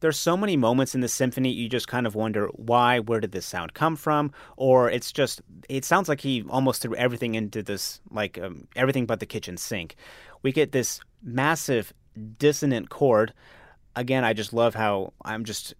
There's 0.00 0.18
so 0.18 0.36
many 0.36 0.56
moments 0.56 0.94
in 0.94 1.00
the 1.00 1.08
symphony 1.08 1.50
you 1.50 1.68
just 1.68 1.88
kind 1.88 2.06
of 2.06 2.14
wonder 2.14 2.48
why 2.54 2.98
where 2.98 3.20
did 3.20 3.32
this 3.32 3.46
sound 3.46 3.74
come 3.74 3.96
from? 3.96 4.32
Or 4.56 4.90
it's 4.90 5.12
just 5.12 5.40
it 5.68 5.84
sounds 5.84 6.08
like 6.08 6.20
he 6.20 6.42
almost 6.48 6.82
threw 6.82 6.94
everything 6.96 7.34
into 7.34 7.62
this 7.62 8.00
like 8.10 8.38
um, 8.38 8.66
everything 8.76 9.06
but 9.06 9.20
the 9.20 9.26
kitchen 9.26 9.56
sink. 9.56 9.96
We 10.42 10.52
get 10.52 10.72
this 10.72 11.00
massive 11.22 11.92
dissonant 12.38 12.90
chord. 12.90 13.32
Again 13.96 14.22
i 14.24 14.32
just 14.32 14.52
love 14.52 14.74
how 14.76 15.12
i'm 15.24 15.44
just 15.44 15.74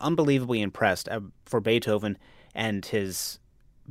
unbelievably 0.00 0.62
impressed 0.62 1.08
uh, 1.08 1.20
for 1.46 1.60
beethoven 1.60 2.16
and 2.54 2.86
his 2.86 3.40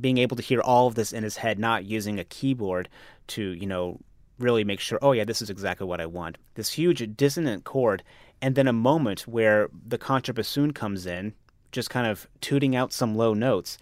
being 0.00 0.16
able 0.16 0.34
to 0.36 0.42
hear 0.42 0.62
all 0.62 0.86
of 0.86 0.94
this 0.94 1.12
in 1.12 1.22
his 1.22 1.36
head 1.36 1.58
not 1.58 1.84
using 1.84 2.18
a 2.18 2.24
keyboard 2.24 2.88
to 3.26 3.52
you 3.52 3.66
know 3.66 4.00
really 4.40 4.64
make 4.64 4.80
sure 4.80 4.98
oh 5.02 5.12
yeah 5.12 5.24
this 5.24 5.42
is 5.42 5.50
exactly 5.50 5.86
what 5.86 6.00
i 6.00 6.06
want 6.06 6.38
this 6.54 6.72
huge 6.72 7.16
dissonant 7.16 7.64
chord 7.64 8.02
and 8.42 8.54
then 8.54 8.66
a 8.66 8.72
moment 8.72 9.22
where 9.22 9.68
the 9.86 9.98
contrabassoon 9.98 10.74
comes 10.74 11.06
in, 11.06 11.34
just 11.72 11.90
kind 11.90 12.06
of 12.06 12.26
tooting 12.40 12.74
out 12.74 12.92
some 12.92 13.14
low 13.14 13.34
notes, 13.34 13.78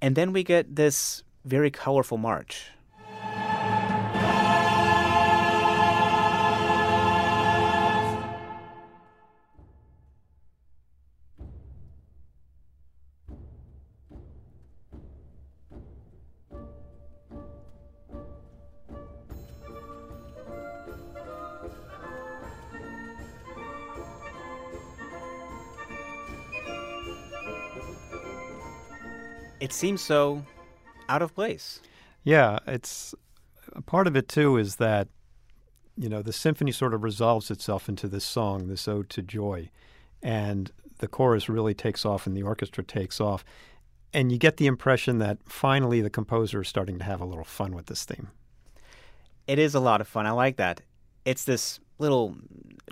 and 0.00 0.16
then 0.16 0.32
we 0.32 0.44
get 0.44 0.76
this 0.76 1.22
very 1.44 1.70
colorful 1.70 2.18
march. 2.18 2.66
It 29.72 29.76
seems 29.76 30.02
so 30.02 30.44
out 31.08 31.22
of 31.22 31.34
place. 31.34 31.80
Yeah, 32.24 32.58
it's 32.66 33.14
a 33.72 33.80
part 33.80 34.06
of 34.06 34.14
it 34.14 34.28
too 34.28 34.58
is 34.58 34.76
that 34.76 35.08
you 35.96 36.10
know 36.10 36.20
the 36.20 36.30
symphony 36.30 36.72
sort 36.72 36.92
of 36.92 37.02
resolves 37.02 37.50
itself 37.50 37.88
into 37.88 38.06
this 38.06 38.22
song, 38.22 38.68
this 38.68 38.86
ode 38.86 39.08
to 39.08 39.22
joy, 39.22 39.70
and 40.22 40.70
the 40.98 41.08
chorus 41.08 41.48
really 41.48 41.72
takes 41.72 42.04
off 42.04 42.26
and 42.26 42.36
the 42.36 42.42
orchestra 42.42 42.84
takes 42.84 43.18
off, 43.18 43.46
and 44.12 44.30
you 44.30 44.36
get 44.36 44.58
the 44.58 44.66
impression 44.66 45.20
that 45.20 45.38
finally 45.46 46.02
the 46.02 46.10
composer 46.10 46.60
is 46.60 46.68
starting 46.68 46.98
to 46.98 47.04
have 47.04 47.22
a 47.22 47.24
little 47.24 47.42
fun 47.42 47.74
with 47.74 47.86
this 47.86 48.04
theme. 48.04 48.28
It 49.46 49.58
is 49.58 49.74
a 49.74 49.80
lot 49.80 50.02
of 50.02 50.06
fun. 50.06 50.26
I 50.26 50.32
like 50.32 50.56
that. 50.56 50.82
It's 51.24 51.44
this 51.44 51.80
little 51.98 52.36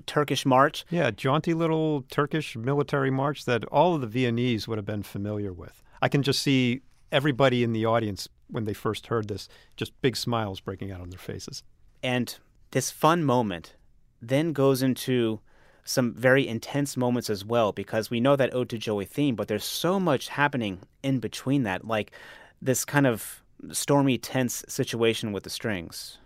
Turkish 0.07 0.47
march. 0.47 0.87
Yeah, 0.89 1.11
jaunty 1.11 1.53
little 1.53 2.07
Turkish 2.11 2.57
military 2.57 3.11
march 3.11 3.45
that 3.45 3.67
all 3.67 3.95
of 3.95 4.01
the 4.01 4.07
Viennese 4.07 4.67
would 4.67 4.79
have 4.79 4.87
been 4.87 5.03
familiar 5.03 5.53
with. 5.53 5.83
I 6.03 6.09
can 6.09 6.23
just 6.23 6.43
see 6.43 6.81
everybody 7.13 7.63
in 7.63 7.73
the 7.73 7.87
audience 7.87 8.29
when 8.49 8.65
they 8.65 8.75
first 8.75 9.09
heard 9.09 9.29
this, 9.29 9.49
just 9.77 10.01
big 10.03 10.17
smiles 10.17 10.61
breaking 10.61 10.91
out 10.91 11.01
on 11.01 11.11
their 11.11 11.19
faces. 11.19 11.63
And 12.03 12.37
this 12.71 12.91
fun 12.91 13.25
moment 13.25 13.75
then 14.21 14.53
goes 14.53 14.83
into 14.83 15.41
some 15.85 16.15
very 16.15 16.47
intense 16.47 16.97
moments 16.97 17.31
as 17.31 17.45
well 17.45 17.73
because 17.73 18.11
we 18.11 18.21
know 18.21 18.37
that 18.37 18.55
Ode 18.55 18.69
to 18.71 18.79
Joy 18.79 19.05
theme, 19.05 19.35
but 19.35 19.49
there's 19.49 19.65
so 19.65 19.99
much 19.99 20.29
happening 20.29 20.81
in 21.03 21.19
between 21.19 21.63
that, 21.65 21.87
like 21.87 22.13
this 22.61 22.85
kind 22.85 23.07
of 23.07 23.43
stormy, 23.73 24.19
tense 24.19 24.65
situation 24.69 25.33
with 25.33 25.45
the 25.45 25.51
strings. 25.51 26.19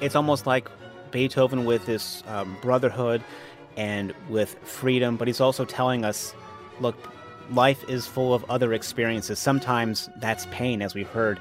It's 0.00 0.14
almost 0.14 0.46
like 0.46 0.68
Beethoven 1.10 1.64
with 1.64 1.86
this 1.86 2.22
um, 2.26 2.56
brotherhood 2.60 3.22
and 3.76 4.14
with 4.28 4.54
freedom, 4.62 5.16
but 5.16 5.28
he's 5.28 5.40
also 5.40 5.64
telling 5.64 6.04
us 6.04 6.34
look, 6.80 6.96
life 7.50 7.88
is 7.88 8.06
full 8.06 8.34
of 8.34 8.44
other 8.50 8.72
experiences. 8.72 9.38
Sometimes 9.38 10.08
that's 10.16 10.46
pain, 10.46 10.82
as 10.82 10.94
we've 10.94 11.08
heard 11.08 11.38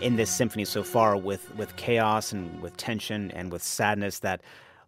in 0.00 0.16
this 0.16 0.30
symphony 0.30 0.64
so 0.64 0.82
far, 0.82 1.16
with, 1.16 1.54
with 1.56 1.76
chaos 1.76 2.32
and 2.32 2.60
with 2.60 2.76
tension 2.76 3.30
and 3.32 3.52
with 3.52 3.62
sadness, 3.62 4.18
that 4.20 4.40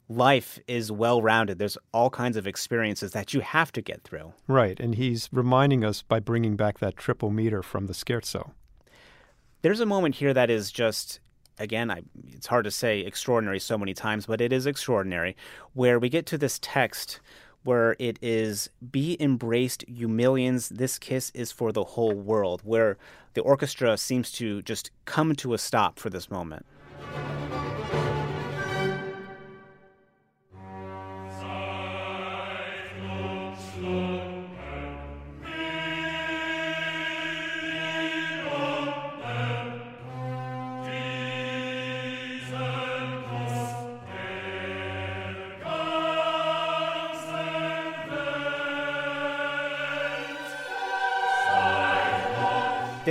life 0.09 0.59
is 0.67 0.91
well 0.91 1.23
rounded. 1.23 1.59
There's 1.59 1.79
all 1.93 2.11
kinds 2.11 2.37
of 2.37 2.47
experiences 2.47 3.13
that 3.13 3.33
you 3.33 3.41
have 3.41 3.73
to 3.73 3.83
get 3.83 4.03
through. 4.03 4.33
Right, 4.49 4.79
and 4.81 4.97
he's 4.97 5.29
reminding 5.33 5.85
us 5.85 6.03
by 6.03 6.21
bringing 6.21 6.57
back 6.57 6.79
that 6.81 6.97
triple 6.97 7.31
meter 7.31 7.63
from 7.63 7.87
the 7.87 7.93
scherzo. 7.95 8.51
There's 9.63 9.81
a 9.81 9.87
moment 9.87 10.17
here 10.17 10.35
that 10.35 10.51
is 10.51 10.71
just 10.71 11.21
again, 11.59 11.91
I, 11.91 12.03
it's 12.29 12.47
hard 12.47 12.65
to 12.65 12.71
say 12.71 13.01
extraordinary 13.01 13.61
so 13.61 13.79
many 13.79 13.95
times, 13.95 14.27
but 14.27 14.41
it 14.41 14.53
is 14.53 14.67
extraordinary, 14.67 15.37
where 15.73 15.99
we 15.99 16.09
get 16.09 16.27
to 16.27 16.39
this 16.39 16.59
text 16.61 17.21
where 17.65 17.97
it 17.99 18.19
is 18.21 18.69
be 18.93 19.17
embraced 19.21 19.85
you 19.89 20.07
millions. 20.07 20.69
This 20.69 20.99
kiss 20.99 21.31
is 21.35 21.51
for 21.51 21.73
the 21.73 21.85
whole 21.85 22.13
world 22.13 22.61
where 22.63 22.99
the 23.33 23.41
orchestra 23.41 23.97
seems 23.97 24.31
to 24.33 24.63
just 24.63 24.91
come 25.07 25.35
to 25.37 25.55
a 25.55 25.59
stop 25.59 25.99
for 25.99 26.11
this 26.11 26.31
moment 26.31 26.67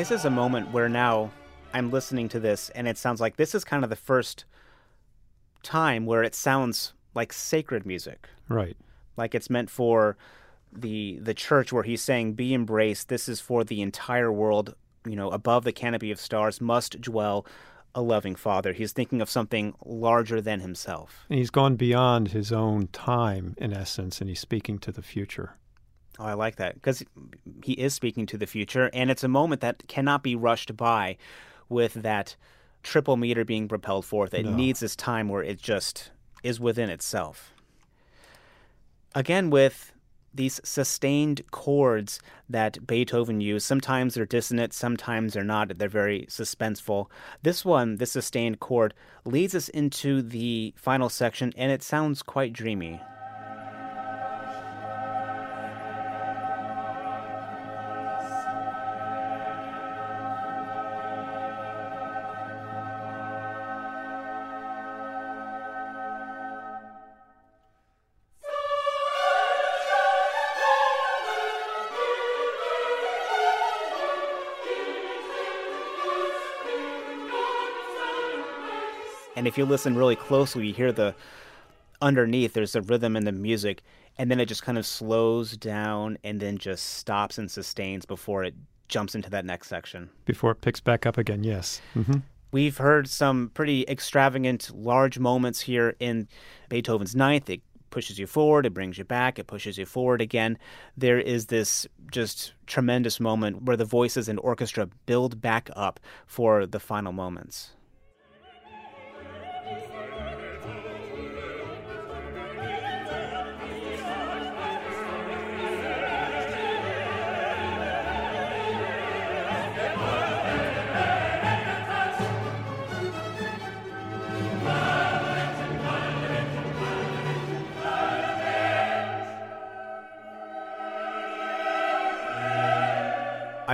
this 0.04 0.20
is 0.20 0.26
a 0.26 0.30
moment 0.30 0.70
where 0.74 0.90
now 0.90 1.32
I'm 1.74 1.90
listening 1.90 2.28
to 2.28 2.40
this 2.42 2.70
and 2.72 2.90
it 2.90 2.98
sounds 2.98 3.22
like 3.22 3.38
this 3.38 3.56
is 3.56 3.64
kind 3.64 3.86
of 3.86 3.90
the 3.90 3.96
first 3.96 4.44
time 5.64 6.06
where 6.06 6.24
it 6.24 6.36
sounds 6.36 6.92
like 7.16 7.32
sacred 7.32 7.86
music. 7.86 8.28
Right. 8.50 8.76
Like 9.16 9.34
it's 9.34 9.50
meant 9.50 9.70
for 9.70 10.18
the 10.74 11.20
the 11.22 11.34
church 11.34 11.72
where 11.72 11.84
he's 11.84 12.02
saying 12.02 12.34
be 12.34 12.54
embraced 12.54 13.08
this 13.08 13.30
is 13.30 13.40
for 13.40 13.64
the 13.64 13.82
entire 13.82 14.30
world, 14.30 14.76
you 15.08 15.16
know, 15.16 15.30
above 15.30 15.64
the 15.64 15.72
canopy 15.72 16.12
of 16.12 16.20
stars 16.20 16.60
must 16.60 17.00
dwell 17.00 17.46
a 17.96 18.02
loving 18.02 18.36
father. 18.36 18.74
He's 18.74 18.92
thinking 18.92 19.22
of 19.22 19.30
something 19.30 19.74
larger 19.86 20.42
than 20.42 20.60
himself. 20.60 21.26
And 21.30 21.40
he's 21.40 21.50
gone 21.50 21.78
beyond 21.78 22.32
his 22.32 22.52
own 22.52 22.88
time 22.88 23.56
in 23.58 23.72
essence 23.72 24.20
and 24.20 24.30
he's 24.30 24.42
speaking 24.42 24.80
to 24.80 24.92
the 24.92 25.02
future. 25.02 25.56
Oh, 26.20 26.26
I 26.26 26.34
like 26.34 26.58
that 26.58 26.76
because 26.76 27.04
he 27.64 27.74
is 27.74 27.94
speaking 27.94 28.26
to 28.28 28.38
the 28.38 28.46
future, 28.46 28.90
and 28.94 29.10
it's 29.10 29.24
a 29.24 29.28
moment 29.28 29.62
that 29.62 29.88
cannot 29.88 30.22
be 30.24 30.36
rushed 30.36 30.76
by 30.78 31.18
with 31.70 31.94
that 31.96 32.36
triple 32.84 33.18
meter 33.18 33.44
being 33.46 33.68
propelled 33.68 34.06
forth. 34.06 34.34
It 34.34 34.44
No. 34.46 34.54
needs 34.54 34.82
this 34.82 34.96
time 34.96 35.28
where 35.30 35.42
it 35.44 35.60
just 35.62 36.12
is 36.44 36.60
within 36.60 36.90
itself. 36.90 37.50
again 39.16 39.50
with 39.52 39.92
these 40.34 40.60
sustained 40.64 41.44
chords 41.52 42.20
that 42.50 42.88
Beethoven 42.88 43.40
used. 43.42 43.66
Sometimes 43.68 44.16
they're 44.16 44.26
dissonant, 44.26 44.74
sometimes 44.74 45.34
they're 45.34 45.44
not. 45.44 45.78
They're 45.78 45.88
very 45.88 46.26
suspenseful. 46.28 47.06
This 47.44 47.64
one, 47.64 47.98
this 47.98 48.14
sustained 48.14 48.60
chord, 48.60 48.96
leads 49.26 49.54
us 49.54 49.70
into 49.70 50.24
the 50.24 50.74
final 50.76 51.10
section, 51.10 51.54
and 51.56 51.72
it 51.72 51.84
sounds 51.84 52.24
quite 52.24 52.52
dreamy. 52.54 53.00
And 79.44 79.48
if 79.50 79.58
you 79.58 79.66
listen 79.66 79.98
really 79.98 80.16
closely, 80.16 80.68
you 80.68 80.74
hear 80.74 80.94
the 80.94 81.14
underneath, 82.02 82.54
there's 82.54 82.78
a 82.78 82.82
rhythm 82.82 83.18
in 83.18 83.26
the 83.26 83.34
music, 83.34 83.82
and 84.18 84.32
then 84.32 84.40
it 84.40 84.46
just 84.46 84.64
kind 84.64 84.78
of 84.78 84.86
slows 84.86 85.58
down 85.58 86.18
and 86.24 86.40
then 86.40 86.58
just 86.58 86.92
stops 86.92 87.38
and 87.38 87.52
sustains 87.52 88.06
before 88.06 88.46
it 88.46 88.56
jumps 88.88 89.16
into 89.16 89.30
that 89.32 89.44
next 89.44 89.68
section. 89.68 90.10
Before 90.24 90.52
it 90.52 90.62
picks 90.62 90.80
back 90.80 91.06
up 91.06 91.18
again, 91.18 91.44
yes. 91.44 91.82
Mm-hmm. 91.94 92.20
We've 92.54 92.78
heard 92.78 93.10
some 93.10 93.52
pretty 93.54 93.84
extravagant, 93.90 94.72
large 94.74 95.20
moments 95.20 95.60
here 95.60 95.98
in 96.00 96.30
Beethoven's 96.70 97.14
Ninth. 97.14 97.50
It 97.50 97.64
pushes 97.90 98.18
you 98.18 98.28
forward, 98.28 98.66
it 98.66 98.74
brings 98.74 98.98
you 98.98 99.04
back, 99.04 99.40
it 99.40 99.48
pushes 99.48 99.78
you 99.78 99.86
forward 99.86 100.22
again. 100.22 100.58
There 100.96 101.20
is 101.20 101.48
this 101.48 101.86
just 102.10 102.54
tremendous 102.66 103.20
moment 103.20 103.64
where 103.64 103.76
the 103.76 103.84
voices 103.84 104.30
and 104.30 104.40
orchestra 104.40 104.88
build 105.06 105.42
back 105.42 105.70
up 105.76 106.00
for 106.28 106.66
the 106.66 106.80
final 106.80 107.12
moments. 107.12 107.72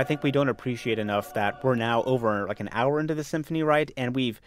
I 0.00 0.04
think 0.04 0.22
we 0.22 0.30
don't 0.30 0.48
appreciate 0.48 0.98
enough 0.98 1.34
that 1.34 1.62
we're 1.62 1.74
now 1.74 2.02
over 2.04 2.46
like 2.48 2.58
an 2.58 2.70
hour 2.72 3.00
into 3.00 3.14
the 3.14 3.22
symphony, 3.22 3.62
right? 3.62 3.90
And 3.98 4.16
we've 4.16 4.40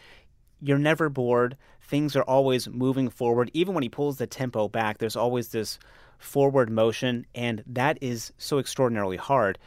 you're 0.60 0.80
never 0.80 1.10
bored. 1.10 1.58
Things 1.80 2.16
are 2.16 2.24
always 2.24 2.68
moving 2.68 3.08
forward. 3.08 3.51
Even 3.54 3.76
when 3.76 3.84
he 3.84 3.89
pulls 3.89 4.18
the 4.18 4.26
tempo 4.26 4.68
back, 4.68 4.97
there's 4.97 5.16
always 5.16 5.49
this 5.49 5.78
forward 6.18 6.72
motion, 6.72 7.28
and 7.36 7.64
that 7.68 7.99
is 8.01 8.34
so 8.39 8.58
extraordinarily 8.58 9.18
hard, 9.18 9.60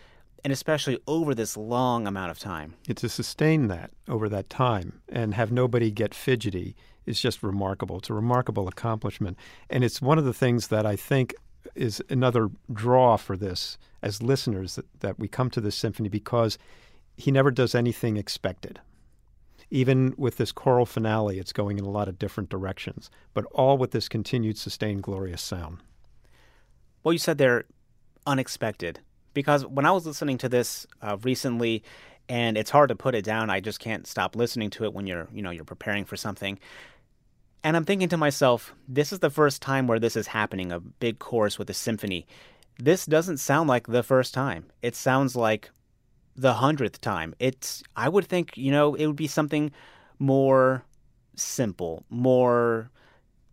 and 0.42 0.52
especially 0.52 0.98
over 1.06 1.36
this 1.36 1.56
long 1.56 2.08
amount 2.08 2.32
of 2.32 2.40
time. 2.40 2.74
To 2.92 3.08
sustain 3.08 3.68
that 3.68 3.92
over 4.08 4.28
that 4.28 4.50
time 4.50 5.02
and 5.08 5.34
have 5.34 5.52
nobody 5.52 5.92
get 5.92 6.14
fidgety 6.14 6.74
is 7.04 7.20
just 7.20 7.44
remarkable. 7.44 7.98
It's 7.98 8.10
a 8.10 8.14
remarkable 8.14 8.66
accomplishment. 8.66 9.38
And 9.70 9.84
it's 9.84 10.02
one 10.02 10.18
of 10.18 10.24
the 10.24 10.34
things 10.34 10.66
that 10.68 10.84
I 10.84 10.96
think 10.96 11.32
is 11.76 12.02
another 12.08 12.50
draw 12.72 13.16
for 13.16 13.36
this 13.36 13.78
as 14.02 14.22
listeners 14.22 14.76
that, 14.76 15.00
that 15.00 15.18
we 15.18 15.28
come 15.28 15.50
to 15.50 15.60
this 15.60 15.76
symphony 15.76 16.08
because 16.08 16.58
he 17.16 17.30
never 17.30 17.50
does 17.50 17.74
anything 17.74 18.16
expected. 18.16 18.80
Even 19.70 20.14
with 20.16 20.36
this 20.36 20.52
choral 20.52 20.86
finale, 20.86 21.38
it's 21.38 21.52
going 21.52 21.78
in 21.78 21.84
a 21.84 21.90
lot 21.90 22.08
of 22.08 22.18
different 22.18 22.48
directions, 22.48 23.10
but 23.34 23.44
all 23.46 23.76
with 23.76 23.90
this 23.90 24.08
continued 24.08 24.56
sustained 24.56 25.02
glorious 25.02 25.42
sound. 25.42 25.78
Well, 27.02 27.12
you 27.12 27.18
said 27.18 27.38
they're 27.38 27.64
unexpected 28.26 29.00
because 29.34 29.66
when 29.66 29.86
I 29.86 29.90
was 29.90 30.06
listening 30.06 30.38
to 30.38 30.48
this 30.48 30.86
uh, 31.02 31.16
recently, 31.22 31.82
and 32.28 32.56
it's 32.56 32.70
hard 32.70 32.88
to 32.88 32.96
put 32.96 33.14
it 33.14 33.24
down, 33.24 33.50
I 33.50 33.60
just 33.60 33.80
can't 33.80 34.06
stop 34.06 34.34
listening 34.34 34.70
to 34.70 34.84
it 34.84 34.92
when 34.92 35.06
you're, 35.06 35.28
you 35.32 35.42
know, 35.42 35.50
you're 35.50 35.64
preparing 35.64 36.04
for 36.04 36.16
something. 36.16 36.58
And 37.62 37.76
I'm 37.76 37.84
thinking 37.84 38.08
to 38.10 38.16
myself, 38.16 38.74
this 38.86 39.12
is 39.12 39.18
the 39.18 39.30
first 39.30 39.60
time 39.60 39.86
where 39.86 39.98
this 39.98 40.16
is 40.16 40.28
happening, 40.28 40.70
a 40.70 40.80
big 40.80 41.18
chorus 41.18 41.58
with 41.58 41.68
a 41.70 41.74
symphony. 41.74 42.26
This 42.78 43.06
doesn't 43.06 43.38
sound 43.38 43.68
like 43.68 43.86
the 43.86 44.02
first 44.02 44.34
time. 44.34 44.66
It 44.82 44.94
sounds 44.94 45.34
like 45.34 45.70
the 46.36 46.54
hundredth 46.54 47.00
time. 47.00 47.34
It's 47.38 47.82
I 47.96 48.08
would 48.08 48.26
think, 48.26 48.56
you 48.56 48.70
know, 48.70 48.94
it 48.94 49.06
would 49.06 49.16
be 49.16 49.26
something 49.26 49.72
more 50.18 50.84
simple, 51.34 52.04
more 52.10 52.90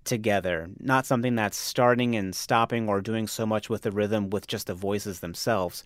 together, 0.03 0.69
not 0.79 1.05
something 1.05 1.35
that's 1.35 1.57
starting 1.57 2.15
and 2.15 2.35
stopping 2.35 2.89
or 2.89 3.01
doing 3.01 3.27
so 3.27 3.45
much 3.45 3.69
with 3.69 3.83
the 3.83 3.91
rhythm 3.91 4.29
with 4.29 4.47
just 4.47 4.67
the 4.67 4.73
voices 4.73 5.21
themselves. 5.21 5.83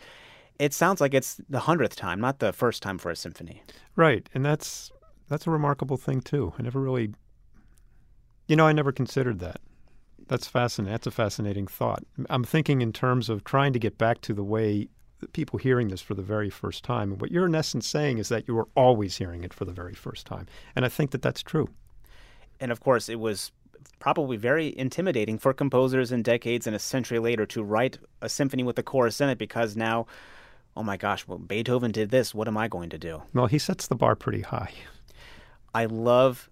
It 0.60 0.74
sounds 0.74 1.00
like 1.00 1.14
it's 1.14 1.40
the 1.50 1.60
hundredth 1.60 1.96
time, 1.96 2.20
not 2.20 2.40
the 2.40 2.52
first 2.52 2.82
time 2.82 2.98
for 2.98 3.12
a 3.12 3.16
symphony. 3.16 3.62
Right, 3.96 4.28
and 4.34 4.44
that's 4.44 4.92
that's 5.30 5.46
a 5.46 5.52
remarkable 5.52 5.98
thing 5.98 6.22
too. 6.22 6.54
I 6.58 6.64
never 6.64 6.80
really 6.80 7.14
you 8.48 8.56
know, 8.56 8.68
I 8.68 8.74
never 8.74 8.92
considered 8.92 9.40
that. 9.40 9.62
That's 10.28 10.48
fascinating. 10.48 10.92
That's 10.92 11.08
a 11.08 11.12
fascinating 11.12 11.68
thought. 11.68 12.04
I'm 12.30 12.44
thinking 12.44 12.82
in 12.82 12.92
terms 12.92 13.30
of 13.30 13.44
trying 13.44 13.74
to 13.74 13.80
get 13.80 13.98
back 13.98 14.22
to 14.22 14.34
the 14.34 14.44
way 14.44 14.90
people 15.34 15.58
hearing 15.58 15.88
this 15.88 16.02
for 16.02 16.14
the 16.14 16.22
very 16.22 16.50
first 16.50 16.84
time. 16.84 17.12
And 17.12 17.22
what 17.22 17.32
you're 17.32 17.48
in 17.48 17.56
essence 17.56 17.88
saying 17.88 18.18
is 18.18 18.30
that 18.30 18.48
you 18.48 18.58
are 18.58 18.68
always 18.76 19.18
hearing 19.18 19.44
it 19.44 19.54
for 19.54 19.66
the 19.66 19.72
very 19.72 19.94
first 19.94 20.26
time. 20.26 20.46
And 20.76 20.86
I 20.86 20.90
think 20.90 21.12
that 21.12 21.22
that's 21.22 21.42
true. 21.42 21.70
And 22.60 22.72
of 22.72 22.80
course, 22.82 23.10
it 23.10 23.20
was 23.20 23.52
probably 24.00 24.38
very 24.38 24.78
intimidating 24.78 25.38
for 25.38 25.54
composers 25.54 26.12
in 26.12 26.22
decades 26.22 26.68
and 26.68 26.76
a 26.76 26.80
century 26.80 27.20
later 27.20 27.46
to 27.48 27.64
write 27.64 27.98
a 28.22 28.30
symphony 28.30 28.64
with 28.64 28.78
a 28.78 28.84
chorus 28.84 29.22
in 29.22 29.30
it 29.30 29.38
because 29.38 29.76
now, 29.76 30.06
oh 30.76 30.84
my 30.84 30.98
gosh, 30.98 31.28
well, 31.28 31.40
Beethoven 31.40 31.92
did 31.92 32.10
this. 32.10 32.34
What 32.36 32.48
am 32.48 32.58
I 32.58 32.68
going 32.68 32.90
to 32.90 32.98
do? 32.98 33.24
Well, 33.34 33.48
he 33.48 33.60
sets 33.60 33.88
the 33.88 33.96
bar 33.96 34.16
pretty 34.16 34.42
high. 34.42 34.72
I 35.74 35.86
love 35.86 36.50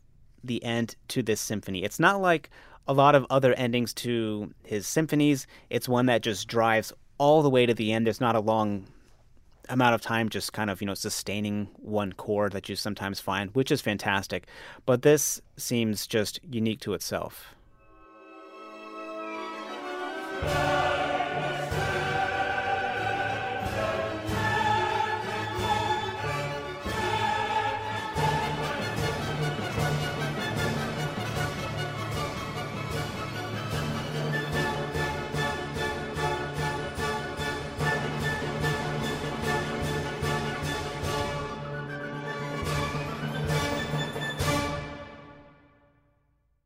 the 0.48 0.64
end 0.64 0.96
to 1.10 1.22
this 1.22 1.41
symphony. 1.41 1.84
It's 1.84 2.00
not 2.00 2.22
like 2.22 2.50
a 2.88 2.93
lot 2.93 3.16
of 3.16 3.26
other 3.30 3.54
endings 3.54 3.93
to 3.96 4.54
his 4.64 4.88
symphonies. 4.88 5.48
It's 5.70 5.89
one 5.89 6.06
that 6.06 6.22
just 6.22 6.48
drives 6.48 6.93
all 7.18 7.41
the 7.41 7.50
way 7.50 7.66
to 7.66 7.74
the 7.74 7.91
end. 7.91 8.06
There's 8.06 8.22
not 8.22 8.36
a 8.36 8.39
long 8.39 8.88
amount 9.70 9.96
of 9.96 10.02
time 10.02 10.30
just 10.30 10.54
kind 10.54 10.70
of, 10.70 10.82
you 10.82 10.88
know, 10.88 10.93
sustaining 10.93 11.70
one 11.78 12.14
chord 12.14 12.52
that 12.52 12.70
you 12.70 12.76
sometimes 12.76 13.20
find, 13.20 13.50
which 13.56 13.72
is 13.72 13.82
fantastic. 13.82 14.48
But 14.86 15.02
this 15.02 15.41
seems 15.58 16.06
just 16.06 16.39
unique 16.43 16.82
to 16.82 16.93
itself. 16.93 17.56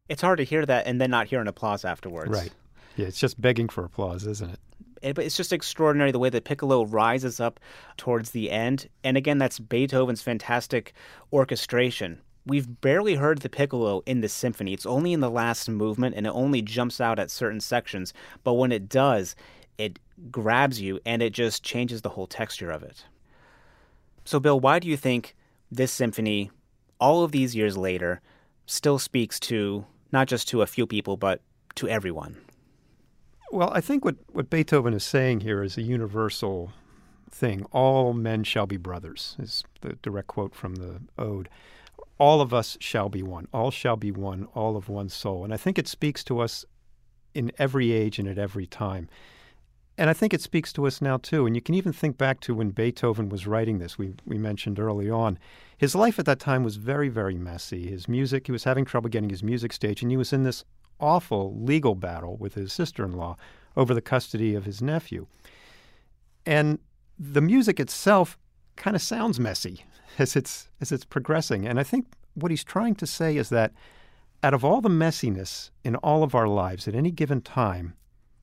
It's 0.09 0.21
hard 0.21 0.37
to 0.39 0.43
hear 0.43 0.65
that 0.65 0.87
and 0.87 0.99
then 0.99 1.11
not 1.11 1.27
hear 1.27 1.39
an 1.39 1.47
applause 1.47 1.85
afterwards. 1.85 2.31
Right. 2.31 2.51
Yeah, 2.97 3.07
it's 3.07 3.19
just 3.19 3.39
begging 3.39 3.69
for 3.69 3.85
applause, 3.85 4.27
isn't 4.27 4.49
it? 4.49 4.59
it 5.01 5.15
but 5.15 5.23
it's 5.23 5.37
just 5.37 5.53
extraordinary 5.53 6.11
the 6.11 6.19
way 6.19 6.29
that 6.29 6.43
piccolo 6.43 6.83
rises 6.83 7.39
up 7.39 7.59
towards 7.95 8.31
the 8.31 8.51
end. 8.51 8.89
And 9.03 9.15
again, 9.15 9.37
that's 9.37 9.59
Beethoven's 9.59 10.21
fantastic 10.21 10.93
orchestration. 11.31 12.19
We've 12.45 12.81
barely 12.81 13.15
heard 13.15 13.39
the 13.39 13.49
piccolo 13.49 14.01
in 14.05 14.21
the 14.21 14.29
symphony. 14.29 14.73
It's 14.73 14.85
only 14.85 15.13
in 15.13 15.19
the 15.19 15.29
last 15.29 15.69
movement 15.69 16.15
and 16.15 16.25
it 16.25 16.31
only 16.31 16.61
jumps 16.61 16.99
out 16.99 17.19
at 17.19 17.31
certain 17.31 17.61
sections. 17.61 18.13
But 18.43 18.53
when 18.53 18.71
it 18.71 18.89
does, 18.89 19.35
it 19.77 19.99
grabs 20.31 20.81
you 20.81 20.99
and 21.05 21.21
it 21.21 21.31
just 21.31 21.63
changes 21.63 22.01
the 22.01 22.09
whole 22.09 22.27
texture 22.27 22.71
of 22.71 22.81
it. 22.81 23.05
So, 24.25 24.39
Bill, 24.39 24.59
why 24.59 24.79
do 24.79 24.87
you 24.87 24.97
think 24.97 25.35
this 25.71 25.91
symphony, 25.91 26.51
all 26.99 27.23
of 27.23 27.31
these 27.31 27.55
years 27.55 27.77
later, 27.77 28.21
still 28.65 28.99
speaks 28.99 29.39
to 29.39 29.85
not 30.11 30.27
just 30.27 30.47
to 30.49 30.61
a 30.61 30.67
few 30.67 30.85
people, 30.85 31.17
but 31.17 31.41
to 31.75 31.87
everyone. 31.87 32.37
Well, 33.51 33.71
I 33.73 33.81
think 33.81 34.05
what, 34.05 34.15
what 34.31 34.49
Beethoven 34.49 34.93
is 34.93 35.03
saying 35.03 35.41
here 35.41 35.63
is 35.63 35.77
a 35.77 35.81
universal 35.81 36.71
thing. 37.31 37.65
All 37.71 38.13
men 38.13 38.43
shall 38.43 38.67
be 38.67 38.77
brothers, 38.77 39.35
is 39.39 39.63
the 39.81 39.93
direct 40.01 40.27
quote 40.27 40.53
from 40.53 40.75
the 40.75 41.01
Ode. 41.17 41.49
All 42.17 42.41
of 42.41 42.53
us 42.53 42.77
shall 42.79 43.09
be 43.09 43.23
one. 43.23 43.47
All 43.53 43.71
shall 43.71 43.95
be 43.95 44.11
one, 44.11 44.45
all 44.53 44.75
of 44.75 44.89
one 44.89 45.09
soul. 45.09 45.43
And 45.43 45.53
I 45.53 45.57
think 45.57 45.79
it 45.79 45.87
speaks 45.87 46.23
to 46.25 46.39
us 46.39 46.65
in 47.33 47.51
every 47.57 47.91
age 47.91 48.19
and 48.19 48.27
at 48.27 48.37
every 48.37 48.67
time. 48.67 49.07
And 49.99 50.09
I 50.09 50.13
think 50.13 50.33
it 50.33 50.39
speaks 50.39 50.71
to 50.73 50.87
us 50.87 51.01
now 51.01 51.17
too. 51.17 51.45
And 51.45 51.57
you 51.57 51.61
can 51.61 51.75
even 51.75 51.91
think 51.91 52.17
back 52.17 52.39
to 52.41 52.55
when 52.55 52.69
Beethoven 52.69 53.27
was 53.27 53.45
writing 53.45 53.79
this. 53.79 53.97
We 53.97 54.13
we 54.25 54.37
mentioned 54.37 54.79
early 54.79 55.09
on, 55.09 55.37
his 55.77 55.93
life 55.93 56.17
at 56.17 56.25
that 56.25 56.39
time 56.39 56.63
was 56.63 56.77
very 56.77 57.09
very 57.09 57.35
messy. 57.35 57.87
His 57.87 58.07
music, 58.07 58.45
he 58.45 58.53
was 58.53 58.63
having 58.63 58.85
trouble 58.85 59.09
getting 59.09 59.29
his 59.29 59.43
music 59.43 59.73
staged, 59.73 60.01
and 60.01 60.09
he 60.09 60.15
was 60.15 60.31
in 60.31 60.43
this 60.43 60.63
awful 61.01 61.53
legal 61.61 61.95
battle 61.95 62.37
with 62.37 62.53
his 62.53 62.71
sister-in-law 62.71 63.35
over 63.75 63.93
the 63.93 64.01
custody 64.01 64.55
of 64.55 64.63
his 64.63 64.81
nephew. 64.81 65.27
And 66.45 66.79
the 67.17 67.41
music 67.41 67.77
itself 67.77 68.37
kind 68.77 68.95
of 68.95 69.01
sounds 69.01 69.37
messy 69.37 69.83
as 70.17 70.37
it's 70.37 70.69
as 70.79 70.93
it's 70.93 71.03
progressing. 71.03 71.67
And 71.67 71.77
I 71.77 71.83
think 71.83 72.05
what 72.35 72.51
he's 72.51 72.63
trying 72.63 72.95
to 72.95 73.05
say 73.05 73.35
is 73.35 73.49
that 73.49 73.73
out 74.43 74.53
of 74.53 74.63
all 74.63 74.79
the 74.79 74.87
messiness 74.87 75.71
in 75.83 75.97
all 75.97 76.23
of 76.23 76.33
our 76.33 76.47
lives 76.47 76.87
at 76.87 76.95
any 76.95 77.11
given 77.11 77.41
time, 77.41 77.95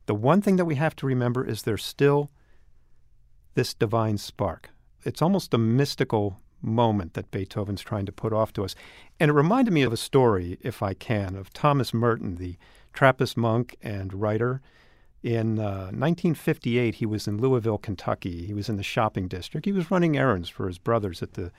the 0.07 0.15
one 0.15 0.41
thing 0.41 0.57
that 0.57 0.65
we 0.65 0.77
have 0.77 0.97
to 0.97 1.07
remember 1.07 1.45
is 1.45 1.63
there's 1.63 1.85
still 1.85 2.31
this 3.55 3.75
divine 3.75 4.19
spark. 4.19 4.71
It's 5.05 5.23
almost 5.23 5.55
a 5.55 5.59
mystical 5.59 6.41
moment 6.63 7.15
that 7.15 7.31
Beethoven's 7.31 7.83
trying 7.83 8.07
to 8.07 8.13
put 8.13 8.33
off 8.33 8.53
to 8.55 8.65
us. 8.65 8.75
And 9.21 9.31
it 9.31 9.35
reminded 9.35 9.73
me 9.73 9.83
of 9.83 9.93
a 9.93 9.97
story, 9.97 10.59
if 10.63 10.83
I 10.83 10.95
can, 10.95 11.37
of 11.37 11.53
Thomas 11.53 11.93
Merton, 11.93 12.37
the 12.37 12.57
Trappist 12.93 13.37
monk 13.37 13.77
and 13.83 14.15
writer. 14.15 14.61
In 15.23 15.59
uh, 15.59 15.91
1958, 15.93 16.97
he 16.97 17.07
was 17.07 17.27
in 17.27 17.39
Louisville, 17.39 17.79
Kentucky. 17.79 18.47
He 18.47 18.55
was 18.55 18.69
in 18.69 18.77
the 18.77 18.83
shopping 18.83 19.29
district. 19.29 19.67
He 19.67 19.73
was 19.73 19.91
running 19.91 20.17
errands 20.17 20.49
for 20.49 20.67
his 20.67 20.79
brothers 20.79 21.23
at 21.23 21.35
the 21.35 21.53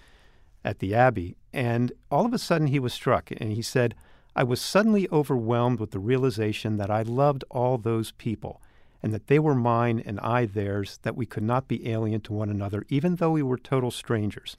at 0.66 0.80
the 0.80 0.94
abbey, 0.94 1.38
and 1.54 1.94
all 2.12 2.26
of 2.26 2.34
a 2.34 2.40
sudden 2.40 2.68
he 2.68 2.80
was 2.80 2.94
struck, 2.94 3.32
and 3.32 3.54
he 3.54 3.62
said, 3.62 3.96
"I 4.38 4.44
was 4.44 4.62
suddenly 4.62 5.10
overwhelmed 5.12 5.82
with 5.82 5.92
the 5.92 6.00
realization 6.00 6.78
that 6.78 6.90
I 6.90 7.02
loved 7.02 7.44
all 7.50 7.78
those 7.78 8.12
people." 8.12 8.62
and 9.04 9.14
that 9.14 9.28
they 9.28 9.40
were 9.40 9.56
mine 9.56 10.02
and 10.06 10.20
I 10.22 10.46
theirs, 10.46 11.00
that 11.04 11.16
we 11.16 11.26
could 11.26 11.44
not 11.44 11.68
be 11.68 11.90
alien 11.90 12.22
to 12.22 12.34
one 12.34 12.50
another, 12.50 12.84
even 12.90 13.16
though 13.16 13.32
we 13.32 13.44
were 13.44 13.58
total 13.58 13.92
strangers. 13.92 14.58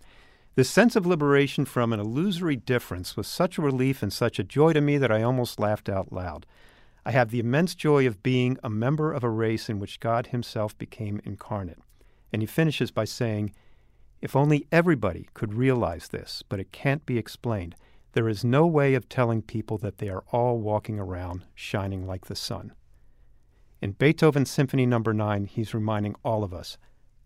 This 0.54 0.70
sense 0.70 0.96
of 0.96 1.06
liberation 1.06 1.64
from 1.64 1.92
an 1.92 2.00
illusory 2.00 2.56
difference 2.56 3.16
was 3.16 3.26
such 3.26 3.58
a 3.58 3.62
relief 3.62 4.02
and 4.02 4.12
such 4.12 4.38
a 4.38 4.44
joy 4.44 4.72
to 4.72 4.80
me 4.80 4.98
that 4.98 5.12
I 5.12 5.22
almost 5.22 5.60
laughed 5.60 5.88
out 5.88 6.12
loud. 6.12 6.46
I 7.04 7.12
have 7.12 7.30
the 7.30 7.40
immense 7.40 7.74
joy 7.74 8.06
of 8.06 8.22
being 8.22 8.58
a 8.62 8.70
member 8.70 9.12
of 9.12 9.22
a 9.22 9.30
race 9.30 9.68
in 9.68 9.78
which 9.78 10.00
God 10.00 10.28
Himself 10.28 10.76
became 10.78 11.20
incarnate. 11.24 11.78
And 12.32 12.42
he 12.42 12.46
finishes 12.46 12.90
by 12.90 13.04
saying, 13.04 13.52
If 14.20 14.34
only 14.34 14.66
everybody 14.72 15.28
could 15.32 15.54
realize 15.54 16.08
this, 16.08 16.42
but 16.48 16.60
it 16.60 16.72
can't 16.72 17.06
be 17.06 17.18
explained. 17.18 17.76
There 18.12 18.28
is 18.28 18.44
no 18.44 18.66
way 18.66 18.94
of 18.94 19.08
telling 19.08 19.42
people 19.42 19.78
that 19.78 19.98
they 19.98 20.08
are 20.08 20.24
all 20.32 20.58
walking 20.58 20.98
around 20.98 21.44
shining 21.54 22.06
like 22.06 22.26
the 22.26 22.36
sun. 22.36 22.72
In 23.80 23.92
Beethoven's 23.92 24.50
Symphony 24.50 24.86
No. 24.86 24.98
9, 24.98 25.44
he's 25.44 25.74
reminding 25.74 26.16
all 26.24 26.42
of 26.42 26.52
us 26.52 26.78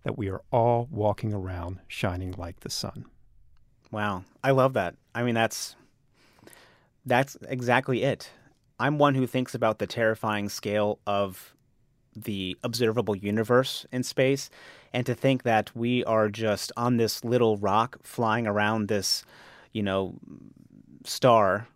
that 0.03 0.18
we 0.18 0.28
are 0.28 0.43
all 0.51 0.89
walking 0.91 1.33
around 1.33 1.78
shining 1.87 2.35
like 2.37 2.61
the 2.61 2.70
sun. 2.70 3.07
Wow, 3.91 4.24
I 4.43 4.51
love 4.51 4.72
that. 4.74 4.97
I 5.14 5.22
mean, 5.22 5.35
that's 5.35 5.76
that's 7.05 7.37
exactly 7.49 8.03
it. 8.03 8.30
I'm 8.78 8.99
one 8.99 9.14
who 9.14 9.26
thinks 9.26 9.55
about 9.55 9.78
the 9.78 9.87
terrifying 9.87 10.49
scale 10.49 10.99
of 11.07 11.55
the 12.14 12.57
observable 12.62 13.16
universe 13.16 13.87
in 13.93 14.03
space, 14.03 14.51
and 14.93 15.07
to 15.07 15.14
think 15.14 15.45
that 15.45 15.74
we 15.74 16.05
are 16.05 16.28
just 16.28 16.72
on 16.76 16.97
this 16.97 17.24
little 17.24 17.57
rock 17.57 17.99
flying 18.03 18.47
around 18.47 18.89
this, 18.89 19.24
you 19.72 19.83
know, 19.83 20.14
star 21.05 21.66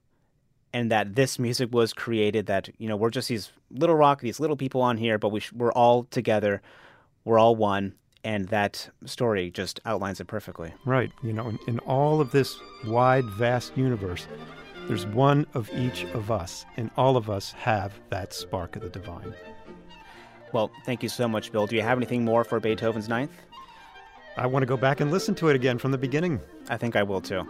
and 0.73 0.91
that 0.91 1.15
this 1.15 1.39
music 1.39 1.73
was 1.73 1.93
created 1.93 2.47
that 2.47 2.69
you 2.79 2.89
know 2.89 2.97
we're 2.97 3.11
just 3.11 3.29
these 3.29 3.53
little 3.71 3.97
rock 3.97 4.21
these 4.21 4.41
little 4.41 4.57
people 4.57 4.81
on 4.83 4.97
here 4.97 5.19
but 5.19 5.31
we 5.31 5.41
sh- 5.41 5.53
we're 5.53 5.73
all 5.73 6.05
together 6.05 6.61
we're 7.25 7.39
all 7.39 7.57
one 7.57 7.95
and 8.25 8.49
that 8.49 8.89
story 9.05 9.51
just 9.51 9.79
outlines 9.87 10.21
it 10.21 10.27
perfectly 10.27 10.73
Right. 10.85 11.13
You 11.23 11.33
know, 11.33 11.49
in, 11.49 11.59
in 11.69 11.79
all 11.81 12.21
of 12.21 12.33
this 12.33 12.59
wide, 12.87 13.25
vast 13.25 13.77
universe, 13.77 14.27
there's 14.89 15.07
one 15.07 15.47
of 15.55 15.71
each 15.77 16.05
of 16.07 16.31
us, 16.31 16.65
and 16.77 16.91
all 16.97 17.17
of 17.17 17.29
us 17.31 17.53
have 17.53 17.93
that 18.11 18.33
spark 18.33 18.75
of 18.77 18.83
the 18.83 18.89
divine. 18.89 19.33
well 20.53 20.71
thank 20.85 21.03
you 21.03 21.09
so 21.09 21.27
much 21.29 21.53
bill 21.53 21.67
do 21.67 21.75
you 21.77 21.83
have 21.83 21.99
anything 21.99 22.25
more 22.25 22.45
for 22.45 22.61
beethoven's 22.61 23.09
ninth 23.09 23.33
I 24.39 24.47
want 24.47 24.63
to 24.63 24.67
go 24.67 24.77
back 24.77 25.01
and 25.01 25.11
listen 25.11 25.35
to 25.37 25.49
it 25.49 25.57
again 25.57 25.79
from 25.79 25.91
the 25.93 25.99
beginning. 25.99 26.41
i 26.69 26.77
think 26.77 26.95
i 26.97 27.03
will 27.03 27.21
too 27.21 27.43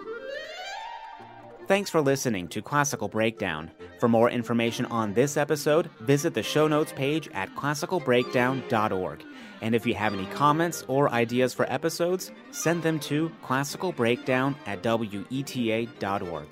Thanks 1.67 1.91
for 1.91 2.01
listening 2.01 2.47
to 2.49 2.62
Classical 2.62 3.09
Breakdown. 3.09 3.73
For 3.99 4.09
more 4.09 4.31
information 4.31 4.87
on 4.87 5.14
this 5.14 5.37
episode, 5.37 5.91
visit 5.99 6.33
the 6.33 6.43
show 6.43 6.69
notes 6.69 6.93
page 6.93 7.29
at 7.35 7.53
classicalbreakdown.org. 7.57 9.25
And 9.62 9.75
if 9.75 9.85
you 9.85 9.95
have 9.95 10.14
any 10.14 10.27
comments 10.27 10.85
or 10.87 11.11
ideas 11.11 11.53
for 11.53 11.71
episodes, 11.71 12.31
send 12.53 12.85
them 12.85 13.01
to 13.01 13.33
classicalbreakdown 13.43 14.55
at 14.67 14.81
weta.org. 14.85 16.47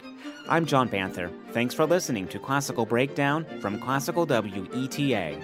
I'm 0.48 0.66
John 0.66 0.88
Banther. 0.88 1.30
Thanks 1.52 1.74
for 1.74 1.86
listening 1.86 2.26
to 2.28 2.40
Classical 2.40 2.84
Breakdown 2.84 3.46
from 3.60 3.78
Classical 3.78 4.26
WETA. 4.26 5.40